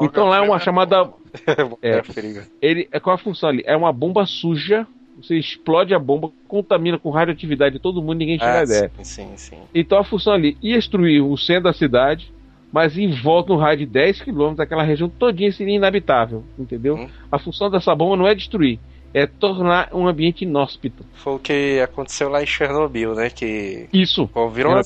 Então 0.02 0.28
lá 0.28 0.38
é 0.38 0.41
uma 0.41 0.60
chamada 0.60 1.10
É. 1.82 1.89
Era 1.89 2.04
perigo. 2.04 2.41
ele 2.62 2.86
qual 3.02 3.15
é 3.15 3.19
a 3.19 3.21
função 3.24 3.50
ali? 3.50 3.63
É 3.65 3.76
uma 3.76 3.91
bomba 3.93 4.26
suja. 4.26 4.86
Você 5.21 5.38
explode 5.38 5.93
a 5.93 6.00
bomba, 6.00 6.30
contamina 6.45 7.00
com 7.00 7.10
radioatividade 7.10 7.80
todo 7.80 8.02
mundo, 8.02 8.17
ninguém 8.17 8.38
chega 8.38 8.52
a 8.52 8.60
Ah, 8.60 8.63
ideia. 8.63 8.91
sim, 9.02 9.04
sim, 9.04 9.38
sim. 9.38 9.58
Então 9.74 9.98
a 9.98 10.04
função 10.04 10.34
ali 10.34 10.58
ia 10.62 10.76
destruir 10.76 11.21
o 11.24 11.38
centro 11.38 11.63
da 11.63 11.74
cidade, 11.74 12.30
mas 12.69 12.98
em 12.98 13.10
volta 13.12 13.54
no 13.54 13.58
raio 13.60 13.78
de 13.78 13.86
10 13.86 14.19
km, 14.21 14.56
aquela 14.60 14.84
região 14.84 15.08
todinha 15.08 15.50
seria 15.54 15.76
inabitável, 15.76 16.43
entendeu? 16.60 16.95
Hum. 16.98 17.08
A 17.32 17.39
função 17.39 17.69
dessa 17.71 17.95
bomba 17.95 18.17
não 18.17 18.28
é 18.28 18.36
destruir, 18.36 18.78
é 19.15 19.25
tornar 19.25 19.88
um 19.93 20.06
ambiente 20.06 20.43
inóspito. 20.43 21.06
Foi 21.13 21.36
o 21.36 21.39
que 21.39 21.80
aconteceu 21.80 22.28
lá 22.28 22.43
em 22.43 22.45
Chernobyl, 22.45 23.15
né? 23.15 23.30
Que 23.30 23.88
Isso. 23.93 24.28
pô, 24.28 24.49
virou, 24.49 24.73
uma, 24.73 24.82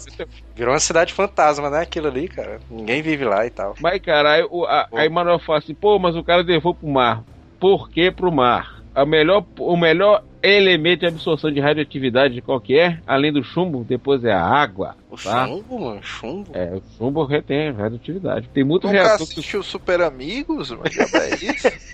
virou 0.56 0.72
uma 0.76 0.80
cidade 0.80 1.12
fantasma, 1.14 1.68
né? 1.68 1.80
Aquilo 1.82 2.08
ali, 2.10 2.28
cara. 2.28 2.60
Ninguém 2.70 3.02
vive 3.02 3.26
lá 3.26 3.44
e 3.48 3.50
tal. 3.50 3.74
Mas, 3.82 4.00
cara, 4.00 4.34
aí, 4.34 4.48
o- 4.48 4.66
a, 4.66 4.88
aí 4.94 5.10
Manuel 5.10 5.40
fala 5.40 5.58
assim, 5.58 5.74
pô, 5.74 5.98
mas 5.98 6.16
o 6.16 6.24
cara 6.24 6.44
levou 6.44 6.76
pro 6.76 6.88
mar. 6.88 7.24
Por 7.60 7.90
que 7.90 8.12
pro 8.12 8.32
mar? 8.32 8.84
A 8.94 9.04
melhor, 9.04 9.44
o 9.58 9.76
melhor 9.76 10.24
elemento 10.44 11.00
de 11.02 11.08
absorção 11.08 11.52
de 11.52 11.60
radioatividade 11.60 12.36
de 12.36 12.42
qualquer, 12.42 13.02
além 13.08 13.34
do 13.34 13.44
chumbo, 13.44 13.84
depois 13.84 14.24
é 14.24 14.32
a 14.32 14.46
água. 14.46 14.96
O 15.10 15.18
Tá? 15.18 15.48
chumbo, 15.48 15.80
mano, 15.80 16.04
chumbo. 16.04 16.56
É, 16.56 16.76
o 16.76 16.84
chumbo 16.96 17.26
retém 17.26 17.72
radioatividade. 17.72 18.48
Tem 18.50 18.64
muito 18.64 18.86
Nunca 18.86 19.00
reator 19.00 19.26
que... 19.26 19.34
assistiu 19.34 19.64
Super 19.64 20.02
Amigos, 20.02 20.70
mano? 20.70 20.84
É 20.86 21.46
isso? 21.46 21.68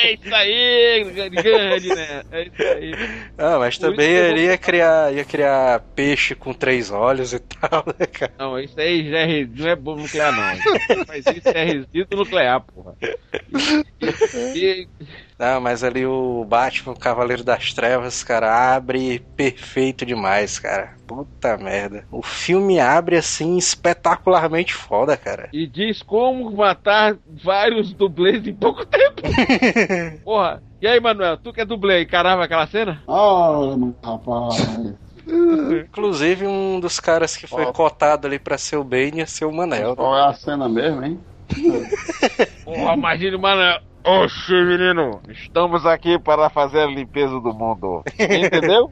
É 0.00 0.12
isso 0.14 0.34
aí, 0.34 1.04
grande, 1.30 1.88
né? 1.94 2.22
É 2.30 2.42
isso 2.42 2.62
aí. 2.62 2.92
Ah, 3.36 3.58
mas 3.58 3.76
também 3.78 3.96
que 4.08 4.14
ele 4.14 4.44
ia 4.46 4.56
criar, 4.58 5.12
ia 5.12 5.24
criar 5.24 5.80
peixe 5.94 6.34
com 6.34 6.52
três 6.54 6.90
olhos 6.90 7.32
e 7.32 7.38
tal, 7.38 7.84
né, 7.98 8.06
cara? 8.06 8.32
Não, 8.38 8.58
isso 8.58 8.78
aí 8.78 9.08
já 9.10 9.18
é, 9.18 9.44
não 9.44 9.68
é 9.68 9.76
bomba 9.76 10.02
nuclear, 10.02 10.32
não. 10.32 11.04
Mas 11.06 11.24
isso 11.26 11.48
é 11.48 11.64
resíduo 11.64 12.06
nuclear, 12.18 12.60
porra. 12.60 12.94
E, 14.54 14.54
e- 14.54 14.88
Não, 15.38 15.60
mas 15.60 15.82
ali 15.84 16.04
o 16.06 16.44
Batman, 16.44 16.92
o 16.92 16.98
Cavaleiro 16.98 17.44
das 17.44 17.72
Trevas, 17.72 18.22
cara, 18.22 18.74
abre 18.74 19.20
perfeito 19.36 20.04
demais, 20.06 20.58
cara. 20.58 20.96
Puta 21.06 21.56
merda. 21.56 22.04
O 22.10 22.22
filme 22.22 22.47
abre 22.80 23.16
assim 23.16 23.56
espetacularmente 23.56 24.72
foda, 24.74 25.16
cara. 25.16 25.48
e 25.52 25.66
diz 25.66 26.02
como 26.02 26.50
matar 26.50 27.16
vários 27.42 27.92
dublês 27.92 28.46
em 28.46 28.54
pouco 28.54 28.84
tempo. 28.86 29.22
Porra. 30.24 30.62
E 30.80 30.86
aí, 30.86 31.00
Manuel, 31.00 31.36
tu 31.36 31.52
que 31.52 31.60
é 31.60 31.64
dublê, 31.64 32.02
encarava 32.02 32.44
aquela 32.44 32.66
cena? 32.68 33.02
Ah, 33.08 33.76
rapaz. 34.04 34.94
Inclusive, 35.84 36.46
um 36.46 36.80
dos 36.80 37.00
caras 37.00 37.36
que 37.36 37.46
foi 37.46 37.64
Ó. 37.64 37.72
cotado 37.72 38.26
ali 38.26 38.38
pra 38.38 38.56
ser 38.56 38.76
o 38.76 38.84
Bane 38.84 39.18
ia 39.18 39.26
ser 39.26 39.44
o 39.44 39.52
Manel. 39.52 39.96
Qual 39.96 40.16
é 40.16 40.24
a 40.26 40.32
cena 40.32 40.68
mesmo, 40.68 41.04
hein? 41.04 41.18
Porra, 42.64 42.94
imagina, 42.94 43.38
mano. 43.38 43.80
Oxe, 44.04 44.52
menino, 44.52 45.20
estamos 45.28 45.84
aqui 45.84 46.18
para 46.18 46.48
fazer 46.48 46.80
a 46.80 46.86
limpeza 46.86 47.40
do 47.40 47.52
mundo. 47.52 48.02
Entendeu? 48.18 48.90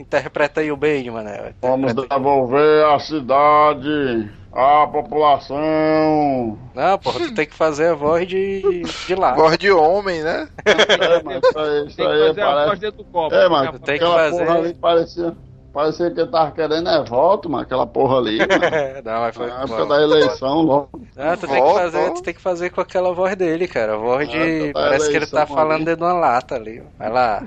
Interpreta 0.00 0.60
aí 0.62 0.72
o 0.72 0.76
Bane, 0.76 1.10
Manel. 1.10 1.52
Vamos 1.60 1.92
devolver 1.94 2.86
a 2.86 2.98
cidade, 2.98 4.30
a 4.50 4.86
população. 4.86 6.58
Não, 6.74 6.98
porra, 6.98 7.20
tu 7.20 7.34
tem 7.34 7.44
que 7.46 7.54
fazer 7.54 7.88
a 7.88 7.94
voz 7.94 8.26
de, 8.26 8.82
de 9.06 9.14
lá. 9.14 9.34
Voz 9.34 9.58
de 9.58 9.70
homem, 9.70 10.22
né? 10.22 10.48
É, 10.64 11.22
mas 11.22 11.42
isso 11.44 11.58
aí, 11.58 11.86
isso 11.86 11.96
Tem 11.96 12.06
que 12.06 12.12
aí 12.12 12.28
fazer 12.28 12.40
a 12.40 12.46
voz 12.50 12.64
parece. 12.64 12.80
dentro 12.80 12.96
do 12.98 13.04
copo. 13.04 13.34
É, 13.34 13.48
mas 13.48 13.78
Tem 13.80 13.98
que 13.98 14.04
fazer- 14.06 14.44
porra 14.46 14.58
ali 14.58 14.74
parecia. 14.74 15.34
Parecia 15.72 16.10
que 16.10 16.20
ele 16.20 16.30
tava 16.30 16.50
querendo 16.50 16.88
é 16.88 17.04
voto, 17.04 17.48
mano. 17.48 17.62
Aquela 17.62 17.86
porra 17.86 18.18
ali, 18.18 18.38
mano. 18.46 19.02
Não, 19.04 19.20
mas 19.20 19.36
foi. 19.36 19.46
Na 19.46 19.62
época 19.62 19.86
da 19.86 20.02
eleição, 20.02 20.62
logo. 20.62 21.02
Ah, 21.16 21.36
tu 21.36 21.46
tem 21.46 21.62
que 21.64 21.74
fazer, 21.74 22.10
tu 22.14 22.22
tem 22.22 22.34
que 22.34 22.40
fazer 22.40 22.70
com 22.70 22.80
aquela 22.80 23.12
voz 23.14 23.36
dele, 23.36 23.68
cara. 23.68 23.94
A 23.94 23.96
voz 23.96 24.28
Ah, 24.28 24.32
de. 24.32 24.72
tá 24.72 24.80
Parece 24.80 25.10
que 25.10 25.16
ele 25.16 25.26
tá 25.26 25.36
eleição 25.38 25.56
falando 25.56 25.84
dentro 25.84 25.96
de 26.06 26.12
uma 26.12 26.18
lata 26.18 26.54
ali. 26.56 26.82
Vai 26.98 27.10
lá. 27.10 27.42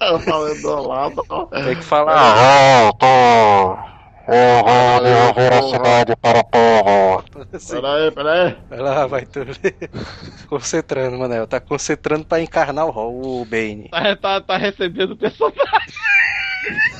Eu 0.00 0.18
falei 0.20 0.60
do 0.60 0.82
lado. 0.88 1.24
ó. 1.28 1.44
Tem 1.46 1.74
que 1.76 1.82
falar. 1.84 2.90
Volto! 2.92 3.88
Eu 4.30 4.62
vou 4.62 5.02
devolver 5.02 5.52
a 5.54 5.62
cidade 5.62 6.16
para 6.16 6.38
o 6.40 6.44
povo. 6.44 7.24
Peraí, 7.70 8.10
peraí. 8.10 8.56
Vai 8.68 8.78
lá, 8.78 9.06
vai 9.06 9.24
tu. 9.24 9.40
concentrando, 10.50 11.16
Manel. 11.18 11.46
Tá 11.46 11.58
concentrando 11.58 12.26
pra 12.26 12.38
encarnar 12.38 12.86
o, 12.86 13.40
o 13.40 13.44
Bane. 13.46 13.88
Tá, 13.90 14.14
tá, 14.16 14.40
tá 14.42 14.56
recebendo 14.58 15.12
o 15.12 15.16
personagem. 15.16 15.58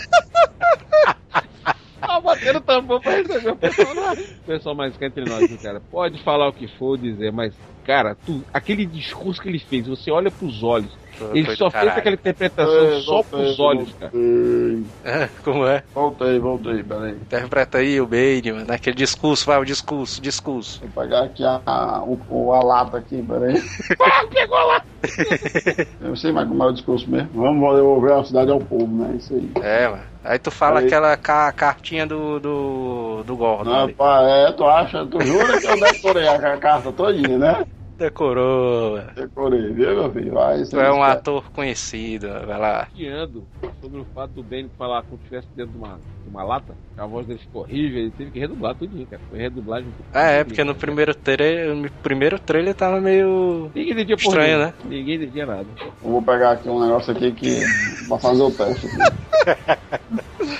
batendo 2.28 2.60
tambor 2.60 3.00
pra 3.00 3.16
receber 3.16 3.50
o 3.50 3.56
personagem. 3.56 4.26
Pessoal, 4.46 4.74
mas 4.74 4.96
cá 4.96 5.06
entre 5.06 5.24
nós, 5.24 5.62
cara. 5.62 5.80
Pode 5.90 6.22
falar 6.22 6.48
o 6.48 6.52
que 6.52 6.68
for 6.78 6.98
dizer, 6.98 7.32
mas, 7.32 7.54
cara, 7.84 8.14
tu, 8.14 8.44
aquele 8.52 8.86
discurso 8.86 9.40
que 9.40 9.48
ele 9.48 9.58
fez, 9.58 9.86
você 9.86 10.10
olha 10.10 10.30
pros 10.30 10.62
olhos. 10.62 10.92
Ele 11.34 11.56
só 11.56 11.70
fez 11.70 11.96
aquela 11.96 12.14
interpretação 12.14 12.84
É, 12.86 13.00
só 13.00 13.12
voltei, 13.12 13.40
pros 13.44 13.60
olhos, 13.60 13.92
cara. 13.94 14.10
voltei. 14.12 14.86
É, 15.04 15.28
Como 15.42 15.66
é? 15.66 15.82
Voltei, 15.94 16.38
voltei, 16.38 16.82
peraí. 16.82 17.12
Interpreta 17.12 17.78
aí 17.78 18.00
o 18.00 18.06
Bane, 18.06 18.52
mano. 18.52 18.72
Aquele 18.72 18.96
discurso, 18.96 19.46
vai, 19.46 19.58
o 19.58 19.64
discurso, 19.64 20.20
discurso. 20.20 20.80
Vou 20.80 20.90
pegar 21.04 21.24
aqui 21.24 21.44
a, 21.44 21.60
a, 21.66 22.02
o, 22.04 22.20
o- 22.28 22.52
a 22.52 22.62
lata 22.62 22.98
aqui, 22.98 23.22
peraí. 23.22 23.54
Pegou 24.32 24.58
lá! 24.66 24.82
Eu 26.00 26.16
sei 26.16 26.32
mais 26.32 26.48
como 26.48 26.62
é 26.62 26.66
o 26.66 26.72
discurso 26.72 27.10
mesmo. 27.10 27.30
Vamos 27.32 27.74
devolver 27.76 28.12
a 28.12 28.24
cidade 28.24 28.50
ao 28.50 28.60
povo, 28.60 28.86
né? 28.86 29.16
Isso 29.16 29.34
aí. 29.34 29.50
É, 29.62 29.88
mano. 29.88 30.02
Aí 30.22 30.38
tu 30.38 30.50
fala 30.50 30.80
Aí. 30.80 30.86
aquela 30.86 31.16
ca- 31.16 31.52
cartinha 31.52 32.06
do, 32.06 32.38
do, 32.38 33.22
do 33.24 33.36
Gordon 33.36 33.70
Não, 33.70 33.88
pá, 33.94 34.22
é, 34.22 34.52
tu 34.52 34.64
acha, 34.64 35.06
tu 35.06 35.18
jura 35.24 35.58
que 35.60 35.66
eu 35.66 35.80
decorei 35.80 36.28
a, 36.28 36.34
a 36.54 36.58
carta 36.58 36.92
todinha, 36.92 37.38
né? 37.38 37.64
Decorou. 37.98 39.00
Decorei, 39.16 39.72
viu, 39.72 39.96
meu 39.96 40.12
filho? 40.12 40.32
Vai, 40.32 40.62
Tu 40.62 40.78
é 40.78 40.92
um 40.92 41.02
ator 41.02 41.50
conhecido, 41.50 42.28
vai 42.46 42.56
lá. 42.56 42.86
Guiando 42.94 43.44
sobre 43.82 43.98
o 43.98 44.06
fato 44.14 44.30
do 44.34 44.42
Bane 44.44 44.70
falar 44.78 45.02
como 45.02 45.18
se 45.18 45.24
estivesse 45.24 45.48
dentro 45.56 45.72
de 45.72 45.78
uma, 45.78 45.98
de 46.22 46.30
uma 46.30 46.44
lata. 46.44 46.76
A 46.96 47.06
voz 47.06 47.26
dele 47.26 47.40
ficou 47.40 47.62
horrível, 47.62 48.02
ele 48.02 48.12
teve 48.12 48.30
que 48.30 48.38
redublar 48.38 48.76
tudinho, 48.76 49.04
cara. 49.04 49.20
Foi 49.28 49.40
redublagem. 49.40 49.88
Ah, 50.14 50.28
é, 50.28 50.44
porque 50.44 50.62
no 50.62 50.76
primeiro 50.76 51.12
trailer, 51.12 51.74
no 51.74 51.90
primeiro 51.90 52.38
trailer 52.38 52.72
tava 52.72 53.00
meio 53.00 53.68
Ninguém 53.74 53.92
entendia 53.92 54.16
porra 54.16 54.28
estranho, 54.28 54.58
né? 54.60 54.74
Ninguém 54.84 55.16
entendia 55.16 55.46
nada. 55.46 55.66
Eu 55.80 56.10
vou 56.10 56.22
pegar 56.22 56.52
aqui 56.52 56.68
um 56.68 56.80
negócio 56.80 57.12
aqui 57.12 57.32
que. 57.32 57.60
pra 58.06 58.18
fazer 58.18 58.42
o 58.42 58.50
teste. 58.52 58.86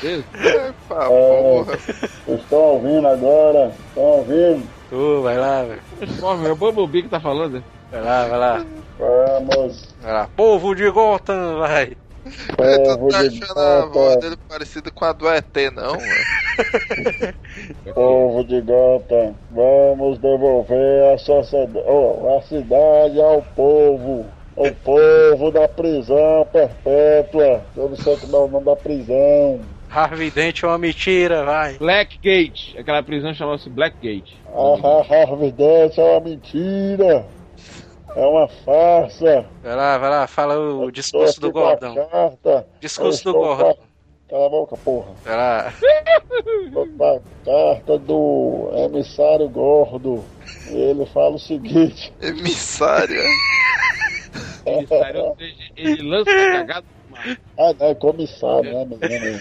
Epa, 0.03 1.07
porra. 1.07 1.77
Vocês 1.77 2.41
estão 2.41 2.59
ouvindo 2.59 3.07
agora? 3.07 3.73
Estão 3.89 4.03
ouvindo? 4.03 4.78
Tu, 4.89 5.23
vai 5.23 5.37
lá, 5.37 5.65
velho. 5.65 5.83
É 6.47 6.51
o 6.51 6.57
Bumblebee 6.57 7.03
que 7.03 7.09
tá 7.09 7.21
falando? 7.21 7.63
Vai 7.91 8.03
lá, 8.03 8.25
vai 8.27 8.39
lá. 8.39 8.67
Vamos, 8.99 9.95
Vai 10.01 10.13
lá. 10.13 10.29
Povo 10.35 10.75
de 10.75 10.91
Gotham, 10.91 11.59
vai. 11.59 11.97
Tu 12.25 12.57
povo 12.57 13.09
tá 13.09 13.23
de 13.23 13.43
achando 13.43 13.59
a 13.59 13.81
voz 13.87 13.93
Gota, 13.93 14.21
dele 14.21 14.37
parecida 14.49 14.91
com 14.91 15.05
a 15.05 15.13
do 15.13 15.29
ET, 15.29 15.57
não, 15.75 15.93
mano? 15.93 17.35
povo 17.95 18.45
de 18.45 18.61
Gota, 18.61 19.35
vamos 19.51 20.19
devolver 20.19 21.15
a, 21.15 21.19
sociedade, 21.19 21.85
oh, 21.87 22.37
a 22.37 22.43
cidade 22.43 23.21
ao 23.21 23.43
povo. 23.55 24.27
O 24.57 24.75
povo 24.75 25.53
da 25.53 25.69
prisão 25.69 26.47
perpétua. 26.53 27.63
Eu 27.77 27.91
não 27.91 27.97
sei 27.97 28.17
como 28.17 28.37
é 28.37 28.41
o 28.41 28.49
nome 28.49 28.65
da 28.65 28.75
prisão. 28.75 29.61
Harvey 29.91 30.31
Dent 30.31 30.63
é 30.63 30.67
uma 30.67 30.79
mentira, 30.79 31.45
vai. 31.45 31.75
Blackgate. 31.79 32.77
Aquela 32.79 33.03
prisão 33.03 33.33
chamava-se 33.35 33.69
Blackgate. 33.71 34.37
A 34.47 35.23
Harvey 35.23 35.51
Dent 35.53 35.97
é 35.99 36.03
uma 36.03 36.21
mentira. 36.21 37.27
É 38.15 38.27
uma 38.27 38.49
farsa. 38.49 39.47
Vai 39.63 39.77
lá, 39.77 39.99
vai 39.99 40.11
lá, 40.11 40.27
fala 40.27 40.59
o 40.59 40.91
discurso 40.91 41.41
do 41.41 41.49
a 41.59 41.77
Carta. 41.77 42.67
Discurso 42.81 43.29
Eu 43.29 43.33
do 43.33 43.39
estou 43.39 43.45
com 43.45 43.53
a- 43.53 43.57
Gordon. 43.57 43.89
Cala 44.29 44.47
a 44.47 44.51
boca, 44.51 44.77
porra. 44.77 45.13
Vai 45.25 45.37
lá. 45.37 45.73
Estou 46.67 46.87
com 46.87 47.05
a 47.05 47.21
carta 47.47 47.99
do 47.99 48.71
emissário 48.75 49.49
gordo. 49.49 50.23
Ele 50.71 51.07
fala 51.07 51.37
o 51.37 51.39
seguinte. 51.39 52.13
Emissária. 52.21 53.23
Emissário, 54.67 55.21
ou 55.25 55.37
seja, 55.37 55.55
ele 55.77 56.03
lança 56.03 56.31
a 56.31 56.53
cagada 56.59 56.83
do 56.83 56.87
mar. 56.87 56.98
Ah, 57.59 57.75
não, 57.79 57.87
é 57.87 57.95
comissário, 57.95 58.73
né, 58.73 58.85
menino? 58.85 59.39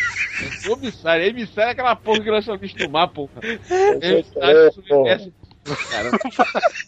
Comissário, 0.65 1.25
emissário 1.25 1.69
é 1.69 1.71
aquela 1.71 1.95
porra 1.95 2.21
que 2.21 2.31
nós 2.31 2.45
só 2.45 2.57
vimos 2.57 2.73
do 2.73 2.89
mar, 2.89 3.07
porra. 3.07 3.31
Eu 3.41 4.01
Emissário 4.01 4.57
é, 4.57 4.69
do 4.71 4.95
universo. 4.95 5.33
Cara, 5.89 6.11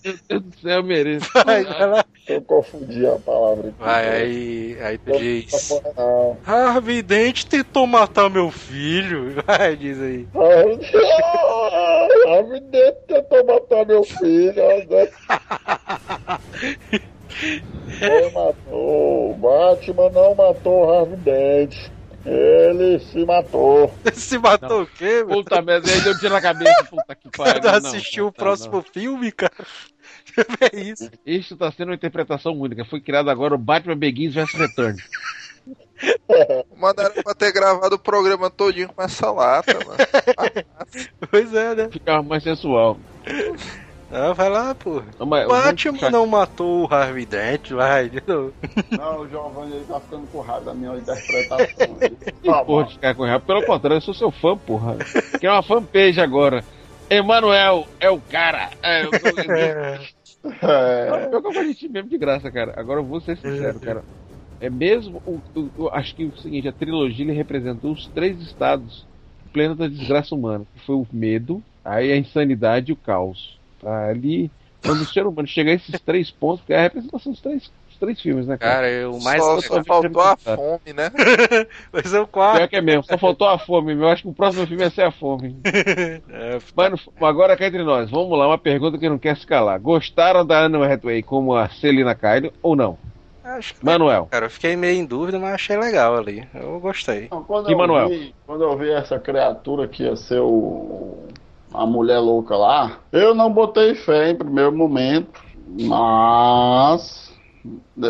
meu 0.04 0.18
Deus 0.28 0.42
do 0.42 0.60
céu, 0.62 0.78
eu 0.78 0.84
mereço. 0.84 1.30
Vai, 1.34 1.64
vai 1.66 1.88
lá. 1.88 2.06
Eu 2.28 2.42
confundi 2.42 3.06
a 3.06 3.18
palavra 3.18 3.70
aqui. 3.70 3.80
Vai, 3.80 4.10
aí, 4.10 4.78
aí 4.82 4.98
tu 4.98 5.12
diz. 5.18 5.82
Não. 5.98 6.38
Harvey 6.46 7.02
Dent 7.02 7.44
tentou 7.44 7.86
matar 7.86 8.30
meu 8.30 8.50
filho. 8.52 9.36
Vai, 9.46 9.76
diz 9.76 10.02
aí. 10.02 10.28
Harvey 12.28 12.62
Dent 12.62 12.96
tentou 13.08 13.46
matar 13.46 13.86
meu 13.86 14.04
filho. 14.04 14.56
Ele 17.42 18.30
matou. 18.32 19.34
Batman 19.36 20.10
não 20.10 20.36
matou 20.36 20.92
Harvey 20.92 21.18
Dent. 21.18 21.76
Ele 22.26 23.00
se 23.00 23.26
matou. 23.26 23.94
Se 24.14 24.38
matou 24.38 24.84
o 24.84 24.88
quê, 24.88 25.24
meu? 25.24 25.38
Puta 25.38 25.62
merda, 25.62 25.90
aí 25.90 26.02
deu 26.02 26.14
um 26.14 26.18
tiro 26.18 26.34
na 26.34 26.42
cabeça. 26.42 26.84
Puta 26.90 27.16
que 27.16 27.30
pariu. 27.36 27.64
Não 27.64 27.80
não, 27.80 27.90
assistiu 27.90 28.28
o 28.28 28.32
próximo 28.32 28.76
não. 28.76 28.84
filme, 28.84 29.32
cara? 29.32 29.54
É 30.62 30.80
isso. 30.80 31.10
Isso 31.26 31.58
tá 31.58 31.72
sendo 31.72 31.90
uma 31.90 31.96
interpretação 31.96 32.54
única. 32.54 32.86
Foi 32.86 33.02
criado 33.02 33.30
agora 33.30 33.56
o 33.56 33.58
Batman 33.58 33.98
Begins 33.98 34.36
vs 34.36 34.54
Return. 34.54 34.98
Mandaram 36.78 37.16
pra 37.24 37.34
ter 37.34 37.52
gravado 37.52 37.96
o 37.96 38.00
programa 38.00 38.50
todinho 38.50 38.90
com 38.90 39.02
essa 39.02 39.32
lata, 39.32 39.74
mano. 39.86 39.98
Pois 41.30 41.54
é, 41.54 41.76
né? 41.76 41.90
Ficava 41.92 42.24
mais 42.24 42.44
sensual. 42.44 42.98
Ah, 44.12 44.34
vai 44.34 44.50
lá, 44.50 44.74
porra. 44.74 45.06
Não, 45.20 45.26
mas 45.28 45.46
O 45.46 45.50
vamos 45.50 45.64
Batman 45.64 46.10
não 46.10 46.26
matou 46.28 46.84
o 46.86 46.94
Harvey 46.94 47.26
Dent, 47.26 47.70
vai, 47.72 48.10
de 48.10 48.22
novo. 48.26 48.54
Não, 48.92 49.20
o 49.22 49.28
Giovanni 49.30 49.76
ele 49.76 49.86
tá 49.86 50.00
ficando 50.00 50.28
com 50.28 50.42
raiva 50.42 50.66
da 50.66 50.74
minha 50.74 50.96
interpretação. 50.98 51.96
Que 52.42 52.66
porra 52.66 52.86
de 52.86 52.94
ficar 52.94 53.16
com 53.16 53.24
raiva. 53.24 53.40
Pelo 53.40 53.66
contrário, 53.66 53.98
eu 53.98 54.02
sou 54.02 54.14
seu 54.14 54.32
fã, 54.32 54.58
porra. 54.58 54.98
Que 55.40 55.46
é 55.46 55.52
uma 55.52 55.62
fanpage 55.62 56.20
agora. 56.20 56.64
Emanuel 57.10 57.86
é 58.00 58.10
o 58.10 58.20
cara. 58.20 58.70
É, 58.84 59.04
eu, 59.04 59.12
eu, 59.12 60.10
É. 60.62 61.30
eu, 61.34 61.42
eu 61.44 61.74
de 61.74 61.90
mesmo 61.90 62.10
de 62.10 62.18
graça, 62.18 62.50
cara. 62.52 62.74
Agora 62.78 63.00
eu 63.02 63.06
vou 63.06 63.20
ser 63.20 63.38
sincero, 63.38 63.80
cara. 63.80 64.04
É 64.60 64.70
mesmo. 64.70 65.22
O, 65.26 65.40
o- 65.56 65.72
eu 65.78 65.90
acho 65.94 66.16
que 66.16 66.26
o 66.26 66.38
seguinte, 66.38 66.68
a 66.68 66.74
trilogia 66.74 67.26
ele 67.26 67.34
representou 67.34 67.92
os 67.92 68.08
três 68.08 68.40
estados 68.42 69.06
plenos 69.54 69.78
da 69.78 69.88
desgraça 69.88 70.34
humana. 70.34 70.66
Que 70.74 70.80
foi 70.86 70.96
o 70.96 71.08
medo, 71.12 71.62
aí 71.84 72.12
a 72.12 72.18
insanidade 72.18 72.92
e 72.92 72.94
o 72.94 72.98
caos. 72.98 73.59
Tá? 73.82 74.08
Ali, 74.08 74.52
quando 74.84 75.02
o 75.02 75.06
ser 75.06 75.26
humano 75.26 75.48
chega 75.48 75.72
a 75.72 75.74
esses 75.74 76.00
três 76.02 76.32
pontos, 76.32 76.64
que 76.66 76.74
é 76.74 76.78
a 76.78 76.82
representação 76.84 77.32
dos 77.32 77.42
três, 77.42 77.72
dos 77.88 77.98
três 78.00 78.22
filmes, 78.22 78.48
né, 78.48 78.58
cara? 78.58 78.74
Cara, 78.76 78.90
eu 78.90 79.20
mais 79.20 79.44
só, 79.44 79.62
só 79.62 79.84
faltou 79.84 80.22
a 80.22 80.36
fome, 80.38 80.94
né? 80.96 81.12
Mas 81.92 82.14
é 82.14 82.20
o 82.20 82.28
quarto. 82.28 82.58
Pior 82.58 82.68
que 82.70 82.76
é 82.76 82.82
mesmo, 82.82 83.04
só 83.04 83.18
faltou 83.18 83.48
a 83.48 83.60
fome. 83.60 83.94
Eu 83.94 84.08
acho 84.08 84.24
que 84.24 84.30
o 84.30 84.34
próximo 84.34 84.66
filme 84.68 84.84
ia 84.84 84.90
ser 84.90 85.04
a 85.04 85.12
fome. 85.12 85.56
É, 86.32 86.60
Mano, 86.76 86.98
agora 87.22 87.58
cá 87.58 87.68
entre 87.68 87.84
nós, 87.84 88.10
vamos 88.10 88.38
lá, 88.38 88.48
uma 88.48 88.58
pergunta 88.58 88.98
que 88.98 89.10
não 89.10 89.18
quer 89.18 89.36
se 89.38 89.46
calar. 89.46 89.80
Gostaram 89.80 90.46
da 90.46 90.60
Anne 90.66 90.84
Hathaway 90.84 91.22
como 91.24 91.56
a 91.56 91.68
Celina 91.70 92.16
Kyle 92.16 92.52
ou 92.62 92.76
não? 92.76 92.98
acho 93.44 93.76
que... 93.76 93.86
Manuel. 93.86 94.28
Cara, 94.30 94.46
eu 94.46 94.50
fiquei 94.50 94.76
meio 94.76 95.00
em 95.00 95.06
dúvida, 95.06 95.40
mas 95.40 95.54
achei 95.54 95.78
legal 95.78 96.16
ali. 96.18 96.48
Eu 96.54 96.80
gostei. 96.80 97.26
Então, 97.26 97.44
quando, 97.44 97.70
E 97.70 97.74
eu 97.74 97.78
Manuel? 97.78 98.10
vi, 98.10 98.34
quando 98.46 98.64
eu 98.64 98.78
vi 98.78 98.90
essa 98.92 99.20
criatura 99.20 99.88
que 99.88 100.04
ia 100.04 100.16
ser 100.16 100.40
o, 100.40 101.28
a 101.74 101.86
mulher 101.86 102.20
louca 102.20 102.56
lá, 102.58 103.00
eu 103.12 103.34
não 103.36 103.52
botei 103.52 103.96
fé 103.96 104.30
em 104.32 104.36
primeiro 104.36 104.76
momento, 104.76 105.40
mas 105.68 107.30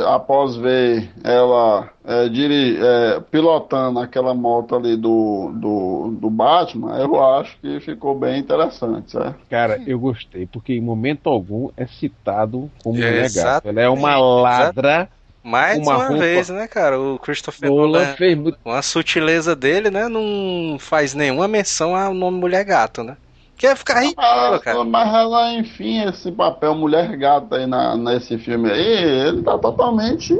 após 0.05 0.55
ver 0.55 1.11
ela 1.23 1.91
é, 2.03 2.29
diri- 2.29 2.77
é, 2.81 3.19
pilotando 3.19 3.99
aquela 3.99 4.33
moto 4.33 4.75
ali 4.75 4.95
do, 4.95 5.51
do, 5.55 6.11
do 6.19 6.29
Batman, 6.29 6.97
eu 6.99 7.21
acho 7.23 7.59
que 7.59 7.79
ficou 7.79 8.17
bem 8.17 8.39
interessante, 8.39 9.11
certo? 9.11 9.39
Cara, 9.49 9.81
eu 9.85 9.99
gostei, 9.99 10.45
porque 10.45 10.73
em 10.73 10.81
momento 10.81 11.27
algum 11.27 11.69
é 11.75 11.87
citado 11.87 12.71
como 12.83 12.99
É, 12.99 13.09
mulher 13.09 13.29
gato. 13.31 13.67
Ela 13.67 13.81
é 13.81 13.89
uma 13.89 14.15
Exato. 14.15 14.41
ladra. 14.41 15.09
Mais 15.43 15.77
Uma 15.79 15.97
uma, 15.97 16.17
vez, 16.19 16.49
né, 16.49 16.67
cara? 16.67 16.99
O 16.99 17.17
Christopher 17.17 17.69
Nolan 17.69 17.91
Nolan, 17.91 18.15
fez 18.15 18.37
muito. 18.37 18.59
com 18.63 18.71
a 18.71 18.81
sutileza 18.81 19.55
dele, 19.55 19.89
né, 19.89 20.07
não 20.07 20.77
faz 20.79 21.13
nenhuma 21.13 21.47
menção 21.47 21.95
ao 21.95 22.13
nome 22.13 22.37
Mulher 22.39 22.63
Gato, 22.63 23.03
né? 23.03 23.17
Quer 23.59 23.75
ficar 23.75 23.99
ridículo, 23.99 24.25
Ah, 24.25 24.59
cara. 24.63 24.83
mas 24.85 25.13
ela, 25.13 25.53
enfim, 25.53 26.01
esse 26.07 26.31
papel 26.31 26.73
mulher 26.73 27.15
gata 27.17 27.57
aí 27.57 27.67
na, 27.67 27.95
nesse 27.97 28.37
filme 28.37 28.71
aí, 28.71 29.27
ele 29.27 29.41
tá 29.43 29.57
totalmente 29.57 30.33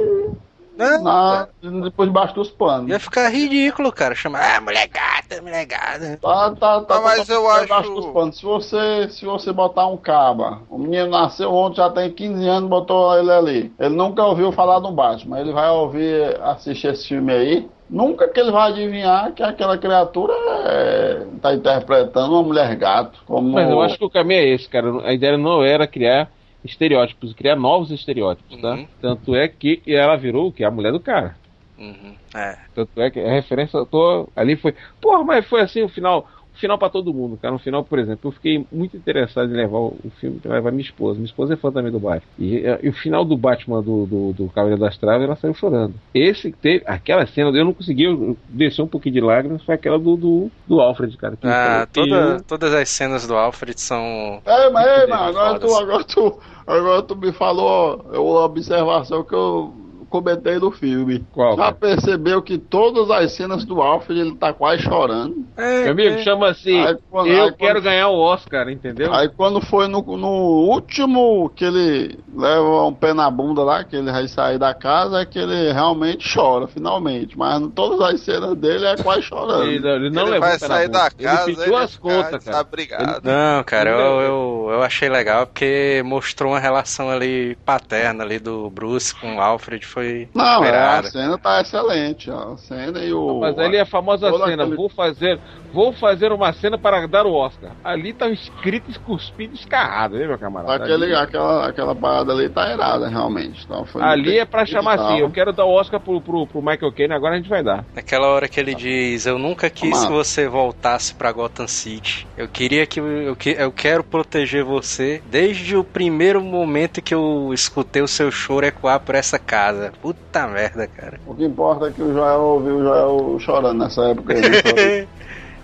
Né? 0.74 0.96
na, 0.98 1.46
depois 1.60 2.08
debaixo 2.08 2.34
dos 2.34 2.48
panos. 2.50 2.88
Ia 2.90 2.98
ficar 2.98 3.28
ridículo, 3.28 3.92
cara. 3.92 4.14
Chamar, 4.14 4.56
ah, 4.56 4.60
mulher 4.62 4.88
gata, 4.88 5.42
mulher 5.42 5.66
gata. 5.66 6.16
Tá, 6.16 6.50
tá, 6.58 6.80
tá, 6.80 6.96
Ah, 6.96 7.00
mas 7.02 7.28
eu 7.28 7.46
acho- 7.50 7.62
debaixo 7.64 7.94
dos 7.94 8.06
panos. 8.06 8.38
Se 8.38 8.42
você, 8.42 9.08
se 9.10 9.24
você 9.26 9.52
botar 9.52 9.86
um 9.86 9.98
caba, 9.98 10.62
o 10.70 10.78
menino 10.78 11.08
nasceu 11.08 11.52
ontem, 11.52 11.76
já 11.76 11.90
tem 11.90 12.10
15 12.10 12.48
anos, 12.48 12.70
botou 12.70 13.14
ele 13.18 13.30
ali. 13.30 13.72
Ele 13.78 13.94
nunca 13.94 14.24
ouviu 14.24 14.50
falar 14.52 14.78
do 14.78 14.90
Batman. 14.90 15.40
Ele 15.40 15.52
vai 15.52 15.68
ouvir, 15.68 16.40
assistir 16.42 16.86
esse 16.88 17.06
filme 17.08 17.30
aí. 17.34 17.68
Nunca 17.90 18.28
que 18.28 18.38
ele 18.38 18.52
vai 18.52 18.70
adivinhar 18.70 19.32
que 19.32 19.42
aquela 19.42 19.76
criatura 19.76 20.32
é, 20.64 21.26
tá 21.42 21.52
interpretando 21.52 22.34
uma 22.34 22.42
mulher 22.42 22.76
gato. 22.76 23.20
Como... 23.26 23.52
Mas 23.52 23.68
eu 23.68 23.80
acho 23.80 23.98
que 23.98 24.04
o 24.04 24.10
caminho 24.10 24.40
é 24.40 24.48
esse, 24.48 24.68
cara. 24.68 25.04
A 25.04 25.12
ideia 25.12 25.36
não 25.36 25.64
era 25.64 25.88
criar 25.88 26.30
estereótipos, 26.64 27.32
criar 27.32 27.56
novos 27.56 27.90
estereótipos, 27.90 28.60
tá? 28.60 28.74
Uhum. 28.74 28.86
Tanto 29.00 29.34
é 29.34 29.48
que 29.48 29.82
ela 29.86 30.16
virou 30.16 30.48
o 30.48 30.52
que? 30.52 30.62
A 30.62 30.70
mulher 30.70 30.92
do 30.92 31.00
cara. 31.00 31.34
Uhum, 31.76 32.14
é. 32.34 32.58
Tanto 32.74 33.00
é 33.00 33.10
que 33.10 33.18
a 33.18 33.32
referência 33.32 33.76
eu 33.78 33.86
tô 33.86 34.28
ali 34.36 34.54
foi. 34.54 34.74
Porra, 35.00 35.24
mas 35.24 35.46
foi 35.46 35.62
assim 35.62 35.82
o 35.82 35.88
final. 35.88 36.28
Final 36.60 36.76
pra 36.78 36.90
todo 36.90 37.14
mundo, 37.14 37.38
cara. 37.40 37.52
No 37.52 37.58
final, 37.58 37.82
por 37.82 37.98
exemplo, 37.98 38.28
eu 38.28 38.32
fiquei 38.32 38.66
muito 38.70 38.96
interessado 38.96 39.50
em 39.50 39.56
levar 39.56 39.78
o 39.78 39.96
filme 40.20 40.38
pra 40.38 40.54
levar 40.54 40.70
minha 40.70 40.82
esposa. 40.84 41.14
Minha 41.18 41.26
esposa 41.26 41.54
é 41.54 41.56
fã 41.56 41.72
também 41.72 41.90
do 41.90 41.98
Batman. 41.98 42.22
E, 42.38 42.58
eh, 42.58 42.78
e 42.82 42.88
o 42.88 42.92
final 42.92 43.24
do 43.24 43.36
Batman 43.36 43.82
do, 43.82 44.04
do, 44.06 44.32
do 44.34 44.48
Cavaleiro 44.50 44.80
das 44.80 44.96
Travas, 44.98 45.22
ela 45.22 45.36
saiu 45.36 45.54
chorando. 45.54 45.94
Esse 46.14 46.52
teve. 46.52 46.84
Aquela 46.86 47.26
cena, 47.26 47.50
eu 47.56 47.64
não 47.64 47.72
consegui 47.72 48.04
eu 48.04 48.36
descer 48.48 48.82
um 48.82 48.86
pouquinho 48.86 49.14
de 49.14 49.20
lágrimas, 49.22 49.62
foi 49.64 49.74
aquela 49.74 49.98
do, 49.98 50.16
do, 50.16 50.50
do 50.66 50.80
Alfred, 50.80 51.16
cara. 51.16 51.36
que 51.36 51.46
Ah, 51.46 51.86
toda, 51.92 52.14
eu- 52.14 52.42
todas 52.44 52.74
as 52.74 52.88
cenas 52.90 53.26
do 53.26 53.34
Alfred 53.34 53.80
são. 53.80 54.42
É, 54.44 54.68
mas, 54.70 54.86
ei, 55.02 55.06
mas 55.06 55.20
agora, 55.36 55.58
tu, 55.58 55.74
agora, 55.74 56.04
tu, 56.04 56.38
agora 56.66 57.02
tu 57.02 57.16
me 57.16 57.32
falou 57.32 58.04
uma 58.12 58.44
observação 58.44 59.24
que 59.24 59.34
eu 59.34 59.72
comentei 60.10 60.58
do 60.58 60.70
filme. 60.70 61.24
Qual, 61.32 61.56
Já 61.56 61.72
percebeu 61.72 62.42
que 62.42 62.58
todas 62.58 63.10
as 63.10 63.32
cenas 63.32 63.64
do 63.64 63.80
Alfred 63.80 64.20
ele 64.20 64.34
tá 64.36 64.52
quase 64.52 64.82
chorando? 64.82 65.46
É, 65.56 65.84
Meu 65.84 65.92
amigo, 65.92 66.14
é. 66.16 66.22
chama 66.22 66.48
assim. 66.50 66.78
Aí, 66.84 66.96
quando- 67.10 67.28
eu 67.28 67.44
aí, 67.44 67.52
quero 67.52 67.74
quando- 67.74 67.84
ganhar 67.84 68.08
o 68.08 68.18
Oscar, 68.18 68.68
entendeu? 68.68 69.12
Aí 69.14 69.28
quando 69.28 69.60
foi 69.64 69.86
no, 69.88 70.02
no 70.02 70.28
último 70.28 71.50
que 71.54 71.64
ele 71.64 72.18
leva 72.34 72.84
um 72.86 72.92
pé 72.92 73.12
na 73.14 73.30
bunda 73.30 73.62
lá, 73.62 73.84
que 73.84 73.96
ele 73.96 74.10
vai 74.10 74.26
sair 74.28 74.58
da 74.58 74.74
casa, 74.74 75.20
é 75.20 75.24
que 75.26 75.38
ele 75.38 75.72
realmente 75.72 76.32
chora, 76.34 76.66
finalmente. 76.66 77.38
Mas 77.38 77.60
em 77.62 77.70
todas 77.70 78.00
as 78.00 78.20
cenas 78.20 78.56
dele 78.56 78.86
é 78.86 78.96
quase 78.96 79.22
chorando. 79.22 79.64
Ele, 79.64 79.86
ele 79.88 80.10
não 80.10 80.22
ele 80.22 80.30
levou 80.32 80.40
vai 80.48 80.56
o 80.56 80.60
pé 80.60 80.68
na 80.68 80.74
sair 80.74 80.88
da 80.88 81.10
casa, 81.10 81.48
Ele 81.50 81.56
pediu 81.56 81.76
as 81.76 81.96
contas, 81.96 82.24
cara. 82.30 82.38
desabrigado. 82.38 83.20
Não, 83.22 83.62
cara, 83.64 83.90
Ele- 83.90 84.00
eu, 84.02 84.20
eu, 84.20 84.68
eu 84.72 84.82
achei 84.82 85.08
legal 85.08 85.46
porque 85.46 86.02
mostrou 86.04 86.52
uma 86.52 86.58
relação 86.58 87.10
ali 87.10 87.56
paterna 87.64 88.24
ali 88.24 88.38
do 88.38 88.68
Bruce 88.70 89.14
com 89.14 89.36
o 89.36 89.40
Alfred, 89.40 89.84
foi 89.86 89.99
Não, 90.34 90.64
é, 90.64 90.70
a 90.98 91.02
cena 91.02 91.38
tá 91.38 91.60
excelente, 91.60 92.30
ó. 92.30 92.52
A 92.54 92.56
cena 92.56 92.98
e 93.00 93.12
o. 93.12 93.40
Mas 93.40 93.58
ali 93.58 93.76
é 93.76 93.80
a 93.80 93.86
famosa 93.86 94.30
Toda 94.30 94.46
cena, 94.46 94.62
aquele- 94.62 94.76
vou 94.76 94.88
fazer, 94.88 95.40
vou 95.72 95.92
fazer 95.92 96.32
uma 96.32 96.52
cena 96.52 96.78
para 96.78 97.06
dar 97.06 97.26
o 97.26 97.32
Oscar. 97.32 97.72
Ali 97.84 98.12
tá 98.12 98.28
escrito 98.28 98.90
escuspido 98.90 99.54
escarrado, 99.54 100.16
né, 100.18 100.26
meu 100.26 100.38
camarada? 100.38 100.84
Aquele, 100.84 101.04
ali, 101.04 101.14
aquela, 101.14 101.68
aquela 101.68 101.94
parada 101.94 102.32
ali 102.32 102.48
tá 102.48 102.72
irada, 102.72 103.08
realmente. 103.08 103.62
Então, 103.64 103.84
foi 103.84 104.02
ali 104.02 104.38
é 104.38 104.44
pra 104.44 104.64
chamar 104.66 104.94
assim, 104.94 105.18
eu 105.20 105.30
quero 105.30 105.52
dar 105.52 105.64
o 105.64 105.70
Oscar 105.72 106.00
pro, 106.00 106.20
pro, 106.20 106.46
pro 106.46 106.60
Michael 106.62 106.92
Caine, 106.92 107.14
agora 107.14 107.34
a 107.34 107.36
gente 107.38 107.48
vai 107.48 107.62
dar. 107.62 107.84
Naquela 107.94 108.26
hora 108.28 108.48
que 108.48 108.58
ele 108.60 108.74
diz, 108.74 109.26
eu 109.26 109.38
nunca 109.38 109.68
quis 109.70 109.90
Mano. 109.90 110.06
que 110.06 110.12
você 110.12 110.48
voltasse 110.48 111.14
pra 111.14 111.32
Gotham 111.32 111.66
City. 111.66 112.26
Eu 112.36 112.48
queria 112.48 112.86
que 112.86 113.00
eu, 113.00 113.36
que- 113.36 113.56
eu 113.58 113.72
quero 113.72 114.02
proteger 114.04 114.64
você 114.64 115.22
desde 115.26 115.76
o 115.76 115.84
primeiro 115.84 116.40
momento 116.40 117.02
que 117.02 117.14
eu 117.14 117.50
escutei 117.52 118.02
o 118.02 118.08
seu 118.08 118.30
choro 118.30 118.66
ecoar 118.66 119.00
por 119.00 119.14
essa 119.14 119.38
casa. 119.38 119.89
Puta 120.00 120.46
merda, 120.46 120.86
cara. 120.86 121.20
O 121.26 121.34
que 121.34 121.44
importa 121.44 121.88
é 121.88 121.90
que 121.92 122.02
o 122.02 122.12
Joel 122.12 122.40
ouviu 122.40 122.76
o 122.76 122.82
Joel 122.82 123.38
chorando 123.40 123.78
nessa 123.78 124.02
época. 124.08 124.34
aí? 124.34 125.08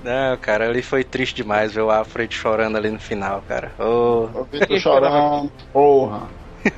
Não, 0.05 0.37
cara, 0.41 0.69
ali 0.69 0.83
foi 0.83 1.05
triste 1.05 1.37
demais 1.37 1.73
ver 1.73 1.83
o 1.83 1.91
Alfred 1.91 2.35
chorando 2.35 2.77
ali 2.77 2.91
no 2.91 2.99
final, 2.99 3.43
cara. 3.49 3.73
Eu 3.79 4.47
vi 4.51 4.65
tu 4.67 4.79
chorando, 4.79 5.51
porra. 5.73 6.29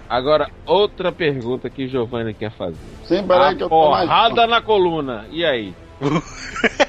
Agora, 0.09 0.49
outra 0.67 1.13
pergunta 1.13 1.71
que 1.71 1.89
Giovanni 1.89 2.35
quer 2.35 2.51
fazer. 2.53 2.77
Sim, 3.05 3.27
peraí 3.27 3.57
que 3.57 3.63
eu 3.63 3.69
tô 3.69 3.91
mais. 3.91 4.09
porrada 4.09 4.47
na 4.47 4.61
coluna, 4.61 5.27
e 5.31 5.45
aí? 5.45 5.75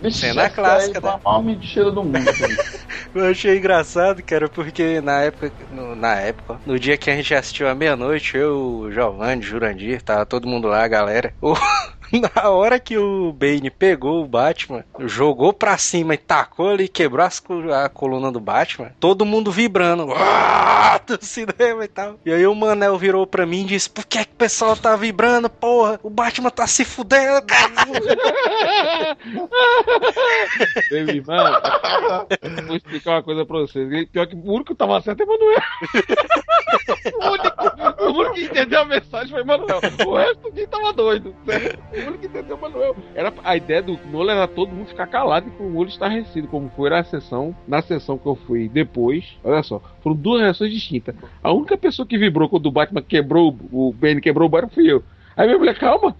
Vixe, 0.00 0.20
Cena 0.20 0.42
essa 0.42 0.50
clássica, 0.50 1.00
foi 1.00 1.10
né? 1.10 1.16
a 1.16 1.20
maior 1.24 1.42
mentira 1.44 1.90
do 1.92 2.02
mundo. 2.04 2.34
Eu 3.14 3.26
achei 3.26 3.56
engraçado, 3.58 4.22
cara, 4.22 4.48
porque 4.48 5.00
na 5.00 5.22
época, 5.22 5.66
no- 5.70 5.94
na 5.96 6.14
época, 6.20 6.60
no 6.64 6.78
dia 6.78 6.96
que 6.98 7.10
a 7.10 7.16
gente 7.16 7.34
assistiu 7.34 7.68
à 7.68 7.74
meia-noite, 7.74 8.36
eu, 8.36 8.56
o 8.80 8.92
Giovanni, 8.92 9.42
Jurandir, 9.42 10.02
tava 10.02 10.26
todo 10.26 10.48
mundo 10.48 10.68
lá, 10.68 10.84
a 10.84 10.88
galera. 10.88 11.34
O- 11.40 11.54
na 12.34 12.48
hora 12.50 12.78
que 12.78 12.96
o 12.96 13.32
Bane 13.32 13.70
pegou 13.70 14.22
o 14.22 14.28
Batman, 14.28 14.84
jogou 15.00 15.52
pra 15.52 15.78
cima 15.78 16.14
e 16.14 16.18
tacou 16.18 16.70
ali, 16.70 16.88
quebrou 16.88 17.24
as 17.24 17.42
a 17.74 17.88
coluna 17.88 18.30
do 18.32 18.40
Batman, 18.40 18.92
todo 18.98 19.24
mundo 19.24 19.50
vibrando, 19.50 20.06
"Uau!" 20.06 21.00
do 21.06 21.24
cinema 21.24 21.84
e 21.84 21.88
tal. 21.88 22.18
E 22.24 22.32
aí 22.32 22.46
o 22.46 22.54
Manel 22.54 22.96
virou 22.98 23.26
pra 23.26 23.46
mim 23.46 23.62
e 23.62 23.66
disse: 23.66 23.90
Por 23.90 24.04
que, 24.04 24.18
é 24.18 24.24
que 24.24 24.32
o 24.32 24.36
pessoal 24.36 24.76
tá 24.76 24.94
vibrando, 24.96 25.48
porra? 25.48 25.98
O 26.02 26.10
Batman 26.10 26.50
tá 26.50 26.66
se 26.66 26.84
fudendo, 26.84 27.40
mano, 31.26 31.60
vou 32.66 32.76
explicar 32.76 33.12
uma 33.12 33.22
coisa 33.22 33.44
pra 33.44 33.58
vocês. 33.58 34.08
Pior 34.08 34.26
que 34.26 34.34
o 34.34 34.52
único 34.52 34.72
que 34.72 34.74
tava 34.74 35.00
certo 35.00 35.22
é 35.22 35.26
Manuel. 35.26 35.62
o, 37.14 37.30
único, 37.30 37.79
o 38.08 38.12
único 38.12 38.34
que 38.34 38.44
entendeu 38.44 38.80
a 38.80 38.84
mensagem 38.84 39.28
foi 39.28 39.44
Manuel. 39.44 39.80
O 40.06 40.16
resto 40.16 40.52
quem 40.52 40.66
tava 40.66 40.92
doido. 40.92 41.34
Certo? 41.44 41.78
O 41.92 42.08
único 42.08 42.18
que 42.18 42.26
entendeu 42.26 42.56
Manuel. 42.56 42.96
Era, 43.14 43.32
a 43.44 43.56
ideia 43.56 43.82
do 43.82 43.98
Nolan 44.10 44.34
era 44.34 44.48
todo 44.48 44.72
mundo 44.72 44.88
ficar 44.88 45.06
calado 45.06 45.48
e 45.48 45.50
com 45.52 45.64
o 45.64 45.76
olho 45.76 45.88
estarrecido, 45.88 46.48
como 46.48 46.70
foi 46.70 46.88
na 46.90 47.04
sessão, 47.04 47.54
na 47.68 47.82
sessão 47.82 48.16
que 48.16 48.26
eu 48.26 48.34
fui 48.34 48.68
depois. 48.68 49.36
Olha 49.44 49.62
só, 49.62 49.80
foram 50.02 50.16
duas 50.16 50.40
reações 50.40 50.72
distintas. 50.72 51.14
A 51.42 51.52
única 51.52 51.76
pessoa 51.76 52.06
que 52.06 52.16
vibrou 52.16 52.48
quando 52.48 52.66
o 52.66 52.72
Batman 52.72 53.02
quebrou, 53.02 53.56
o 53.70 53.92
Ben 53.92 54.20
quebrou 54.20 54.46
o 54.46 54.50
Batman 54.50 54.70
fui 54.70 54.90
eu. 54.90 55.02
Aí 55.36 55.46
minha 55.46 55.58
mulher, 55.58 55.78
calma. 55.78 56.16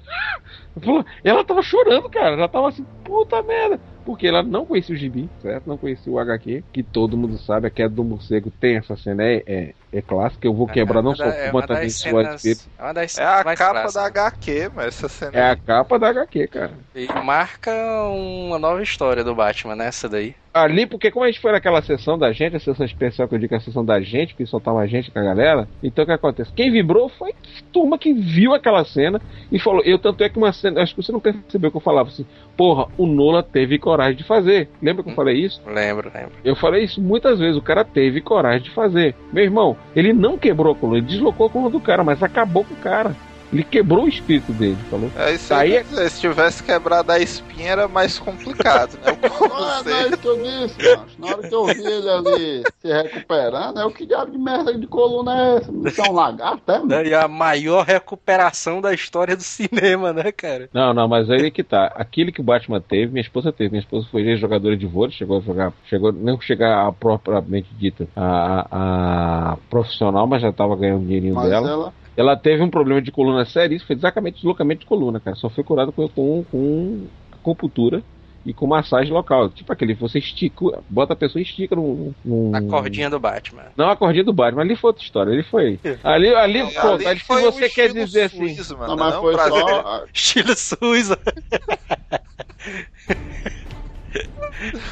Ela 1.24 1.45
tava 1.45 1.62
chorando, 1.62 2.09
cara. 2.09 2.37
Ela 2.37 2.49
tava 2.49 2.68
assim, 2.68 2.85
puta 3.05 3.43
merda. 3.43 3.81
Porque 4.11 4.26
ela 4.26 4.42
não 4.42 4.66
conhecia 4.66 4.92
o 4.92 4.98
gibi, 4.98 5.30
certo? 5.40 5.68
Não 5.68 5.78
conhecia 5.78 6.12
o 6.12 6.18
HQ, 6.18 6.64
que 6.72 6.82
todo 6.82 7.16
mundo 7.16 7.38
sabe, 7.38 7.68
a 7.68 7.70
queda 7.70 7.94
do 7.94 8.02
morcego 8.02 8.50
tem 8.50 8.76
essa 8.76 8.96
cena, 8.96 9.22
é, 9.22 9.44
é, 9.46 9.74
é 9.92 10.02
clássica. 10.02 10.48
Eu 10.48 10.52
vou 10.52 10.66
quebrar 10.66 11.00
não 11.00 11.14
só 11.14 11.22
É 11.22 11.52
uma 11.52 11.64
também 11.64 11.84
das 11.86 11.94
sua 11.94 12.22
é 12.22 12.82
uma 12.82 12.92
das 12.92 13.18
É 13.18 13.24
a 13.24 13.44
capa 13.54 13.92
da 13.92 14.06
HQ, 14.06 14.70
mas 14.74 14.86
essa 14.86 15.08
cena 15.08 15.38
É 15.38 15.50
a 15.50 15.56
capa 15.56 15.96
da 15.96 16.08
HQ, 16.08 16.48
cara. 16.48 16.74
E 16.92 17.06
marca 17.24 17.70
uma 18.08 18.58
nova 18.58 18.82
história 18.82 19.22
do 19.22 19.32
Batman 19.32 19.76
nessa 19.76 20.08
daí. 20.08 20.34
Ali, 20.53 20.84
porque 20.84 21.11
como 21.11 21.24
a 21.24 21.28
gente 21.28 21.40
foi 21.40 21.53
naquela 21.53 21.80
sessão 21.80 22.18
da 22.18 22.32
gente, 22.32 22.57
a 22.57 22.61
sessão 22.61 22.84
especial 22.84 23.28
que 23.28 23.34
eu 23.34 23.38
digo 23.38 23.55
é 23.55 23.59
a 23.59 23.61
sessão 23.61 23.84
da 23.84 24.01
gente, 24.01 24.34
que 24.34 24.44
só 24.44 24.59
tava 24.59 24.80
a 24.80 24.86
gente 24.86 25.11
com 25.11 25.18
a 25.18 25.22
galera, 25.22 25.68
então 25.80 26.03
o 26.03 26.07
que 26.07 26.12
acontece? 26.12 26.53
Quem 26.53 26.72
vibrou 26.72 27.09
foi 27.09 27.30
a 27.30 27.34
turma 27.72 27.96
que 27.96 28.12
viu 28.12 28.53
aquela 28.53 28.84
cena 28.84 29.20
e 29.53 29.61
falou, 29.61 29.82
eu 29.84 29.96
tanto 29.96 30.24
é 30.24 30.28
que 30.28 30.38
uma 30.38 30.53
cena, 30.53 30.82
acho 30.82 30.94
que 30.94 31.03
você 31.03 31.12
não 31.12 31.20
percebeu 31.20 31.70
que 31.70 31.76
eu 31.76 31.80
falava 31.80 32.09
assim, 32.09 32.26
porra, 32.57 32.88
o 32.98 33.07
Nola 33.07 33.44
teve 33.44 33.78
coragem 33.78 34.16
de 34.16 34.24
fazer. 34.24 34.68
Lembra 34.82 35.05
que 35.05 35.11
eu 35.11 35.14
falei 35.14 35.36
isso? 35.36 35.62
Lembro, 35.66 36.11
lembro. 36.12 36.32
Eu 36.44 36.57
falei 36.57 36.82
isso 36.84 37.01
muitas 37.01 37.38
vezes, 37.38 37.57
o 37.57 37.62
cara 37.62 37.84
teve 37.84 38.20
coragem 38.20 38.62
de 38.62 38.70
fazer. 38.70 39.14
Meu 39.32 39.44
irmão, 39.44 39.76
ele 39.94 40.12
não 40.12 40.36
quebrou 40.36 40.72
a 40.72 40.76
coluna, 40.76 40.98
ele 40.98 41.07
deslocou 41.07 41.46
a 41.46 41.51
coluna 41.51 41.70
do 41.70 41.80
cara, 41.80 42.03
mas 42.03 42.22
acabou 42.22 42.64
com 42.64 42.74
o 42.74 42.78
cara. 42.78 43.14
Ele 43.53 43.64
quebrou 43.64 44.05
o 44.05 44.09
espírito 44.09 44.53
dele, 44.53 44.78
falou? 44.88 45.11
É 45.16 45.34
isso 45.34 45.53
aí. 45.53 45.74
é- 45.76 45.82
dizer, 45.82 46.09
Se 46.11 46.20
tivesse 46.20 46.62
quebrado 46.62 47.11
a 47.11 47.18
espinha 47.18 47.70
era 47.72 47.88
mais 47.88 48.18
complicado, 48.18 48.96
né? 48.98 49.11
Não 49.84 49.92
é, 49.92 50.03
é 50.03 50.09
isso 50.09 50.18
que 50.18 50.28
eu 50.28 50.36
disse, 50.42 50.82
macho. 50.96 51.20
Na 51.20 51.26
hora 51.26 51.42
que 51.48 51.55
eu 51.55 51.66
vi 51.66 51.82
ele 51.84 52.09
ali 52.09 52.62
se 52.80 52.88
recuperando, 52.92 53.80
é 53.80 53.84
o 53.84 53.90
que 53.90 54.07
diabo 54.07 54.30
de 54.30 54.38
merda 54.38 54.76
de 54.78 54.86
coluna 54.86 55.36
é 55.36 55.57
essa? 55.57 55.72
Isso 55.84 56.01
é 56.01 56.05
um 56.09 56.12
lagarto, 56.12 56.70
é, 56.70 56.78
mano? 56.78 57.03
E 57.07 57.12
a 57.14 57.26
maior 57.26 57.84
recuperação 57.84 58.80
da 58.80 58.94
história 58.94 59.36
do 59.36 59.42
cinema, 59.42 60.12
né, 60.12 60.30
cara? 60.30 60.68
Não, 60.72 60.94
não, 60.94 61.09
mas 61.09 61.28
aí 61.30 61.46
é 61.46 61.51
que 61.51 61.64
tá. 61.64 61.86
Aquilo 61.96 62.30
que 62.32 62.40
o 62.40 62.44
Batman 62.44 62.80
teve, 62.80 63.11
minha 63.12 63.20
esposa 63.22 63.53
teve. 63.53 63.70
Minha 63.70 63.80
esposa 63.82 64.07
foi 64.11 64.36
jogadora 64.36 64.76
de 64.76 64.86
vôlei, 64.86 65.12
chegou 65.12 65.38
a 65.38 65.40
jogar, 65.40 65.72
chegou 65.88 66.12
não 66.12 66.40
chegar 66.40 66.86
a 66.86 66.92
propriamente 66.92 67.68
dita 67.74 68.07
a, 68.14 68.66
a- 68.70 69.53
a 69.53 69.57
profissional, 69.68 70.26
mas 70.26 70.42
já 70.42 70.53
tava 70.53 70.76
ganhando 70.76 71.03
o 71.03 71.07
dinheirinho 71.07 71.34
Mas 71.34 71.48
dela. 71.51 71.68
ela, 71.68 71.94
ela 72.16 72.36
teve 72.36 72.62
um 72.62 72.70
problema 72.70 73.00
de 73.00 73.12
coluna 73.12 73.44
sério, 73.44 73.76
isso 73.76 73.86
foi 73.86 73.96
exatamente 73.96 74.36
deslocamento 74.36 74.80
de 74.80 74.86
coluna, 74.86 75.20
cara. 75.20 75.36
Só 75.36 75.48
foi 75.48 75.64
curado 75.64 75.92
com, 75.92 76.08
com, 76.08 76.44
com 76.50 77.06
acupuntura 77.32 78.02
e 78.44 78.52
com 78.52 78.66
massagem 78.66 79.12
local. 79.12 79.48
Tipo 79.50 79.72
aquele, 79.72 79.94
você 79.94 80.18
estica, 80.18 80.82
bota 80.88 81.12
a 81.12 81.16
pessoa 81.16 81.40
e 81.40 81.44
estica 81.44 81.76
num. 81.76 82.12
num... 82.24 82.54
A 82.54 82.62
cordinha 82.62 83.11
do 83.11 83.20
Batman. 83.20 83.66
Não 83.76 83.90
a 83.90 83.96
cordinha 83.96 84.24
do 84.24 84.32
Batman, 84.32 84.62
ali 84.62 84.76
foi 84.76 84.88
outra 84.88 85.04
história, 85.04 85.32
ali 85.32 85.42
foi. 85.42 85.78
Ali, 86.02 86.34
ali, 86.34 86.61
É, 86.61 86.70
pronto, 86.70 86.94
ali 86.94 87.06
ali 87.06 87.20
se 87.20 87.26
foi 87.26 87.42
você 87.42 87.66
um 87.66 87.70
quer 87.70 87.92
dizer 87.92 88.22
assim. 88.22 88.54
Suíço, 88.54 88.76
mano, 88.76 88.90
Não, 88.90 88.96
mas 88.96 89.14
não 89.14 89.22
foi 89.22 89.34
só. 89.34 90.04
Estilo 90.12 90.56
Suíça. 90.56 91.18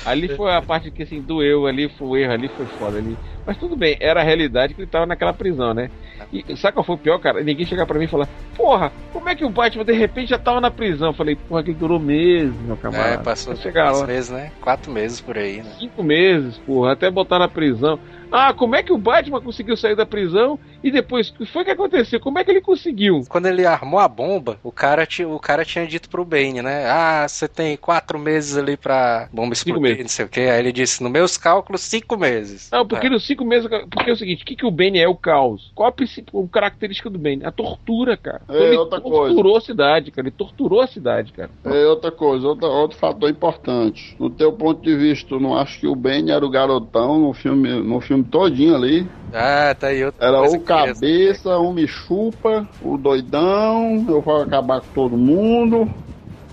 Ali 0.05 0.29
foi 0.37 0.53
a 0.53 0.63
parte 0.63 0.91
que 0.91 1.03
assim, 1.03 1.21
doeu 1.21 1.67
ali, 1.67 1.89
foi 1.89 2.09
o 2.09 2.17
erro 2.17 2.33
ali, 2.33 2.49
foi 2.49 2.67
foda 2.67 2.99
ali. 2.99 3.17
Mas 3.47 3.57
tudo 3.57 3.77
bem, 3.77 3.97
era 4.01 4.21
a 4.21 4.25
realidade 4.25 4.75
que 4.75 4.81
ele 4.81 4.91
tava 4.91 5.07
naquela 5.07 5.33
prisão, 5.33 5.75
né? 5.75 5.91
E 6.33 6.57
sabe 6.57 6.75
qual 6.75 6.85
foi 6.85 6.95
o 6.95 6.99
pior, 6.99 7.19
cara? 7.19 7.43
Ninguém 7.43 7.67
chegar 7.67 7.87
pra 7.87 7.99
mim 7.99 8.05
e 8.05 8.09
falar, 8.09 8.29
porra, 8.57 8.93
como 9.13 9.29
é 9.29 9.35
que 9.35 9.45
o 9.45 9.51
Batman 9.51 9.85
de 9.85 9.93
repente 9.93 10.31
já 10.31 10.39
tava 10.39 10.61
na 10.61 10.71
prisão? 10.71 11.09
Eu 11.09 11.15
falei, 11.15 11.37
porra, 11.37 11.63
que 11.63 11.73
durou 11.73 11.99
meses, 11.99 12.55
meu 12.63 12.77
camarada. 12.77 13.15
É, 13.15 13.19
passou 13.19 13.57
chegar 13.57 13.93
lá. 13.93 14.07
meses, 14.07 14.31
né? 14.31 14.53
Quatro 14.61 14.93
meses 14.93 15.21
por 15.21 15.37
aí, 15.37 15.59
né? 15.59 15.71
Cinco 15.79 16.03
meses, 16.03 16.59
porra, 16.59 16.93
até 16.93 17.11
botar 17.11 17.39
na 17.39 17.49
prisão. 17.49 17.99
Ah, 18.31 18.53
como 18.53 18.77
é 18.77 18.83
que 18.83 18.93
o 18.93 18.99
Batman 18.99 19.41
conseguiu 19.41 19.77
sair 19.77 19.95
da 19.97 20.07
prisão 20.07 20.59
e 20.83 20.91
depois, 20.91 21.29
o 21.31 21.35
que 21.35 21.47
foi 21.47 21.65
que 21.65 21.71
aconteceu? 21.71 22.21
Como 22.21 22.39
é 22.39 22.45
que 22.45 22.51
ele 22.51 22.61
conseguiu? 22.61 23.23
Quando 23.29 23.47
ele 23.47 23.67
armou 23.67 23.99
a 23.99 24.07
bomba, 24.09 24.59
o 24.63 24.71
cara, 24.71 25.07
o 25.27 25.39
cara 25.39 25.65
tinha 25.65 25.87
dito 25.87 26.09
pro 26.09 26.25
Bane, 26.25 26.63
né? 26.63 26.87
Ah, 26.87 27.27
você 27.27 27.49
tem 27.49 27.77
quatro 27.77 28.19
meses 28.19 28.57
ali 28.57 28.77
pra 28.77 29.29
bomba 29.33 29.53
explodir, 29.55 29.81
meses. 29.83 29.99
não 30.03 30.09
sei 30.09 30.25
o 30.25 30.29
quê. 30.29 30.41
Aí 30.41 30.59
ele 30.61 30.73
disse, 30.73 31.03
nos 31.03 31.11
meus 31.11 31.37
cálculos, 31.37 31.81
cinco 31.83 32.17
meses. 32.17 32.71
Não, 32.71 32.87
porque 32.87 33.07
É. 33.07 33.11
nos 33.11 33.27
cinco 33.27 33.45
meses. 33.45 33.69
Porque 33.91 34.11
é 34.11 34.13
o 34.13 34.17
seguinte, 34.17 34.43
o 34.43 34.47
que, 34.47 34.57
que 34.57 34.67
o 34.67 34.71
Bane 34.71 34.99
é 34.99 35.09
o 35.09 35.15
caos? 35.17 35.73
Qual 35.75 35.89
a, 35.89 35.93
principal 35.93 36.47
característica 36.49 37.11
do 37.11 37.19
Bane? 37.19 37.45
A 37.45 37.51
tortura, 37.51 38.17
cara. 38.17 38.43
É, 38.49 38.63
ele 38.69 38.77
outra 38.77 39.01
torturou 39.01 39.57
a 39.57 39.61
cidade, 39.61 40.11
cara. 40.11 40.29
Ele 40.29 40.37
torturou 40.37 40.81
a 40.81 40.87
cidade, 40.87 41.33
cara. 41.33 41.51
É 41.65 41.87
outra 41.87 42.11
coisa, 42.11 42.47
outra, 42.47 42.69
outro 42.69 42.97
fator 42.99 43.29
importante. 43.31 44.15
No 44.19 44.31
teu 44.31 44.53
ponto 44.53 44.81
de 44.83 44.95
vista, 44.97 45.29
tu 45.29 45.41
não 45.41 45.57
acha 45.57 45.79
que 45.81 45.87
o 45.87 45.97
Ben 45.97 46.31
era 46.31 46.45
o 46.45 46.51
garotão 46.51 47.19
no 47.19 47.33
filme, 47.33 47.69
no 47.83 48.01
filme 48.01 48.18
todinho 48.23 48.75
ali? 48.75 49.07
Ah, 49.33 49.75
tá 49.79 49.89
aí 49.89 50.05
outra 50.05 50.27
Era 50.27 50.39
coisa 50.39 50.57
o 50.57 50.61
cabeça, 50.61 51.59
o 51.59 51.73
me 51.73 51.87
chupa, 51.87 52.67
o 52.83 52.97
doidão, 52.97 54.05
eu 54.09 54.21
vou 54.23 54.43
acabar 54.43 54.81
com 54.81 54.89
todo 54.95 55.17
mundo, 55.17 55.89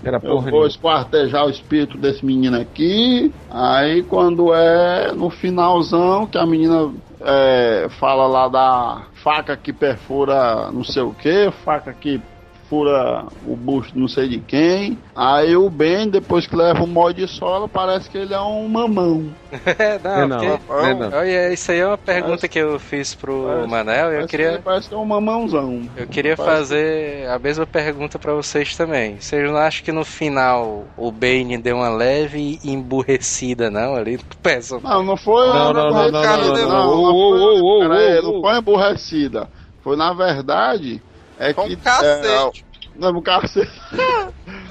Era 0.04 0.18
eu 0.18 0.20
porra 0.20 0.50
vou 0.50 0.50
nenhuma. 0.50 0.66
esquartejar 0.66 1.46
o 1.46 1.50
espírito 1.50 1.96
desse 1.98 2.24
menino 2.24 2.60
aqui. 2.60 3.32
Aí 3.50 4.02
quando 4.02 4.54
é 4.54 5.12
no 5.12 5.30
finalzão 5.30 6.26
que 6.26 6.38
a 6.38 6.46
menina 6.46 6.92
é, 7.20 7.88
fala 7.98 8.26
lá 8.26 8.48
da 8.48 9.02
faca 9.22 9.56
que 9.56 9.72
perfura 9.72 10.70
não 10.70 10.84
sei 10.84 11.02
o 11.02 11.14
que, 11.14 11.50
faca 11.64 11.92
que 11.92 12.20
fura 12.68 13.24
o 13.46 13.54
busto 13.56 13.98
não 13.98 14.08
sei 14.08 14.28
de 14.28 14.38
quem. 14.40 14.98
Aí 15.14 15.56
o 15.56 15.70
Ben, 15.70 16.08
depois 16.08 16.46
que 16.46 16.54
leva 16.56 16.82
um 16.82 16.86
molde 16.86 17.24
de 17.24 17.28
sola, 17.32 17.68
parece 17.68 18.10
que 18.10 18.18
ele 18.18 18.34
é 18.34 18.40
um 18.40 18.68
mamão. 18.68 19.30
É, 19.78 19.98
não, 20.02 20.10
É, 20.12 20.26
não, 20.26 20.58
porque- 20.58 20.86
é, 20.86 20.94
não. 20.94 21.18
Olha, 21.18 21.52
isso 21.52 21.70
aí 21.72 21.78
é 21.78 21.86
uma 21.86 21.96
pergunta 21.98 22.26
Parece- 22.28 22.48
que 22.48 22.58
eu 22.58 22.78
fiz 22.78 23.14
pro 23.14 23.44
parece- 23.46 23.68
Manel 23.70 24.12
eu 24.12 24.20
que, 24.22 24.26
queria, 24.28 24.48
ele 24.52 24.58
parece 24.62 24.88
que 24.88 24.94
é 24.94 24.98
um 24.98 25.04
mamãozão. 25.04 25.82
eu 25.96 26.06
queria 26.06 26.36
Parece- 26.36 26.56
fazer 26.58 27.28
a 27.28 27.38
mesma 27.38 27.66
pergunta 27.66 28.18
pra 28.18 28.34
vocês 28.34 28.76
também. 28.76 29.16
Vocês 29.20 29.48
não 29.50 29.56
acham 29.56 29.84
que 29.84 29.92
no 29.92 30.04
final 30.04 30.84
o 30.96 31.10
Bane 31.12 31.56
deu 31.58 31.76
uma 31.76 31.88
leve 31.88 32.58
emburrecida, 32.64 33.70
não? 33.70 33.94
Ali 33.94 34.18
peça. 34.42 34.78
Não, 34.82 35.02
não 35.02 35.16
foi. 35.16 35.46
Não, 35.48 35.72
não, 35.72 35.90
não, 35.90 36.10
não, 36.12 36.22
cara, 36.22 36.44
não, 36.44 36.54
ele- 36.56 36.62
não, 36.64 36.68
não, 36.68 36.86
não. 36.86 37.02
não 37.02 37.14
Ô, 37.14 37.30
foi- 37.30 37.60
ô, 37.60 37.76
ô, 37.76 37.78
pera 37.80 37.94
aí, 37.96 38.18
ô, 38.18 38.22
não 38.22 38.38
ô. 38.38 38.40
foi 38.42 38.58
emburrecida. 38.58 39.48
Foi 39.82 39.96
na 39.96 40.12
verdade. 40.12 41.00
É 41.38 41.52
Com 41.52 41.66
que. 41.66 41.74
um 41.74 41.78
cacete. 41.78 42.64
É, 42.66 42.98
não, 42.98 43.18
um 43.18 43.22
cacete. 43.22 43.72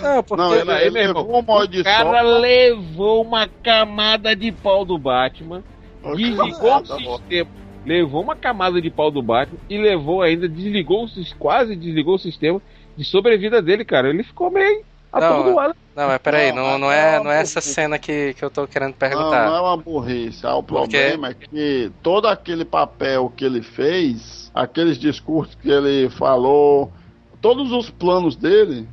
Não, 0.01 0.23
porque 0.23 0.43
Não, 0.43 0.53
ele, 0.55 0.71
ele 0.71 0.91
meu 0.91 1.01
levou 1.07 1.21
irmão. 1.23 1.39
um 1.39 1.43
O 1.81 1.83
cara 1.83 2.21
sola. 2.23 2.39
levou 2.39 3.21
uma 3.23 3.47
camada 3.47 4.35
de 4.35 4.51
pau 4.51 4.83
do 4.85 4.97
Batman, 4.97 5.63
desligou 6.15 6.77
o 6.81 6.85
sistema. 6.85 7.49
Levou 7.85 8.23
uma 8.23 8.35
camada 8.35 8.81
de 8.81 8.89
pau 8.89 9.11
do 9.11 9.21
Batman 9.21 9.59
e 9.69 9.77
levou 9.77 10.21
ainda, 10.21 10.49
desligou 10.49 11.07
quase 11.37 11.75
desligou 11.75 12.15
o 12.15 12.19
sistema 12.19 12.59
de 12.97 13.03
sobrevida 13.05 13.61
dele, 13.61 13.85
cara. 13.85 14.09
Ele 14.09 14.23
ficou 14.23 14.49
meio 14.49 14.83
atordoado. 15.11 15.75
Não, 15.95 16.07
mas 16.07 16.17
peraí, 16.17 16.51
Não, 16.51 16.63
não, 16.63 16.77
não, 16.79 16.87
mas 16.87 16.97
é, 16.97 17.17
não, 17.17 17.23
não 17.25 17.31
é 17.31 17.41
essa 17.41 17.61
porque- 17.61 17.73
cena 17.73 17.97
que, 17.97 18.33
que 18.33 18.43
eu 18.43 18.49
tô 18.49 18.67
querendo 18.67 18.89
Não, 18.91 18.97
perguntar. 18.97 19.45
não 19.47 19.55
é 19.55 19.61
uma 19.61 19.77
burrice. 19.77 20.45
Ah, 20.45 20.55
o 20.55 20.63
Porque- 20.63 20.97
problema 20.97 21.29
é 21.29 21.33
que 21.33 21.91
todo 22.03 22.27
aquele 22.27 22.65
papel 22.65 23.31
que 23.35 23.45
ele 23.45 23.61
fez, 23.61 24.51
aqueles 24.53 24.97
discursos 24.97 25.55
que 25.55 25.69
ele 25.69 26.09
falou, 26.09 26.91
todos 27.41 27.71
os 27.71 27.89
planos 27.89 28.35
dele, 28.35 28.87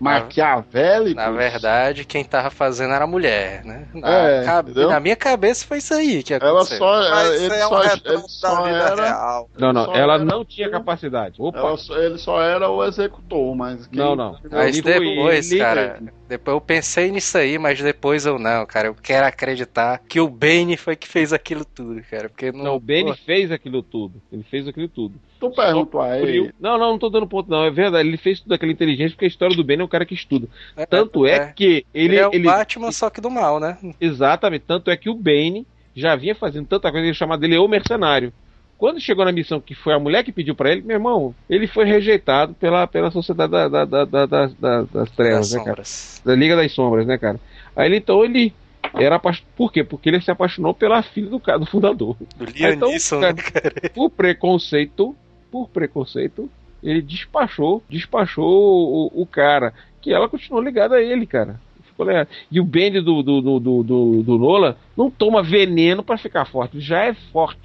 maquiavélicos. 0.00 1.14
Na 1.14 1.30
verdade, 1.30 2.04
quem 2.04 2.24
tava 2.24 2.50
fazendo 2.50 2.92
era 2.94 3.04
a 3.04 3.06
mulher, 3.06 3.64
né? 3.64 3.86
Na, 3.94 4.08
É, 4.28 4.44
cabe- 4.44 4.72
na 4.74 5.00
minha 5.00 5.16
cabeça 5.16 5.66
foi 5.66 5.78
isso 5.78 5.94
aí 5.94 6.22
que 6.22 6.34
Ela 6.34 6.50
aconteceu. 6.50 6.78
só. 6.78 7.10
Mas 7.10 7.28
ele 7.34 7.44
isso 7.46 7.54
é 7.54 7.66
um 7.66 7.68
só, 7.68 7.80
retrato 7.80 8.08
ele 8.12 8.22
da 8.22 8.28
só 8.28 8.62
vida 8.64 8.76
era. 8.76 9.04
real. 9.04 9.50
Não, 9.58 9.72
não, 9.72 9.94
ela 9.94 10.14
era- 10.14 10.24
não 10.24 10.44
tinha 10.44 10.70
capacidade. 10.70 11.36
Opa. 11.38 11.58
ela 11.58 11.76
só- 11.76 11.96
ele 11.98 12.18
só 12.18 12.42
era 12.42 12.70
o 12.70 12.84
executor, 12.84 13.54
mas. 13.56 13.86
quem- 13.86 13.98
Não, 13.98 14.14
não. 14.16 14.38
Mas 14.50 14.78
foi 14.78 14.92
depois, 14.92 15.50
ele- 15.50 15.60
cara, 15.60 16.00
depois 16.28 16.54
eu 16.54 16.60
pensei 16.60 17.10
nisso 17.10 17.38
aí, 17.38 17.58
mas 17.58 17.80
depois 17.80 18.26
eu 18.26 18.38
não, 18.38 18.66
cara. 18.66 18.88
Eu 18.88 18.94
quero 18.94 19.26
acreditar 19.26 19.98
que 20.06 20.20
o 20.20 20.28
Bane 20.28 20.76
foi 20.76 20.94
que 20.94 21.08
fez 21.08 21.32
aquilo 21.32 21.64
tudo, 21.64 22.02
cara. 22.02 22.28
Porque 22.28 22.52
não. 22.52 22.64
Não, 22.64 22.76
o 22.76 22.80
Benny 22.80 23.10
Pô, 23.10 23.16
fez 23.24 23.50
aquilo 23.50 23.82
tudo. 23.82 24.20
Ele 24.30 24.42
fez 24.42 24.68
aquilo 24.68 24.88
tudo. 24.88 25.14
Tu 25.40 25.50
perguntou 25.50 26.00
a 26.00 26.18
ele. 26.18 26.52
Não, 26.60 26.76
não, 26.78 26.90
não 26.90 26.98
tô 26.98 27.08
dando 27.08 27.26
ponto, 27.26 27.50
não. 27.50 27.64
É 27.64 27.70
verdade. 27.70 28.06
Ele 28.06 28.16
fez 28.16 28.40
tudo 28.40 28.52
aquela 28.52 28.70
inteligência 28.70 29.12
porque 29.12 29.24
a 29.24 29.28
história 29.28 29.56
do 29.56 29.64
Ben 29.64 29.80
é 29.80 29.84
um 29.84 29.88
cara 29.88 30.04
que 30.04 30.14
estuda. 30.14 30.48
Tanto 30.90 31.26
é, 31.26 31.52
que 31.52 31.86
ele. 31.94 32.14
Ele 32.14 32.16
é 32.16 32.28
o 32.28 32.34
ele- 32.34 32.44
Batman, 32.44 32.92
só 32.92 33.08
que 33.08 33.20
do 33.20 33.30
mal, 33.30 33.58
né? 33.58 33.78
Exatamente. 34.00 34.64
Tanto 34.66 34.90
é 34.90 34.96
que 34.96 35.08
o 35.08 35.14
Bane 35.14 35.66
já 35.94 36.14
vinha 36.14 36.34
fazendo 36.34 36.66
tanta 36.66 36.90
coisa, 36.90 37.06
ele 37.06 37.14
chamava 37.14 37.40
dele 37.40 37.56
o 37.56 37.66
mercenário. 37.66 38.32
Quando 38.78 39.00
chegou 39.00 39.24
na 39.24 39.32
missão 39.32 39.60
que 39.60 39.74
foi 39.74 39.92
a 39.92 39.98
mulher 39.98 40.22
que 40.22 40.30
pediu 40.30 40.54
pra 40.54 40.70
ele, 40.70 40.82
meu 40.82 40.94
irmão, 40.96 41.34
ele 41.50 41.66
foi 41.66 41.84
rejeitado 41.84 42.54
pela, 42.54 42.86
pela 42.86 43.10
sociedade 43.10 43.50
da, 43.50 43.66
da, 43.68 43.84
da, 43.84 44.04
da- 44.04 44.26
da- 44.26 44.46
da- 44.46 44.82
das 44.82 45.10
trevas, 45.10 45.50
Das 45.50 45.58
né, 45.58 45.64
cara? 45.64 45.82
Da 46.24 46.34
Liga 46.40 46.54
das 46.54 46.72
Sombras, 46.72 47.04
né, 47.06 47.18
cara? 47.18 47.40
Aí 47.74 47.88
ele, 47.88 47.96
então 47.96 48.24
ele 48.24 48.54
era 48.94 49.16
apaixonado. 49.16 49.50
Por 49.56 49.72
quê? 49.72 49.82
Porque 49.82 50.08
ele 50.08 50.20
se 50.20 50.30
apaixonou 50.30 50.72
pela 50.72 51.02
filha 51.02 51.28
do, 51.28 51.40
cara, 51.40 51.58
do 51.58 51.66
fundador. 51.66 52.16
Do 52.36 52.44
Liam 52.44 52.70
Então, 52.72 52.88
Neeson, 52.88 53.20
cara, 53.20 53.32
né, 53.34 53.42
cara? 53.42 53.74
por 53.92 54.10
preconceito, 54.10 55.16
por 55.50 55.68
preconceito, 55.68 56.48
ele 56.82 57.02
despachou, 57.02 57.82
despachou 57.90 59.10
o, 59.12 59.22
o 59.22 59.26
cara, 59.26 59.74
que 60.00 60.12
ela 60.12 60.28
continuou 60.28 60.62
ligada 60.62 60.94
a 60.94 61.02
ele, 61.02 61.26
cara. 61.26 61.60
Ficou 61.84 62.06
legal. 62.06 62.26
E 62.48 62.60
o 62.60 62.64
Bendy 62.64 63.00
do, 63.00 63.22
do, 63.24 63.40
do, 63.40 63.58
do, 63.82 64.22
do, 64.22 64.38
Nola 64.38 64.78
não 64.96 65.10
toma 65.10 65.42
veneno 65.42 66.02
pra 66.04 66.16
ficar 66.16 66.44
forte, 66.44 66.78
já 66.80 67.04
é 67.06 67.14
forte. 67.32 67.58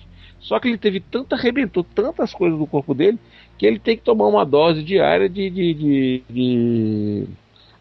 Só 0.44 0.60
que 0.60 0.68
ele 0.68 0.78
teve 0.78 1.00
tanta, 1.00 1.36
arrebentou 1.36 1.84
tantas 1.84 2.34
coisas 2.34 2.60
do 2.60 2.68
corpo 2.68 2.94
dele, 2.94 3.18
que 3.58 3.66
ele 3.66 3.80
tem 3.80 3.98
que 3.98 4.04
tomar 4.04 4.28
uma 4.28 4.46
dose 4.46 4.84
diária 4.84 5.30
de, 5.30 5.50
de, 5.50 5.74
de, 5.74 6.24
de 6.30 7.28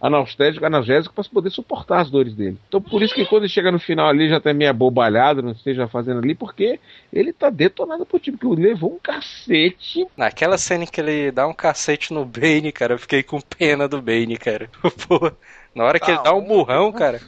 analgésico, 0.01 0.65
analgésico 0.67 1.15
para 1.15 1.25
poder 1.25 1.51
suportar 1.51 2.01
as 2.01 2.11
dores 2.11 2.35
dele. 2.35 2.57
Então 2.69 2.81
por 2.83 3.03
isso 3.03 3.15
que 3.15 3.25
quando 3.25 3.43
ele 3.45 3.53
chega 3.53 3.71
no 3.71 3.79
final 3.79 4.09
ali 4.09 4.29
já 4.29 4.41
tá 4.41 4.53
meio 4.53 4.71
abobalhado, 4.71 5.43
não 5.43 5.53
esteja 5.53 5.87
fazendo 5.87 6.19
ali, 6.19 6.35
porque 6.35 6.81
ele 7.13 7.33
tá 7.33 7.51
detonado 7.51 8.05
pro 8.05 8.19
time, 8.19 8.37
que 8.37 8.47
ele 8.47 8.63
levou 8.69 8.95
um 8.95 8.99
cacete. 8.99 10.07
Naquela 10.17 10.59
cena 10.59 10.85
em 10.85 10.87
que 10.89 11.01
ele 11.01 11.31
dá 11.31 11.47
um 11.47 11.55
cacete 11.55 12.13
no 12.13 12.25
Bane, 12.25 12.73
cara, 12.73 12.95
eu 12.95 12.99
fiquei 12.99 13.23
com 13.23 13.41
pena 13.41 13.87
do 13.89 14.03
Bane, 14.03 14.37
cara. 14.37 14.69
Pô, 15.09 15.31
na 15.75 15.85
hora 15.85 16.01
que 16.01 16.07
Tá 16.07 16.13
ele 16.13 16.23
dá 16.23 16.33
um 16.35 16.39
um- 16.39 16.45
burrão, 16.45 16.93
cara. 16.93 17.21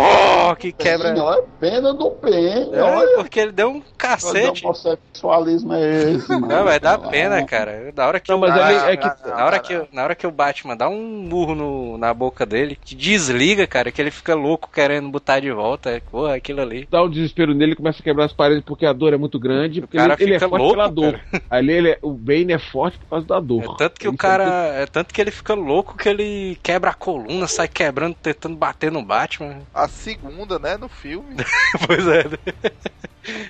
Pô, 0.00 0.56
que 0.56 0.72
quebra. 0.72 1.14
Sim, 1.14 1.20
olha, 1.20 1.42
pena 1.58 1.92
do 1.94 2.10
bem. 2.22 2.74
É, 2.74 2.82
olha, 2.82 3.16
porque 3.16 3.40
ele 3.40 3.52
deu 3.52 3.68
um 3.68 3.82
cacete. 3.98 4.64
homossexualismo 4.64 5.74
é 5.74 6.12
esse, 6.12 6.28
mano? 6.30 6.46
Não, 6.48 6.64
vai 6.64 6.80
dar 6.80 6.98
pena, 6.98 7.44
cara. 7.44 7.92
Na 7.94 8.06
hora 8.06 8.20
que 8.20 8.30
Não, 8.30 8.38
o- 8.38 8.40
mas 8.40 8.50
Ah, 8.56 8.92
é 8.92 8.96
que. 8.96 9.06
ah, 9.06 9.16
na 9.36 9.44
hora 9.44 9.56
ah, 9.56 9.60
que, 9.60 9.88
na 9.92 10.02
hora 10.04 10.14
que 10.14 10.26
o 10.26 10.30
Batman 10.30 10.76
dá 10.76 10.88
um 10.88 11.00
murro 11.28 11.54
no- 11.54 11.98
na 11.98 12.12
boca 12.14 12.46
dele, 12.46 12.76
que 12.76 12.94
desliga, 12.94 13.66
cara, 13.66 13.92
que 13.92 14.00
ele 14.00 14.10
fica 14.10 14.34
louco 14.34 14.70
querendo 14.72 15.08
botar 15.10 15.40
de 15.40 15.50
volta. 15.50 16.00
Porra, 16.10 16.34
aquilo 16.36 16.60
ali. 16.60 16.86
Dá 16.90 17.02
um 17.02 17.10
desespero 17.10 17.54
nele, 17.54 17.76
começa 17.76 18.00
a 18.00 18.02
quebrar 18.04 18.24
as 18.24 18.32
paredes 18.32 18.64
porque 18.64 18.86
a 18.86 18.92
dor 18.92 19.12
é 19.12 19.16
muito 19.16 19.38
grande. 19.38 19.80
Porque 19.80 19.96
cara 19.96 20.14
ele, 20.14 20.24
ele 20.24 20.34
é 20.34 20.38
fica 20.38 20.48
forte 20.48 20.62
louco, 20.62 20.76
pela 20.76 20.88
dor. 20.88 21.20
Ali 21.50 21.72
ele 21.72 21.90
é- 21.90 21.98
o 22.02 22.12
Bane 22.12 22.52
é 22.52 22.58
forte 22.58 22.98
por 22.98 23.08
causa 23.08 23.26
da 23.26 23.40
dor. 23.40 23.62
É 23.64 23.66
tanto 23.76 23.98
que 24.00 24.08
o 24.08 24.10
Ele 24.10 24.16
cara. 24.16 24.44
É 24.74 24.86
tanto 24.86 25.12
que 25.12 25.20
ele 25.20 25.30
fica 25.30 25.54
louco 25.54 25.96
que 25.96 26.08
ele 26.08 26.56
quebra 26.62 26.90
a 26.90 26.94
coluna, 26.94 27.46
sai 27.46 27.68
quebrando, 27.68 28.14
tentando 28.14 28.56
bater 28.56 28.90
no 28.90 29.02
Batman. 29.02 29.62
A 29.74 29.88
segunda, 29.90 30.58
né, 30.58 30.76
no 30.76 30.88
filme. 30.88 31.36
pois 31.86 32.06
é. 32.06 32.24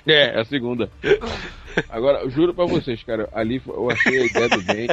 É, 0.05 0.39
a 0.39 0.45
segunda. 0.45 0.89
Agora, 1.89 2.19
eu 2.19 2.29
juro 2.29 2.53
pra 2.53 2.65
vocês, 2.65 3.01
cara, 3.03 3.29
ali 3.31 3.61
eu 3.65 3.89
achei 3.89 4.21
a 4.21 4.25
ideia 4.25 4.49
do 4.49 4.61
bem 4.61 4.87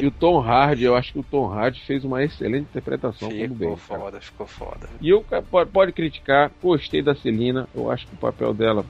E 0.00 0.06
o 0.06 0.10
Tom 0.10 0.40
Hardy, 0.40 0.84
eu 0.84 0.94
acho 0.94 1.12
que 1.12 1.18
o 1.18 1.22
Tom 1.22 1.46
Hardy 1.46 1.80
fez 1.86 2.04
uma 2.04 2.22
excelente 2.22 2.68
interpretação 2.70 3.28
como 3.28 3.40
Ficou 3.40 3.56
bem. 3.56 3.76
foda, 3.76 4.20
ficou 4.20 4.46
foda. 4.46 4.88
E 5.00 5.08
eu 5.08 5.24
pode, 5.50 5.70
pode 5.70 5.92
criticar, 5.92 6.50
gostei 6.62 7.02
da 7.02 7.14
Celina, 7.14 7.68
eu 7.74 7.90
acho 7.90 8.06
que 8.06 8.14
o 8.14 8.18
papel 8.18 8.52
dela 8.52 8.84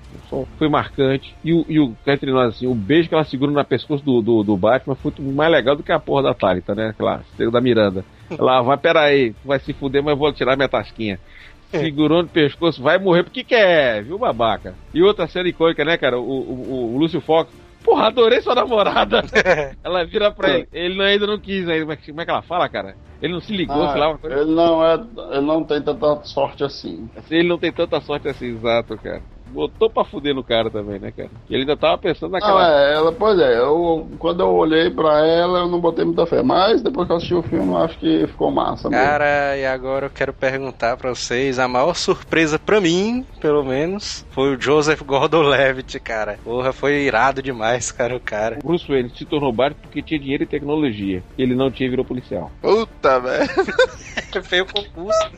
foi 0.59 0.69
marcante. 0.69 1.35
E 1.45 1.53
o, 1.53 1.65
e 1.69 1.79
o 1.79 1.95
entre 2.07 2.31
nós, 2.31 2.57
assim, 2.57 2.67
o 2.67 2.75
beijo 2.75 3.09
que 3.09 3.15
ela 3.15 3.25
segura 3.25 3.53
na 3.53 3.65
pescoço 3.65 4.05
do, 4.05 4.21
do, 4.21 4.43
do 4.43 4.57
Batman 4.57 4.95
foi 4.95 5.13
mais 5.19 5.51
legal 5.51 5.77
do 5.77 5.83
que 5.83 5.93
a 5.93 5.99
porra 5.99 6.25
da 6.25 6.35
Thalita, 6.35 6.75
né? 6.75 6.89
Aquela 6.89 7.23
cena 7.37 7.51
da 7.51 7.61
Miranda. 7.61 8.05
Ela 8.31 8.63
vai, 8.63 8.77
peraí, 8.77 9.35
vai 9.45 9.59
se 9.59 9.73
fuder, 9.73 10.03
mas 10.03 10.13
eu 10.13 10.19
vou 10.19 10.33
tirar 10.33 10.57
minha 10.57 10.69
tasquinha. 10.69 11.19
Segurou 11.71 12.23
no 12.23 12.29
pescoço, 12.29 12.83
vai 12.83 12.99
morrer 12.99 13.23
porque 13.23 13.45
quer, 13.45 14.03
viu, 14.03 14.19
babaca? 14.19 14.75
E 14.93 15.03
outra 15.03 15.27
cena 15.29 15.49
icônica, 15.49 15.85
né, 15.85 15.97
cara? 15.97 16.19
O, 16.19 16.23
o, 16.23 16.95
o 16.95 16.99
Lúcio 16.99 17.21
Fox. 17.21 17.51
Porra, 17.85 18.09
adorei 18.09 18.41
sua 18.43 18.55
namorada. 18.55 19.23
ela 19.83 20.05
vira 20.05 20.31
pra 20.31 20.51
ele. 20.51 20.69
Ele 20.73 20.95
não- 20.97 21.05
ainda 21.05 21.27
não 21.27 21.39
quis 21.39 21.67
ainda. 21.69 21.81
Como 21.81 21.93
é 21.93 21.97
que- 21.97 22.11
como 22.11 22.21
é 22.21 22.25
que 22.25 22.31
ela 22.31 22.43
fala, 22.43 22.69
cara? 22.69 22.95
Ele 23.23 23.33
não 23.33 23.41
se 23.41 23.55
ligou, 23.57 23.83
Ah, 23.83 23.93
sei 23.93 24.01
lá, 24.01 24.09
uma 24.09 24.19
coisa 24.19 24.37
ele 24.37 24.51
não 24.51 24.85
é. 24.85 24.95
Ele 25.33 25.47
não 25.47 25.65
tem 25.65 25.81
tanta 25.81 26.23
sorte. 26.25 26.63
Assim, 26.65 27.09
ele 27.31 27.49
não 27.49 27.59
tem 27.59 27.73
tanta 27.73 28.01
sorte 28.01 28.29
assim, 28.29 28.47
exato, 28.47 28.99
cara. 28.99 29.23
Botou 29.51 29.91
pra 29.91 30.05
fuder 30.05 30.35
no 30.35 30.45
cara 30.45 30.71
também, 30.71 30.99
né, 30.99 31.13
cara? 31.13 31.31
Ele 31.49 31.61
ainda 31.61 31.77
tava 31.77 31.99
pensando 31.99 32.33
naquela. 32.33 32.67
é, 32.69 32.95
ela, 32.95 33.13
pois 33.13 33.39
é, 33.39 33.59
eu, 33.59 34.09
quando 34.19 34.41
eu 34.41 34.49
olhei 34.49 34.91
pra 34.91 35.27
ela, 35.27 35.61
eu 35.61 35.69
não 35.69 35.81
botei 35.81 36.05
muita 36.05 36.27
fé. 36.27 36.43
Mas 36.43 36.83
depois 36.83 37.07
que 37.07 37.13
eu 37.13 37.17
assisti 37.17 37.35
o 37.35 37.43
filme, 37.43 37.73
eu 37.73 37.79
acho 37.79 37.99
que 37.99 38.27
ficou 38.27 38.51
massa 38.51 38.89
mesmo. 38.89 39.05
Cara, 39.05 39.57
e 39.57 39.67
agora 39.67 40.07
eu 40.07 40.11
quero 40.11 40.33
perguntar 40.33 40.97
pra 40.97 41.11
vocês, 41.11 41.59
a 41.59 41.67
maior 41.67 41.95
surpresa 41.95 42.59
pra 42.59 42.81
mim, 42.81 43.25
pelo 43.41 43.65
menos, 43.65 44.25
foi 44.31 44.55
o 44.55 44.61
Joseph 44.61 45.03
Gordon-Levitt, 45.03 45.99
cara. 46.01 46.39
Porra, 46.45 46.73
foi 46.73 47.03
irado 47.03 47.43
demais, 47.43 47.91
cara, 47.91 48.17
o 48.17 48.21
cara. 48.21 48.59
O 48.63 48.67
Bruce 48.67 48.87
Wayne 48.89 49.11
se 49.11 49.25
tornou 49.25 49.53
Batman 49.53 49.81
porque 49.83 50.03
tinha 50.03 50.21
dinheiro 50.21 50.45
e 50.45 50.47
tecnologia. 50.47 51.23
Ele 51.37 51.55
não 51.55 51.71
tinha 51.71 51.87
e 51.87 51.91
virou 51.91 52.05
policial. 52.05 52.51
Puta, 52.61 53.19
velho. 53.21 53.49
Fez 54.45 54.63
o 54.63 54.67
concurso. 54.67 55.31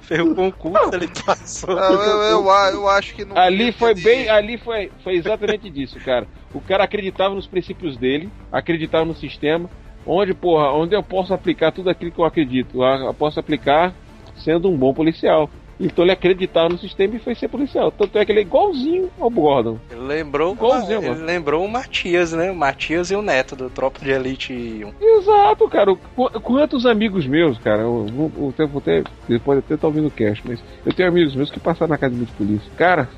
Fez 0.00 0.20
o 0.20 0.34
concurso, 0.34 0.90
ele 0.94 1.08
passou. 1.24 1.78
Eu, 1.78 2.00
eu, 2.00 2.22
eu, 2.22 2.44
a- 2.66 2.72
eu 2.72 2.88
acho 2.88 3.14
que 3.14 3.24
não. 3.24 3.36
Ali 3.36 3.72
foi 3.72 3.94
bem. 3.94 4.28
Ali 4.28 4.58
foi, 4.58 4.90
foi 5.02 5.14
exatamente 5.14 5.70
disso, 5.70 5.98
cara. 6.00 6.26
O 6.54 6.60
cara 6.60 6.84
acreditava 6.84 7.34
nos 7.34 7.46
princípios 7.46 7.96
dele, 7.96 8.30
acreditava 8.50 9.04
no 9.04 9.14
sistema. 9.14 9.68
Onde, 10.06 10.32
porra, 10.34 10.72
onde 10.72 10.94
eu 10.94 11.02
posso 11.02 11.34
aplicar 11.34 11.72
tudo 11.72 11.90
aquilo 11.90 12.12
que 12.12 12.18
eu 12.20 12.24
acredito? 12.24 12.82
Eu 12.82 13.12
posso 13.14 13.40
aplicar 13.40 13.92
sendo 14.36 14.70
um 14.70 14.76
bom 14.76 14.94
policial. 14.94 15.50
Então 15.78 16.04
ele 16.04 16.12
acreditava 16.12 16.68
no 16.70 16.78
sistema 16.78 17.16
e 17.16 17.18
foi 17.18 17.34
ser 17.34 17.48
policial. 17.48 17.90
Tanto 17.92 18.18
é 18.18 18.24
que 18.24 18.32
ele 18.32 18.38
é 18.38 18.42
igualzinho 18.42 19.10
ao 19.20 19.28
Gordon. 19.28 19.78
Ele 19.90 20.00
lembrou, 20.00 20.54
Igualzinho, 20.54 21.00
ele 21.00 21.08
mano. 21.10 21.24
lembrou 21.24 21.64
o 21.64 21.68
Matias, 21.70 22.32
né? 22.32 22.50
O 22.50 22.56
Matias 22.56 23.10
e 23.10 23.14
o 23.14 23.20
Neto 23.22 23.54
do 23.54 23.68
Tropa 23.68 24.00
de 24.02 24.10
Elite 24.10 24.52
1. 24.54 24.92
Exato, 25.18 25.68
cara. 25.68 25.94
Qu- 25.94 26.40
Quantos 26.40 26.86
amigos 26.86 27.26
meus, 27.26 27.58
cara, 27.58 27.82
eu, 27.82 28.06
vou- 28.06 28.32
eu, 28.38 28.48
até- 28.48 28.66
vou 28.66 28.78
até, 28.78 29.02
pode 29.44 29.58
até 29.58 29.74
estar 29.74 29.86
ouvindo 29.86 30.06
o 30.08 30.10
cast, 30.10 30.42
mas 30.48 30.60
eu 30.84 30.92
tenho 30.92 31.08
amigos 31.08 31.34
meus 31.34 31.50
que 31.50 31.60
passaram 31.60 31.90
na 31.90 31.96
academia 31.96 32.24
de 32.26 32.32
polícia. 32.32 32.70
Cara, 32.76 33.08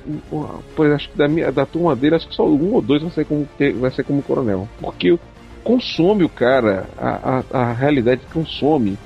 pois 0.75 0.93
acho 0.93 1.09
que 1.11 1.17
da, 1.19 1.29
minha, 1.29 1.53
da 1.53 1.65
turma 1.65 1.95
dele, 1.95 2.17
acho 2.17 2.29
que 2.29 2.35
só 2.35 2.45
um 2.45 2.75
ou 2.75 2.83
dois 2.83 3.03
vai 3.03 3.11
ser 3.13 3.25
como, 3.25 3.47
vai 3.79 3.91
ser 3.93 4.03
como 4.05 4.23
coronel. 4.23 4.69
Porque 4.81 5.17
consome 5.63 6.25
o 6.25 6.29
cara, 6.29 6.87
a, 6.97 7.43
a, 7.53 7.61
a 7.61 7.73
realidade 7.73 8.23
consome. 8.33 8.99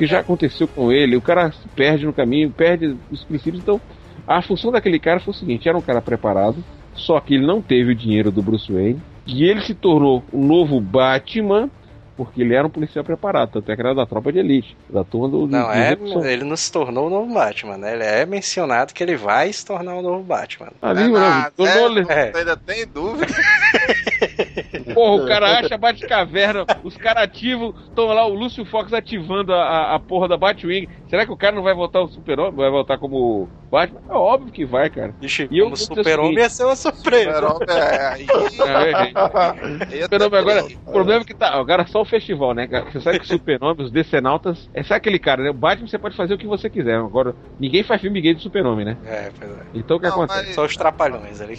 O 0.00 0.02
que 0.02 0.06
já 0.06 0.20
aconteceu 0.20 0.66
com 0.66 0.90
ele, 0.90 1.14
o 1.14 1.20
cara 1.20 1.52
se 1.52 1.68
perde 1.76 2.06
no 2.06 2.12
caminho, 2.14 2.50
perde 2.50 2.96
os 3.10 3.22
princípios. 3.22 3.62
Então, 3.62 3.78
a 4.26 4.40
função 4.40 4.72
daquele 4.72 4.98
cara 4.98 5.20
foi 5.20 5.32
o 5.32 5.36
seguinte: 5.36 5.68
era 5.68 5.76
um 5.76 5.82
cara 5.82 6.00
preparado, 6.00 6.64
só 6.94 7.20
que 7.20 7.34
ele 7.34 7.46
não 7.46 7.60
teve 7.60 7.92
o 7.92 7.94
dinheiro 7.94 8.30
do 8.30 8.42
Bruce 8.42 8.72
Wayne, 8.72 9.02
e 9.26 9.44
ele 9.44 9.60
se 9.60 9.74
tornou 9.74 10.24
o 10.32 10.42
novo 10.42 10.80
Batman 10.80 11.68
porque 12.16 12.42
ele 12.42 12.54
era 12.54 12.66
um 12.66 12.70
policial 12.70 13.02
preparado, 13.02 13.52
tanto 13.52 13.72
é 13.72 13.74
que 13.74 13.80
era 13.80 13.94
da 13.94 14.04
tropa 14.04 14.30
de 14.30 14.38
elite, 14.38 14.76
da 14.90 15.02
turma 15.02 15.26
do. 15.26 15.46
Não, 15.46 15.72
é, 15.72 15.96
ele 16.30 16.44
não 16.44 16.56
se 16.56 16.70
tornou 16.70 17.06
o 17.06 17.10
novo 17.10 17.32
Batman, 17.32 17.78
né? 17.78 17.94
Ele 17.94 18.04
é 18.04 18.26
mencionado 18.26 18.92
que 18.92 19.02
ele 19.02 19.16
vai 19.16 19.50
se 19.50 19.64
tornar 19.64 19.94
o 19.94 20.02
novo 20.02 20.22
Batman. 20.22 20.68
Ali, 20.82 21.04
É 21.04 21.50
tornou- 21.50 22.10
é, 22.10 22.30
É. 22.34 22.38
Ainda 22.38 22.56
tem 22.58 22.86
dúvida. 22.86 23.26
Porra, 24.94 25.22
o 25.22 25.26
cara 25.26 25.58
acha 25.58 25.76
Batcaverna, 25.78 26.64
os 26.84 26.96
caras 26.96 27.24
ativam, 27.24 27.74
estão 27.88 28.06
lá, 28.06 28.26
o 28.26 28.34
Lúcio 28.34 28.64
Fox 28.64 28.92
ativando 28.92 29.52
a, 29.54 29.62
a, 29.62 29.94
a 29.94 29.98
porra 29.98 30.28
da 30.28 30.36
Batwing. 30.36 30.88
Será 31.08 31.26
que 31.26 31.32
o 31.32 31.36
cara 31.36 31.56
não 31.56 31.62
vai 31.62 31.74
voltar 31.74 32.00
o 32.00 32.08
super-homem? 32.08 32.52
Vai 32.54 32.70
voltar 32.70 32.96
como 32.98 33.48
Batman? 33.70 34.00
É 34.08 34.12
óbvio 34.14 34.52
que 34.52 34.64
vai, 34.64 34.88
cara. 34.88 35.12
Ixi, 35.20 35.48
E 35.50 35.58
eu 35.58 35.68
o 35.68 35.76
super-homem 35.76 36.34
ia 36.38 36.48
ser 36.48 36.64
uma 36.64 36.76
surpresa. 36.76 37.32
Super-Homem, 37.34 37.68
é, 37.68 38.06
aí- 38.06 38.26
É, 38.60 39.04
gente. 39.06 39.94
aí 39.94 40.02
Super-Homem 40.02 40.38
agora, 40.38 40.64
o 40.64 40.92
problema 40.92 41.22
é 41.22 41.24
que 41.24 41.34
tá, 41.34 41.48
agora 41.54 41.82
é 41.82 41.86
só 41.86 42.00
o 42.00 42.04
festival, 42.04 42.54
né, 42.54 42.66
cara? 42.68 42.84
Você 42.90 43.00
sabe 43.00 43.18
que 43.18 43.24
o 43.24 43.28
Super-Homem, 43.28 43.84
os 43.84 43.90
decenautas, 43.90 44.70
é 44.72 44.82
sabe 44.82 44.98
aquele 44.98 45.18
cara, 45.18 45.42
né? 45.42 45.50
O 45.50 45.54
Batman 45.54 45.88
você 45.88 45.98
pode 45.98 46.16
fazer 46.16 46.34
o 46.34 46.38
que 46.38 46.46
você 46.46 46.70
quiser. 46.70 46.94
Agora, 46.96 47.34
ninguém 47.58 47.82
faz 47.82 48.00
filme 48.00 48.20
gay 48.20 48.34
do 48.34 48.40
Super-Homem, 48.40 48.84
né? 48.84 48.96
É, 49.04 49.30
pois 49.36 49.50
é. 49.50 49.54
Então 49.74 49.96
o 49.96 50.00
que 50.00 50.06
Não, 50.06 50.12
acontece? 50.14 50.46
mas- 50.46 50.54
Só 50.54 50.64
os 50.64 50.76
trapalhões 50.76 51.40
ali. 51.40 51.56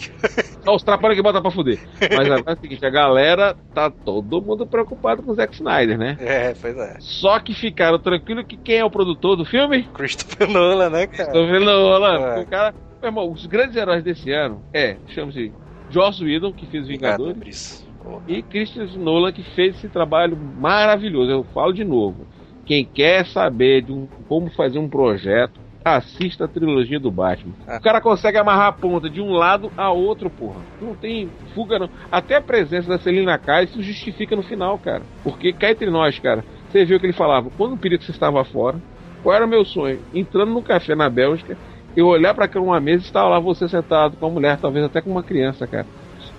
Só 0.64 0.74
os 0.74 0.82
trapalhões 0.82 1.16
que 1.16 1.22
botam 1.22 1.42
pra 1.42 1.50
fuder. 1.50 1.78
Mas 2.00 2.30
agora 2.30 2.42
é 2.46 2.52
o 2.54 2.60
seguinte, 2.60 2.84
a 2.86 2.90
galera 2.92 3.56
tá 3.74 3.90
todo 3.90 4.40
mundo 4.40 4.66
preocupado 4.66 5.22
com 5.22 5.32
o 5.32 5.34
Zack 5.34 5.54
Snyder, 5.54 5.98
né? 5.98 6.16
É, 6.20 6.54
pois 6.54 6.76
é. 6.76 6.96
Só 7.00 7.40
que 7.40 7.54
ficaram 7.54 7.98
tranquilos 7.98 8.44
que 8.46 8.56
quem 8.56 8.76
é 8.76 8.84
o 8.84 8.90
produtor 8.90 9.34
do 9.36 9.44
filme? 9.44 9.82
Christopher 9.94 10.48
Nolan, 10.48 10.90
né, 10.90 11.06
cara? 11.06 11.32
Vendo, 11.32 11.64
Roland. 11.64 12.20
É. 12.20 12.40
O 12.42 12.46
cara. 12.46 12.74
Meu 13.00 13.08
irmão, 13.08 13.32
os 13.32 13.46
grandes 13.46 13.74
heróis 13.76 14.04
desse 14.04 14.30
ano 14.30 14.62
é, 14.72 14.96
chama-se 15.08 15.52
Joss 15.90 16.22
Whedon, 16.22 16.52
que 16.52 16.66
fez 16.66 16.86
Vingadores, 16.86 17.84
e 18.28 18.42
Christian 18.42 18.86
Nolan, 18.96 19.32
que 19.32 19.42
fez 19.42 19.74
esse 19.76 19.88
trabalho 19.88 20.36
maravilhoso. 20.36 21.30
Eu 21.30 21.42
falo 21.52 21.72
de 21.72 21.82
novo. 21.84 22.26
Quem 22.64 22.84
quer 22.84 23.26
saber 23.26 23.82
de 23.82 23.92
um- 23.92 24.06
como 24.28 24.48
fazer 24.50 24.78
um 24.78 24.88
projeto, 24.88 25.60
assista 25.84 26.44
a 26.44 26.48
trilogia 26.48 26.98
do 26.98 27.10
Batman. 27.10 27.54
Ah. 27.66 27.76
O 27.76 27.80
cara 27.80 28.00
consegue 28.00 28.38
amarrar 28.38 28.68
a 28.68 28.72
ponta 28.72 29.08
de 29.08 29.20
um 29.20 29.32
lado 29.32 29.70
a 29.76 29.90
outro, 29.90 30.30
porra. 30.30 30.60
Não 30.80 30.94
tem 30.94 31.28
fuga, 31.54 31.78
não. 31.78 31.88
Até 32.10 32.36
a 32.36 32.40
presença 32.40 32.88
da 32.88 32.98
Selina 32.98 33.38
Kyle 33.38 33.68
se 33.68 33.82
justifica 33.82 34.36
no 34.36 34.42
final, 34.42 34.78
cara. 34.78 35.02
Porque 35.22 35.52
cá 35.52 35.70
entre 35.70 35.90
nós, 35.90 36.18
cara, 36.18 36.44
você 36.68 36.84
viu 36.84 36.98
que 36.98 37.06
ele 37.06 37.12
falava, 37.12 37.50
quando 37.56 37.74
o 37.74 37.76
você 37.76 38.10
estava 38.10 38.44
fora, 38.44 38.80
qual 39.22 39.34
era 39.34 39.44
o 39.44 39.48
meu 39.48 39.64
sonho? 39.64 40.00
Entrando 40.14 40.52
num 40.52 40.62
café 40.62 40.94
na 40.94 41.08
Bélgica, 41.08 41.56
eu 41.96 42.06
olhar 42.06 42.34
pra 42.34 42.48
uma 42.60 42.80
mesa 42.80 43.02
e 43.02 43.06
estava 43.06 43.28
lá 43.28 43.38
você 43.38 43.68
sentado 43.68 44.16
com 44.16 44.26
uma 44.26 44.32
mulher, 44.32 44.58
talvez 44.58 44.84
até 44.84 45.00
com 45.00 45.10
uma 45.10 45.22
criança, 45.22 45.66
cara. 45.66 45.86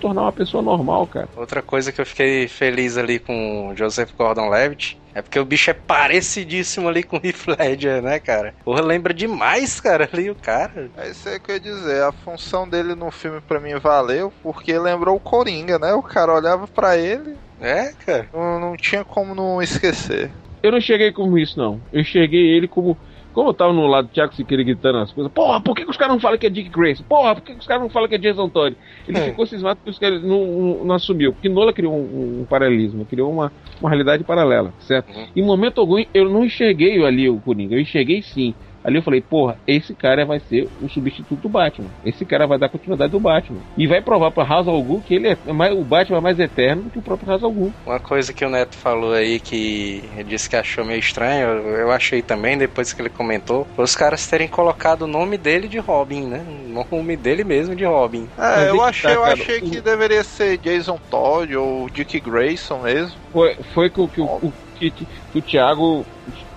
Tornar 0.04 0.20
uma 0.20 0.32
pessoa 0.32 0.62
normal, 0.62 1.06
cara. 1.06 1.26
Outra 1.34 1.62
coisa 1.62 1.90
que 1.90 1.98
eu 1.98 2.04
fiquei 2.04 2.46
feliz 2.46 2.98
ali 2.98 3.18
com 3.18 3.68
o 3.70 3.74
Joseph 3.74 4.10
Gordon-Levitt 4.18 4.98
é 5.14 5.22
porque 5.22 5.38
o 5.38 5.46
bicho 5.46 5.70
é 5.70 5.72
parecidíssimo 5.72 6.86
ali 6.88 7.02
com 7.02 7.16
o 7.16 7.20
Heath 7.24 7.46
Ledger, 7.58 8.02
né, 8.02 8.18
cara? 8.18 8.54
Porra, 8.62 8.82
lembra 8.82 9.14
demais, 9.14 9.80
cara, 9.80 10.06
ali 10.12 10.28
o 10.28 10.34
cara. 10.34 10.90
É 10.98 11.08
isso 11.08 11.26
aí 11.26 11.40
que 11.40 11.50
eu 11.50 11.54
ia 11.54 11.60
dizer. 11.60 12.02
A 12.02 12.12
função 12.12 12.68
dele 12.68 12.94
no 12.94 13.10
filme 13.10 13.40
pra 13.40 13.58
mim 13.58 13.78
valeu 13.78 14.30
porque 14.42 14.78
lembrou 14.78 15.16
o 15.16 15.20
Coringa, 15.20 15.78
né? 15.78 15.94
O 15.94 16.02
cara 16.02 16.34
olhava 16.34 16.68
pra 16.68 16.98
ele, 16.98 17.34
É, 17.58 17.90
cara. 18.04 18.28
não, 18.30 18.60
não 18.60 18.76
tinha 18.76 19.04
como 19.06 19.34
não 19.34 19.62
esquecer. 19.62 20.30
Eu 20.62 20.70
não 20.70 20.78
enxerguei 20.78 21.12
como 21.12 21.38
isso, 21.38 21.58
não. 21.58 21.80
Eu 21.90 22.02
enxerguei 22.02 22.54
ele 22.54 22.68
como. 22.68 22.94
Como 23.34 23.50
eu 23.50 23.54
tava 23.54 23.72
no 23.72 23.86
lado 23.88 24.06
do 24.06 24.12
Thiago 24.12 24.32
Siqueira 24.34 24.62
gritando 24.62 24.98
as 24.98 25.12
coisas, 25.12 25.30
porra, 25.32 25.60
por 25.60 25.74
que, 25.74 25.84
que 25.84 25.90
os 25.90 25.96
caras 25.96 26.14
não 26.14 26.20
falam 26.20 26.38
que 26.38 26.46
é 26.46 26.50
Dick 26.50 26.70
Grayson? 26.70 27.02
Porra, 27.02 27.34
por 27.34 27.42
que, 27.42 27.52
que 27.52 27.58
os 27.58 27.66
caras 27.66 27.82
não 27.82 27.90
falam 27.90 28.08
que 28.08 28.14
é 28.14 28.18
Jason 28.18 28.48
Todd? 28.48 28.76
Ele 29.08 29.18
É. 29.18 29.22
ficou 29.22 29.44
cismado 29.44 29.76
porque 29.76 29.90
os 29.90 29.98
caras 29.98 30.22
não, 30.22 30.46
não, 30.46 30.84
não 30.84 30.94
assumiu. 30.94 31.32
Porque 31.32 31.48
Nola 31.48 31.72
criou 31.72 31.92
um, 31.92 32.42
um 32.42 32.46
paralelismo, 32.48 33.04
criou 33.04 33.30
uma, 33.32 33.52
uma 33.80 33.90
realidade 33.90 34.22
paralela, 34.22 34.72
certo? 34.78 35.10
Uhum. 35.14 35.26
Em 35.34 35.42
momento 35.42 35.80
algum, 35.80 36.02
eu 36.14 36.30
não 36.30 36.44
enxerguei 36.44 37.04
ali 37.04 37.28
o 37.28 37.40
Coringa, 37.40 37.74
eu 37.74 37.80
enxerguei 37.80 38.22
sim. 38.22 38.54
Ali 38.84 38.96
eu 38.96 39.02
falei, 39.02 39.20
porra, 39.22 39.58
esse 39.66 39.94
cara 39.94 40.26
vai 40.26 40.38
ser 40.40 40.68
o 40.78 40.88
substituto 40.88 41.40
do 41.40 41.48
Batman. 41.48 41.90
Esse 42.04 42.26
cara 42.26 42.46
vai 42.46 42.58
dar 42.58 42.68
continuidade 42.68 43.10
do 43.12 43.20
Batman. 43.20 43.62
E 43.76 43.86
vai 43.86 44.02
provar 44.02 44.30
pra 44.30 44.44
Ra's 44.44 44.68
al 44.68 44.82
Ghul 44.82 45.02
que 45.02 45.14
ele 45.14 45.28
é 45.28 45.52
mais, 45.52 45.72
o 45.74 45.84
Batman 45.84 46.18
é 46.18 46.20
mais 46.20 46.38
eterno 46.38 46.84
do 46.84 46.90
que 46.90 46.98
o 46.98 47.02
próprio 47.02 47.28
Ra's 47.28 47.42
al 47.42 47.52
Ghul. 47.52 47.72
Uma 47.86 47.98
coisa 47.98 48.32
que 48.32 48.44
o 48.44 48.50
Neto 48.50 48.76
falou 48.76 49.12
aí 49.14 49.40
que 49.40 50.02
disse 50.26 50.48
que 50.48 50.56
achou 50.56 50.84
meio 50.84 50.98
estranho, 50.98 51.48
eu, 51.48 51.90
achei 51.90 52.22
também, 52.22 52.58
depois 52.58 52.92
que 52.92 53.00
ele 53.00 53.08
comentou, 53.10 53.66
foi 53.74 53.84
os 53.84 53.94
caras 53.96 54.26
terem 54.26 54.48
colocado 54.48 55.02
o 55.02 55.06
nome 55.06 55.38
dele 55.38 55.66
de 55.68 55.78
Robin, 55.78 56.26
né? 56.26 56.44
O 56.46 56.86
nome 56.96 57.16
dele 57.16 57.44
mesmo 57.44 57.74
de 57.74 57.84
Robin. 57.84 58.28
É, 58.38 58.68
eu 58.70 58.74
que 58.76 58.80
achei, 58.82 59.10
tá, 59.10 59.14
eu 59.14 59.24
achei 59.24 59.60
que 59.60 59.80
deveria 59.80 60.22
ser 60.24 60.58
Jason 60.58 60.98
Todd 61.08 61.56
ou 61.56 61.88
Dick 61.88 62.20
Grayson 62.20 62.82
mesmo. 62.82 63.20
Foi, 63.32 63.54
foi 63.72 63.90
que, 63.90 64.08
que, 64.08 64.20
o- 64.20 64.24
o, 64.48 64.52
que, 64.74 64.90
que 64.90 65.06
o 65.34 65.42
Thiago. 65.42 66.06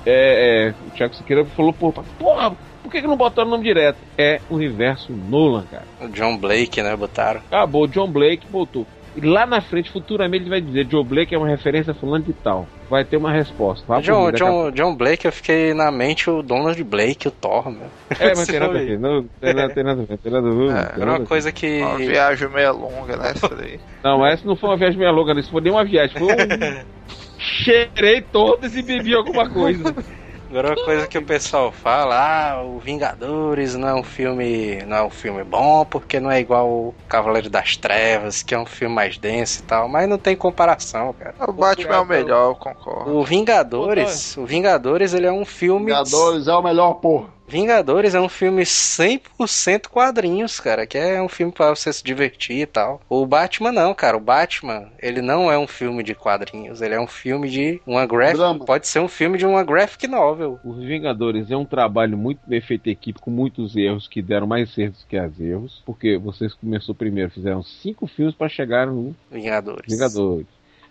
É, 0.09 0.69
é, 0.69 0.73
o 0.87 0.91
Thiago 0.91 1.13
Siqueira 1.15 1.43
falou, 1.45 1.73
porra, 1.73 2.03
porra, 2.17 2.55
por 2.81 2.89
que, 2.89 3.01
que 3.01 3.07
não 3.07 3.17
botaram 3.17 3.49
o 3.49 3.51
nome 3.51 3.65
direto? 3.65 3.97
É 4.17 4.39
universo 4.49 5.11
Nolan, 5.11 5.65
cara. 5.69 5.83
O 5.99 6.07
John 6.07 6.37
Blake, 6.37 6.81
né? 6.81 6.95
Botaram. 6.95 7.41
Acabou, 7.47 7.85
John 7.87 8.09
Blake 8.09 8.47
botou. 8.49 8.87
E 9.17 9.21
lá 9.21 9.47
na 9.47 9.59
frente, 9.59 9.91
futuramente, 9.91 10.43
ele 10.43 10.49
vai 10.51 10.61
dizer: 10.61 10.85
John 10.85 11.03
Blake 11.03 11.33
é 11.33 11.37
uma 11.37 11.47
referência 11.47 11.91
a 11.91 11.95
fulano 11.95 12.23
de 12.23 12.33
tal. 12.33 12.67
vai 12.87 13.03
ter 13.03 13.17
uma 13.17 13.31
resposta. 13.31 13.83
Vá 13.87 13.95
por 13.95 14.03
John, 14.03 14.31
John, 14.31 14.71
John 14.71 14.95
Blake, 14.95 15.25
eu 15.25 15.31
fiquei 15.31 15.73
na 15.73 15.91
mente 15.91 16.29
o 16.29 16.43
Donald 16.43 16.81
Blake, 16.83 17.27
o 17.27 17.31
Thor, 17.31 17.69
meu. 17.71 17.87
É, 18.11 18.35
mas 18.35 18.45
tem 18.47 18.59
nada 18.59 18.77
a 18.77 18.83
ver. 18.83 18.99
Não 18.99 19.25
tem 19.41 19.53
nada, 19.55 19.73
tem 19.73 19.83
nada 19.83 20.01
a 20.03 20.05
ver. 20.05 20.17
Tem 20.19 20.31
nada 20.31 20.47
a 20.47 20.51
ver. 20.51 20.63
É, 20.63 20.67
tem 20.67 20.71
era 20.71 20.81
nada 20.85 20.93
Era 21.01 21.09
a 21.09 21.13
uma 21.13 21.19
ver. 21.19 21.27
coisa 21.27 21.51
que. 21.51 21.81
Uma 21.81 21.97
viagem 21.97 22.49
meio 22.49 22.73
longa, 22.77 23.17
né? 23.17 23.31
Essa 23.31 23.49
daí. 23.49 23.79
Não, 24.03 24.19
mas 24.19 24.33
essa 24.35 24.47
não 24.47 24.55
foi 24.55 24.69
uma 24.69 24.77
viagem 24.77 24.99
meia 24.99 25.11
não. 25.11 25.39
Isso 25.39 25.51
foi 25.51 25.61
nem 25.61 25.73
uma 25.73 25.83
viagem. 25.83 26.17
Foi 26.17 26.27
um. 26.31 26.97
Cheirei 27.47 28.21
todas 28.21 28.75
e 28.75 28.81
bebi 28.81 29.13
alguma 29.15 29.49
coisa. 29.49 29.95
Agora 30.49 30.69
uma 30.69 30.85
coisa 30.85 31.07
que 31.07 31.17
o 31.17 31.25
pessoal 31.25 31.73
fala, 31.73 32.15
ah, 32.15 32.63
o 32.63 32.79
Vingadores 32.79 33.75
não 33.75 33.87
é 33.87 33.93
um 33.93 34.03
filme. 34.03 34.81
não 34.85 34.97
é 34.97 35.03
um 35.03 35.09
filme 35.09 35.43
bom, 35.43 35.83
porque 35.83 36.21
não 36.21 36.31
é 36.31 36.39
igual 36.39 36.69
o 36.69 36.95
Cavaleiro 37.09 37.49
das 37.49 37.75
Trevas, 37.75 38.43
que 38.43 38.55
é 38.55 38.59
um 38.59 38.65
filme 38.65 38.95
mais 38.95 39.17
denso 39.17 39.59
e 39.59 39.63
tal, 39.63 39.89
mas 39.89 40.07
não 40.07 40.17
tem 40.17 40.37
comparação, 40.37 41.13
cara. 41.13 41.35
O 41.49 41.51
Batman 41.51 41.95
é 41.95 41.99
o 41.99 42.05
melhor, 42.05 42.51
eu 42.51 42.55
concordo. 42.55 43.17
O 43.17 43.25
Vingadores, 43.25 44.37
o 44.37 44.45
Vingadores, 44.45 45.13
ele 45.13 45.27
é 45.27 45.31
um 45.31 45.45
filme. 45.45 45.87
Vingadores 45.87 46.47
é 46.47 46.53
o 46.53 46.63
melhor, 46.63 46.93
porra. 46.93 47.36
Vingadores 47.47 48.13
é 48.13 48.19
um 48.19 48.27
filme 48.27 48.63
100% 48.63 49.87
quadrinhos, 49.87 50.59
cara, 50.59 50.85
que 50.85 50.97
é 50.97 51.21
um 51.21 51.29
filme 51.29 51.53
pra 51.53 51.69
você 51.69 51.93
se 51.93 52.03
divertir 52.03 52.57
e 52.57 52.65
tal. 52.65 52.99
O 53.07 53.25
Batman 53.25 53.71
não, 53.71 53.93
cara, 53.93 54.17
o 54.17 54.19
Batman, 54.19 54.89
ele 54.99 55.21
não 55.21 55.49
é 55.49 55.57
um 55.57 55.65
filme 55.65 56.03
de 56.03 56.13
quadrinhos, 56.13 56.81
ele 56.81 56.93
é 56.93 56.99
um 56.99 57.07
filme 57.07 57.49
de 57.49 57.81
uma 57.87 58.05
graphic, 58.05 58.37
Drama. 58.37 58.65
pode 58.65 58.87
ser 58.87 58.99
um 58.99 59.07
filme 59.07 59.37
de 59.37 59.45
uma 59.45 59.63
graphic 59.63 60.07
novel. 60.07 60.59
Os 60.61 60.77
Vingadores 60.79 61.49
é 61.49 61.55
um 61.55 61.63
trabalho 61.63 62.17
muito 62.17 62.41
bem 62.45 62.59
feito 62.59 62.87
em 62.87 62.91
equipe, 62.91 63.21
com 63.21 63.31
muitos 63.31 63.77
erros 63.77 64.09
que 64.09 64.21
deram 64.21 64.45
mais 64.45 64.77
erros 64.77 65.05
que 65.07 65.15
as 65.15 65.39
erros. 65.39 65.81
Porque 65.85 66.17
vocês 66.17 66.53
começou 66.53 66.93
primeiro, 66.93 67.31
fizeram 67.31 67.63
cinco 67.63 68.07
filmes 68.07 68.35
para 68.35 68.49
chegar 68.49 68.87
no 68.87 69.15
Vingadores. 69.31 69.93
Vingadores. 69.93 70.47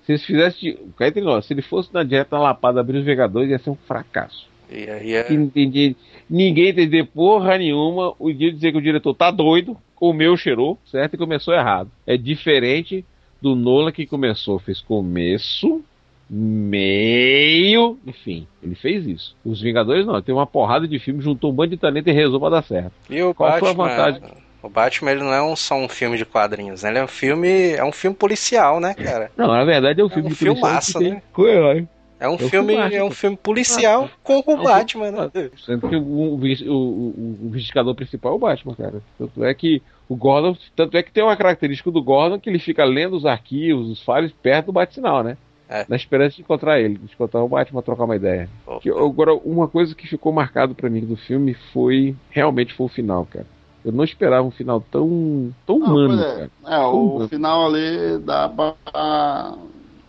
Se 0.06 0.12
eles 0.12 0.24
fizessem. 0.24 0.78
Cá 0.96 1.08
entre 1.08 1.20
nós, 1.20 1.44
se 1.44 1.52
ele 1.52 1.62
fosse 1.62 1.92
na 1.92 2.02
dieta 2.02 2.38
lapada 2.38 2.80
abrir 2.80 2.98
os 2.98 3.04
Vingadores, 3.04 3.50
ia 3.50 3.58
ser 3.58 3.70
um 3.70 3.76
fracasso. 3.86 4.48
E 4.70 4.90
aí 4.90 5.14
é... 5.14 5.32
Entendi, 5.32 5.96
ninguém 6.28 6.68
entender 6.68 7.04
porra 7.04 7.58
nenhuma. 7.58 8.14
O 8.18 8.32
dia 8.32 8.50
de 8.50 8.56
dizer 8.56 8.72
que 8.72 8.78
o 8.78 8.82
diretor 8.82 9.14
tá 9.14 9.30
doido, 9.30 9.76
comeu, 9.94 10.36
cheirou, 10.36 10.78
certo? 10.86 11.14
E 11.14 11.18
começou 11.18 11.54
errado. 11.54 11.90
É 12.06 12.16
diferente 12.16 13.04
do 13.40 13.54
Nolan 13.54 13.92
que 13.92 14.06
começou, 14.06 14.58
fez 14.58 14.80
começo, 14.80 15.82
meio 16.28 17.98
e 18.06 18.12
fim. 18.12 18.46
Ele 18.62 18.74
fez 18.74 19.06
isso. 19.06 19.36
Os 19.44 19.60
Vingadores 19.60 20.06
não, 20.06 20.20
tem 20.20 20.34
uma 20.34 20.46
porrada 20.46 20.86
de 20.86 20.98
filmes, 20.98 21.24
juntou 21.24 21.50
um 21.50 21.54
bando 21.54 21.70
de 21.70 21.76
talento 21.76 22.08
e 22.08 22.12
rezou 22.12 22.40
pra 22.40 22.50
dar 22.50 22.62
certo. 22.62 22.92
E 23.08 23.22
o 23.22 23.34
Qual 23.34 23.58
foi 23.58 23.70
a 23.70 23.74
Batman, 23.74 23.96
vantagem? 23.96 24.22
o 24.62 24.68
Batman 24.68 25.10
ele 25.12 25.20
não 25.20 25.32
é 25.32 25.42
um, 25.42 25.54
só 25.54 25.76
um 25.76 25.88
filme 25.88 26.16
de 26.16 26.24
quadrinhos, 26.24 26.82
né? 26.82 26.90
Ele 26.90 26.98
é 26.98 27.04
um 27.04 27.08
filme, 27.08 27.72
é 27.72 27.84
um 27.84 27.92
filme 27.92 28.16
policial, 28.16 28.80
né, 28.80 28.94
cara? 28.94 29.30
Não, 29.36 29.46
na 29.48 29.64
verdade 29.64 30.00
é 30.00 30.04
um 30.04 30.08
filme 30.08 30.28
um 30.28 30.32
de 30.32 30.36
policial 30.36 30.56
filmaço, 30.56 31.00
né? 31.00 31.22
com 31.32 31.46
herói. 31.46 31.86
É 32.18 32.28
um 32.28 32.38
filme, 32.38 32.74
é 32.74 33.04
um 33.04 33.10
filme 33.10 33.36
policial 33.36 34.08
com 34.22 34.42
o 34.46 34.54
um 34.54 34.62
Batman, 34.62 35.10
né? 35.10 35.30
Sendo 35.64 35.86
que 35.86 35.96
o, 35.96 36.00
o, 36.00 36.34
o, 36.34 37.44
o, 37.44 37.46
investigador 37.48 37.94
principal 37.94 38.32
é 38.32 38.34
o 38.36 38.38
Batman, 38.38 38.74
cara. 38.74 39.02
Tanto 39.18 39.44
é 39.44 39.52
que 39.52 39.82
o 40.08 40.16
Gordon. 40.16 40.56
Tanto 40.74 40.96
é 40.96 41.02
que 41.02 41.12
tem 41.12 41.22
uma 41.22 41.36
característica 41.36 41.90
do 41.90 42.02
Gordon 42.02 42.40
que 42.40 42.48
ele 42.48 42.58
fica 42.58 42.84
lendo 42.84 43.16
os 43.16 43.26
arquivos, 43.26 43.90
os 43.90 44.02
files 44.02 44.32
perto 44.42 44.66
do 44.66 44.72
bate-sinal, 44.72 45.22
né? 45.22 45.36
É. 45.68 45.84
Na 45.88 45.96
esperança 45.96 46.36
de 46.36 46.42
encontrar 46.42 46.80
ele, 46.80 46.96
de 46.96 47.12
encontrar 47.12 47.42
o 47.42 47.48
Batman, 47.48 47.82
trocar 47.82 48.04
uma 48.04 48.16
ideia. 48.16 48.48
Que, 48.80 48.88
agora, 48.88 49.34
uma 49.34 49.66
coisa 49.66 49.94
que 49.94 50.06
ficou 50.06 50.32
marcado 50.32 50.74
pra 50.74 50.88
mim 50.88 51.00
do 51.00 51.16
filme 51.16 51.54
foi. 51.72 52.14
Realmente 52.30 52.72
foi 52.72 52.86
o 52.86 52.90
final, 52.90 53.26
cara. 53.26 53.46
Eu 53.84 53.92
não 53.92 54.04
esperava 54.04 54.46
um 54.46 54.50
final 54.50 54.80
tão. 54.80 55.52
tão 55.66 55.78
Não, 55.78 55.86
humano, 55.88 56.20
é. 56.20 56.24
cara. 56.24 56.50
É, 56.66 56.78
o 56.78 57.14
Humano. 57.14 57.28
final 57.28 57.66
ali 57.66 58.18
dá 58.18 58.48
pra. 58.48 59.54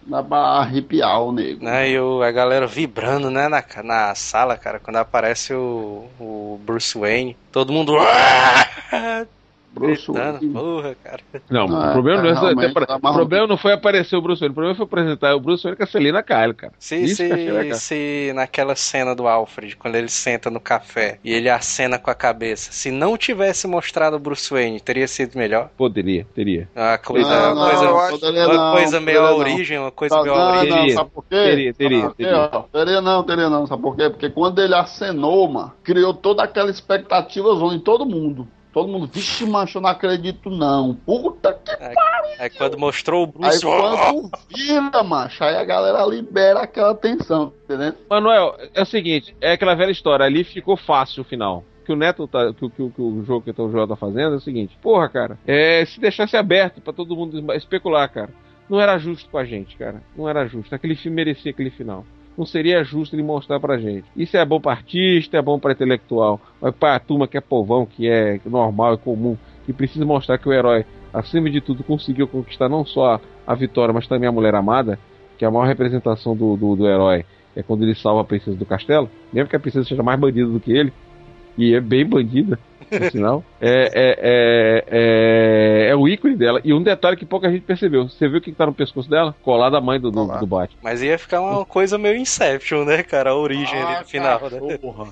Dá 0.07 0.23
pra 0.23 0.37
arrepiar 0.37 1.21
o 1.21 1.31
nego. 1.31 1.63
Né, 1.63 1.89
e 1.91 1.99
o- 1.99 2.21
a 2.21 2.31
galera 2.31 2.65
vibrando, 2.67 3.29
né, 3.29 3.47
na, 3.47 3.63
na 3.83 4.15
sala, 4.15 4.57
cara, 4.57 4.79
quando 4.79 4.97
aparece 4.97 5.53
o, 5.53 6.07
o 6.19 6.59
Bruce 6.63 6.97
Wayne, 6.97 7.37
todo 7.51 7.73
mundo 7.73 7.93
Bruce 9.77 10.11
gritando, 10.11 10.39
Wayne. 10.39 10.53
porra, 10.53 10.95
cara. 11.03 11.19
Não, 11.49 11.67
Ah, 11.75 11.89
o 11.89 11.91
problema, 11.93 12.21
não, 12.21 12.29
é, 12.29 12.33
realmente 12.33 12.65
é- 12.65 12.85
tá 12.85 12.95
o 12.97 13.13
problema 13.13 13.47
não 13.47 13.57
foi 13.57 13.73
aparecer 13.73 14.15
o 14.15 14.21
Bruce 14.21 14.39
Wayne, 14.39 14.51
o 14.51 14.55
problema 14.55 14.75
foi 14.75 14.85
apresentar 14.85 15.35
o 15.35 15.39
Bruce 15.39 15.63
Wayne 15.63 15.77
com 15.77 15.83
a 15.83 15.87
Selina 15.87 16.23
Kyle, 16.23 16.53
cara. 16.53 16.73
Se, 16.79 16.95
Isso 16.97 17.15
se, 17.17 17.73
se 17.75 18.31
naquela 18.33 18.75
cena 18.75 19.15
do 19.15 19.27
Alfred, 19.27 19.75
quando 19.75 19.95
ele 19.95 20.09
senta 20.09 20.49
no 20.49 20.59
café 20.59 21.19
e 21.23 21.31
ele 21.33 21.49
acena 21.49 21.97
com 21.99 22.09
a 22.11 22.15
cabeça, 22.15 22.71
se 22.71 22.91
não 22.91 23.17
tivesse 23.17 23.67
mostrado 23.67 24.15
o 24.15 24.19
Bruce 24.19 24.49
Wayne, 24.51 24.79
teria 24.79 25.07
sido 25.07 25.37
melhor? 25.37 25.69
Poderia, 25.77 26.25
teria. 26.33 26.69
Uma 26.75 26.97
coisa, 26.97 27.29
Não, 27.29 27.53
uma 27.53 27.55
não, 27.55 27.69
coisa, 27.69 27.91
uma 27.91 28.53
não, 28.53 28.71
coisa 28.73 28.99
meio 28.99 29.25
a 29.25 29.29
não. 29.31 29.37
origem, 29.37 29.77
uma 29.79 29.91
coisa 29.91 30.15
Não, 30.15 30.23
meio 30.23 30.35
a 30.35 30.37
não, 30.39 30.47
origem. 30.59 30.69
não, 30.69 30.77
Teria. 30.77 30.93
sabe 30.95 31.09
por 31.11 31.23
quê? 31.23 31.35
Teria, 31.35 31.73
teria, 31.73 32.09
teria. 32.11 32.49
Teria 32.71 33.01
não, 33.01 33.23
teria 33.23 33.49
não, 33.49 33.65
sabe 33.67 33.81
por 33.81 33.95
quê? 33.95 34.09
Porque 34.09 34.29
quando 34.29 34.61
ele 34.61 34.75
acenou, 34.75 35.47
mano, 35.47 35.73
criou 35.83 36.13
toda 36.13 36.43
aquela 36.43 36.69
expectativa 36.69 37.49
zona 37.55 37.75
em 37.75 37.79
todo 37.79 38.05
mundo. 38.05 38.47
Todo 38.73 38.87
mundo, 38.89 39.07
vixe, 39.11 39.45
macho, 39.45 39.77
eu 39.77 39.81
não 39.81 39.89
acredito 39.89 40.49
não. 40.49 40.93
Puta 40.93 41.53
que 41.53 41.71
Aí 42.39 42.49
quando 42.51 42.77
mostrou 42.77 43.23
o 43.25 43.33
Aí 43.43 43.49
Bruce 43.59 43.65
quando 43.65 44.29
vira, 44.55 45.03
macho, 45.03 45.43
aí 45.43 45.55
a 45.55 45.63
galera 45.65 46.05
libera 46.05 46.59
aquela 46.61 46.93
tensão, 46.93 47.51
entendeu? 47.63 47.93
Manuel, 48.09 48.55
é 48.75 48.81
o 48.81 48.85
seguinte, 48.85 49.35
é 49.41 49.53
aquela 49.53 49.73
velha 49.73 49.91
história, 49.91 50.25
ali 50.25 50.43
ficou 50.43 50.77
fácil 50.77 51.21
o 51.21 51.25
final. 51.25 51.63
Que 51.85 51.93
o 51.93 51.95
Neto 51.95 52.27
tá, 52.27 52.53
que, 52.53 52.65
o- 52.65 52.69
que, 52.69 52.81
o- 52.81 52.91
que 52.91 53.01
o 53.01 53.23
jogo 53.23 53.41
que 53.51 53.61
o 53.61 53.71
Joel 53.71 53.87
tá 53.87 53.95
fazendo 53.95 54.33
é 54.33 54.37
o 54.37 54.41
seguinte, 54.41 54.77
porra, 54.81 55.07
cara, 55.09 55.39
é, 55.47 55.83
se 55.85 55.99
deixasse 55.99 56.35
aberto 56.37 56.81
pra 56.81 56.91
todo 56.93 57.15
mundo 57.15 57.53
especular, 57.53 58.11
cara, 58.11 58.29
não 58.69 58.79
era 58.79 58.97
justo 58.97 59.29
com 59.29 59.37
a 59.37 59.45
gente, 59.45 59.77
cara. 59.77 60.03
Não 60.15 60.27
era 60.27 60.45
justo. 60.45 60.75
Aquele 60.75 60.93
filme 60.95 61.15
merecia 61.15 61.51
aquele 61.51 61.69
final. 61.69 62.05
Não 62.37 62.45
seria 62.45 62.83
justo 62.83 63.15
ele 63.15 63.23
mostrar 63.23 63.59
pra 63.59 63.77
gente. 63.77 64.05
Isso 64.15 64.37
é 64.37 64.45
bom 64.45 64.61
pra 64.61 64.73
artista, 64.73 65.37
é 65.37 65.41
bom 65.41 65.57
pra 65.57 65.71
intelectual. 65.71 66.39
Mas 66.61 66.75
pra 66.75 66.99
turma 66.99 67.27
que 67.27 67.37
é 67.37 67.41
povão, 67.41 67.85
que 67.85 68.07
é 68.07 68.39
normal 68.45 68.93
e 68.93 68.97
comum, 68.97 69.35
que 69.65 69.73
precisa 69.73 70.05
mostrar 70.05 70.37
que 70.37 70.47
o 70.47 70.53
herói, 70.53 70.85
acima 71.11 71.49
de 71.49 71.59
tudo, 71.59 71.83
conseguiu 71.83 72.27
conquistar 72.27 72.69
não 72.69 72.85
só 72.85 73.15
a, 73.15 73.21
a 73.47 73.55
vitória, 73.55 73.93
mas 73.93 74.07
também 74.07 74.29
a 74.29 74.31
mulher 74.31 74.53
amada, 74.53 74.99
que 75.37 75.43
é 75.43 75.47
a 75.47 75.51
maior 75.51 75.65
representação 75.65 76.35
do, 76.35 76.55
do, 76.55 76.75
do 76.75 76.87
herói 76.87 77.25
é 77.57 77.63
quando 77.63 77.81
ele 77.81 77.95
salva 77.95 78.21
a 78.21 78.23
princesa 78.23 78.55
do 78.55 78.67
castelo, 78.67 79.09
mesmo 79.33 79.49
que 79.49 79.55
a 79.55 79.59
princesa 79.59 79.83
seja 79.83 80.03
mais 80.03 80.19
bandida 80.19 80.47
do 80.47 80.59
que 80.59 80.71
ele, 80.71 80.93
e 81.57 81.73
é 81.73 81.81
bem 81.81 82.05
bandida, 82.05 82.59
por 82.89 83.03
sinal, 83.11 83.43
é, 83.59 83.69
é, 83.93 84.17
é, 84.21 85.87
é, 85.87 85.89
é 85.89 85.95
o 85.95 86.07
ícone 86.07 86.35
dela. 86.37 86.61
E 86.63 86.73
um 86.73 86.81
detalhe 86.81 87.17
que 87.17 87.25
pouca 87.25 87.49
gente 87.51 87.63
percebeu: 87.63 88.07
você 88.07 88.27
viu 88.27 88.37
o 88.37 88.41
que 88.41 88.51
tá 88.53 88.65
no 88.65 88.73
pescoço 88.73 89.09
dela? 89.09 89.35
Colada 89.43 89.77
a 89.77 89.81
mãe 89.81 89.99
do, 89.99 90.09
do, 90.09 90.25
do 90.25 90.47
Batman. 90.47 90.79
Mas 90.81 91.01
ia 91.03 91.17
ficar 91.19 91.41
uma 91.41 91.65
coisa 91.65 91.97
meio 91.97 92.15
Inception, 92.15 92.85
né, 92.85 93.03
cara? 93.03 93.31
A 93.31 93.35
origem 93.35 93.77
ali 93.81 93.95
Ah, 93.95 93.99
no 93.99 94.05
final, 94.07 94.41
né? 94.49 94.77
Porra. 94.77 95.07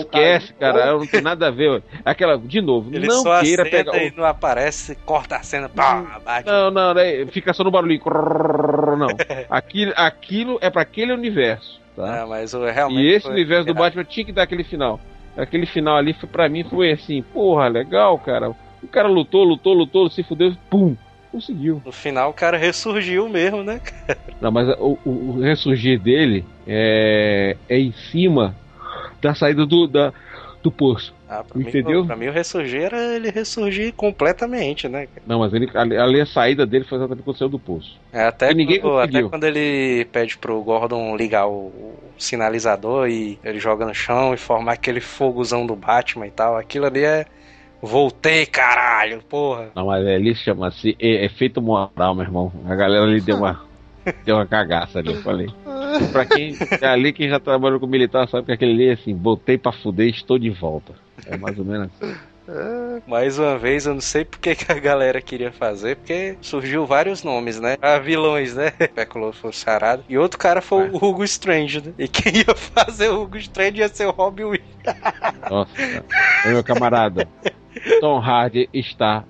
Esquece, 0.00 0.52
cara, 0.54 0.92
não 0.92 1.06
tem 1.06 1.22
nada 1.22 1.48
a 1.48 1.50
ver. 1.50 1.82
Aquela, 2.04 2.36
de 2.36 2.60
novo, 2.60 2.94
Ele 2.94 3.06
não 3.06 3.22
só 3.22 3.40
queira 3.40 3.64
pegar. 3.64 3.96
e 3.96 4.12
não 4.14 4.24
aparece, 4.24 4.94
corta 5.06 5.36
a 5.36 5.42
cena, 5.42 5.68
pá, 5.68 6.20
bate. 6.24 6.46
Não, 6.46 6.70
não, 6.70 6.92
né, 6.94 7.24
fica 7.26 7.52
só 7.52 7.64
no 7.64 7.70
barulhinho. 7.70 8.02
Não. 8.98 9.08
Aquilo, 9.48 9.92
aquilo 9.96 10.58
é 10.60 10.68
pra 10.68 10.82
aquele 10.82 11.12
universo, 11.12 11.80
tá? 11.96 12.18
É, 12.18 12.24
mas 12.26 12.52
realmente. 12.52 13.00
E 13.00 13.12
esse 13.12 13.22
foi 13.22 13.32
universo 13.32 13.66
do. 13.66 13.74
Batman 13.74 14.04
tinha 14.04 14.26
que 14.26 14.32
dar 14.32 14.42
aquele 14.42 14.64
final. 14.64 15.00
Aquele 15.36 15.66
final 15.66 15.96
ali, 15.96 16.12
foi, 16.14 16.28
pra 16.28 16.48
mim, 16.48 16.64
foi 16.64 16.92
assim, 16.92 17.22
porra, 17.22 17.66
legal, 17.68 18.18
cara. 18.18 18.50
O 18.82 18.88
cara 18.88 19.08
lutou, 19.08 19.42
lutou, 19.44 19.72
lutou, 19.72 20.08
se 20.10 20.22
fudeu, 20.22 20.54
pum, 20.70 20.96
conseguiu. 21.32 21.82
No 21.84 21.90
final 21.92 22.30
o 22.30 22.34
cara 22.34 22.56
ressurgiu 22.56 23.28
mesmo, 23.28 23.62
né? 23.64 23.80
Não, 24.40 24.52
mas 24.52 24.68
o- 24.78 24.98
o 25.04 25.40
ressurgir 25.40 25.98
dele 25.98 26.44
é, 26.66 27.56
é 27.68 27.78
em 27.78 27.92
cima 27.92 28.54
da 29.20 29.34
saída 29.34 29.64
do, 29.66 29.86
da, 29.88 30.12
do 30.64 30.72
poço. 30.72 31.14
Ah, 31.28 31.44
pra, 31.44 31.58
mim, 31.58 31.68
Entendeu? 31.68 32.06
pra 32.06 32.16
mim 32.16 32.26
o 32.26 32.32
ressurgir 32.32 32.84
era 32.84 33.14
ele 33.14 33.30
ressurgir 33.30 33.92
completamente, 33.92 34.88
né? 34.88 35.06
Não, 35.26 35.40
mas 35.40 35.52
ele, 35.52 35.70
ali, 35.74 36.20
a 36.20 36.26
saída 36.26 36.64
dele 36.64 36.86
foi 36.86 36.96
exatamente 36.96 37.22
quando 37.22 37.36
saiu 37.36 37.50
do 37.50 37.58
poço. 37.58 38.00
É, 38.10 38.24
até, 38.24 38.50
E 38.50 38.54
ninguém 38.54 38.80
quando, 38.80 38.98
até 38.98 39.22
quando 39.22 39.44
ele 39.44 40.06
pede 40.06 40.38
pro 40.38 40.60
Gordon 40.62 41.14
ligar 41.16 41.46
o, 41.46 41.66
o 41.66 41.94
sinalizador 42.16 43.08
e 43.10 43.38
ele 43.44 43.58
joga 43.60 43.84
no 43.84 43.94
chão 43.94 44.32
e 44.32 44.38
formar 44.38 44.72
aquele 44.72 45.00
fogozão 45.00 45.66
do 45.66 45.76
Batman 45.76 46.26
e 46.26 46.30
tal, 46.30 46.56
aquilo 46.56 46.86
ali 46.86 47.04
é. 47.04 47.26
Voltei, 47.82 48.46
caralho, 48.46 49.22
porra. 49.28 49.68
Não, 49.74 49.86
mas 49.86 50.06
ali 50.06 50.34
chama-se 50.34 50.96
é, 50.98 51.26
efeito 51.26 51.60
moral, 51.60 52.14
meu 52.14 52.24
irmão. 52.24 52.50
A 52.64 52.74
galera 52.74 53.04
ali 53.04 53.20
deu 53.20 53.36
uma, 53.36 53.62
deu 54.24 54.36
uma 54.36 54.46
cagaça 54.46 55.00
ali, 55.00 55.12
eu 55.12 55.20
falei. 55.20 55.48
Pra 56.12 56.24
quem 56.24 56.56
é 56.80 56.86
ali, 56.86 57.12
quem 57.12 57.28
já 57.28 57.38
trabalhou 57.38 57.80
com 57.80 57.86
militar, 57.86 58.28
sabe 58.28 58.46
que 58.46 58.52
aquele 58.52 58.72
ali 58.72 58.88
é 58.88 58.92
assim, 58.92 59.14
voltei 59.14 59.58
pra 59.58 59.72
fuder, 59.72 60.08
estou 60.08 60.38
de 60.38 60.50
volta. 60.50 60.94
É 61.26 61.36
mais 61.36 61.58
ou 61.58 61.64
menos 61.64 61.90
assim. 62.00 62.14
Mais 63.06 63.38
uma 63.38 63.58
vez, 63.58 63.86
eu 63.86 63.94
não 63.94 64.00
sei 64.00 64.24
porque 64.24 64.54
que 64.54 64.70
a 64.70 64.78
galera 64.78 65.20
queria 65.20 65.50
fazer, 65.50 65.96
porque 65.96 66.36
surgiu 66.40 66.84
vários 66.84 67.22
nomes, 67.22 67.58
né? 67.58 67.76
Ah, 67.80 67.98
vilões, 67.98 68.54
né? 68.54 68.72
Especulou 68.80 69.32
foi 69.32 69.50
o 69.50 69.52
Sarado. 69.52 70.04
E 70.08 70.18
outro 70.18 70.38
cara 70.38 70.60
foi 70.60 70.90
o 70.90 70.96
Hugo 70.96 71.24
Strange, 71.24 71.80
né? 71.80 71.92
E 71.98 72.06
quem 72.06 72.36
ia 72.36 72.54
fazer 72.54 73.08
o 73.08 73.22
Hugo 73.22 73.38
Strange 73.38 73.78
ia 73.78 73.88
ser 73.88 74.06
o 74.06 74.10
Robin 74.10 74.44
Williams. 74.44 74.68
Nossa. 75.50 75.72
Ô, 76.44 76.48
meu 76.48 76.62
camarada, 76.62 77.26
Tom 78.00 78.18
Hardy 78.18 78.68
está 78.72 79.24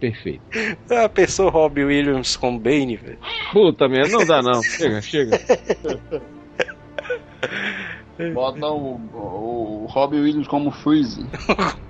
perfeito. 0.00 0.42
Ah, 0.90 1.08
pensou 1.08 1.50
Robin 1.50 1.84
Williams 1.84 2.36
com 2.36 2.58
Bane, 2.58 2.96
velho. 2.96 3.18
Puta 3.52 3.88
merda, 3.88 4.10
não 4.10 4.26
dá 4.26 4.42
não. 4.42 4.62
Chega, 4.62 5.00
chega. 5.02 5.40
Bota 8.34 8.66
o, 8.66 9.00
o, 9.14 9.84
o 9.84 9.86
Robbie 9.86 10.20
Williams 10.20 10.46
como 10.46 10.70
Freeze. 10.70 11.24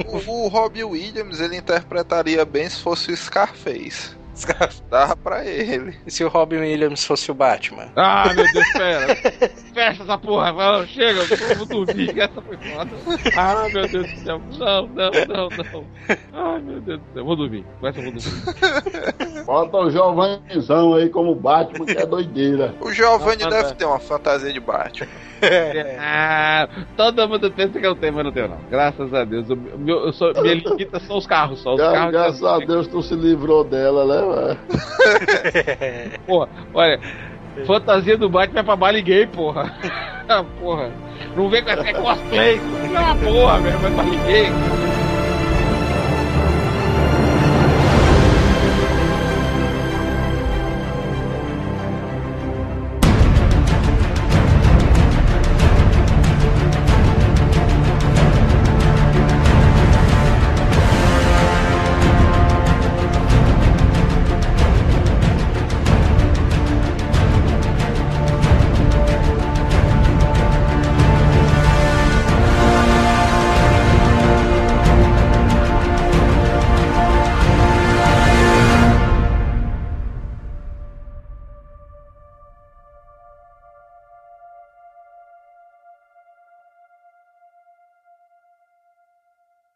O, 0.07 0.45
o 0.45 0.49
Robbie 0.49 0.85
Williams 0.85 1.41
ele 1.41 1.57
interpretaria 1.57 2.45
bem 2.45 2.69
se 2.69 2.81
fosse 2.83 3.11
o 3.11 3.17
Scarface. 3.17 4.21
Dava 4.89 5.17
pra 5.17 5.45
ele. 5.45 5.99
E 6.07 6.11
se 6.11 6.25
o 6.25 6.29
Robin 6.29 6.59
Williams 6.59 7.05
fosse 7.05 7.31
o 7.31 7.35
Batman? 7.35 7.91
Ah, 7.97 8.33
meu 8.35 8.51
Deus, 8.53 8.73
pera. 8.73 9.17
Fecha 9.81 10.03
essa 10.03 10.19
porra. 10.19 10.53
Fala, 10.53 10.87
chega, 10.87 11.21
eu 11.21 11.57
vou 11.57 11.85
dormir. 11.85 12.21
Essa 12.21 12.43
foi 12.43 12.57
foda. 12.59 12.91
Ah, 13.35 13.67
meu 13.73 13.89
Deus 13.89 14.13
do 14.13 14.19
céu. 14.19 14.41
Não, 14.59 14.87
não, 14.89 15.11
não, 15.27 15.49
não. 15.73 15.85
Ai, 16.35 16.61
meu 16.61 16.81
Deus 16.83 17.01
do 17.01 17.05
céu. 17.15 17.25
Vou 17.25 17.35
dormir. 17.35 17.65
Com 17.81 17.87
essa 17.87 17.99
eu 17.99 18.03
vou 18.05 18.13
dormir. 18.13 19.45
Bota 19.47 19.77
o 19.79 19.91
Giovannizão 19.91 20.93
aí 20.95 21.09
como 21.09 21.35
Batman, 21.35 21.87
que 21.87 21.97
é 21.97 22.05
doideira. 22.05 22.75
O 22.79 22.93
Giovanni 22.93 23.43
Não, 23.43 23.49
deve 23.49 23.75
ter 23.75 23.87
uma 23.87 23.99
fantasia 23.99 24.53
de 24.53 24.61
Batman. 24.61 25.09
Ah, 25.99 26.69
todo 26.99 27.27
mundo 27.27 27.51
pensa 27.51 27.81
que 27.81 27.87
eu 27.87 27.95
tenho, 27.95 28.13
mas 28.13 28.25
não 28.25 28.33
tenho, 28.33 28.49
não. 28.49 28.59
Graças 28.71 29.15
a 29.15 29.25
Deus. 29.25 29.49
O 29.49 29.57
meu, 29.57 30.05
eu 30.07 30.13
sou, 30.13 30.31
minha 30.43 30.57
limita 30.57 31.01
são 31.01 31.17
os 31.17 31.27
carros 31.27 31.59
só. 31.61 31.71
Os 31.73 31.81
Gra- 31.81 31.93
carros 31.93 32.13
Graças 32.13 32.45
a 32.45 32.59
Deus 32.59 32.87
tu 32.87 33.03
se 33.03 33.15
livrou 33.15 33.65
dela, 33.65 34.05
né, 34.05 34.21
velho? 34.37 36.21
Porra, 36.27 36.49
olha. 36.75 37.01
Fantasia 37.67 38.17
do 38.17 38.29
Batman 38.29 38.61
é 38.61 38.63
pra 38.63 38.77
baile 38.77 39.03
gay, 39.03 39.27
porra. 39.27 39.73
Porra. 40.61 40.93
Não 41.37 41.49
vem 41.49 41.61
com 41.61 41.71
essa 41.71 41.89
é 41.89 41.93
cosplay. 41.93 42.61
Não 42.61 43.01
é 43.01 43.01
uma 43.01 43.17
porra, 43.17 43.59
mesmo. 43.59 43.87
É 43.87 43.91
baile 43.91 44.17
gay. 44.19 44.90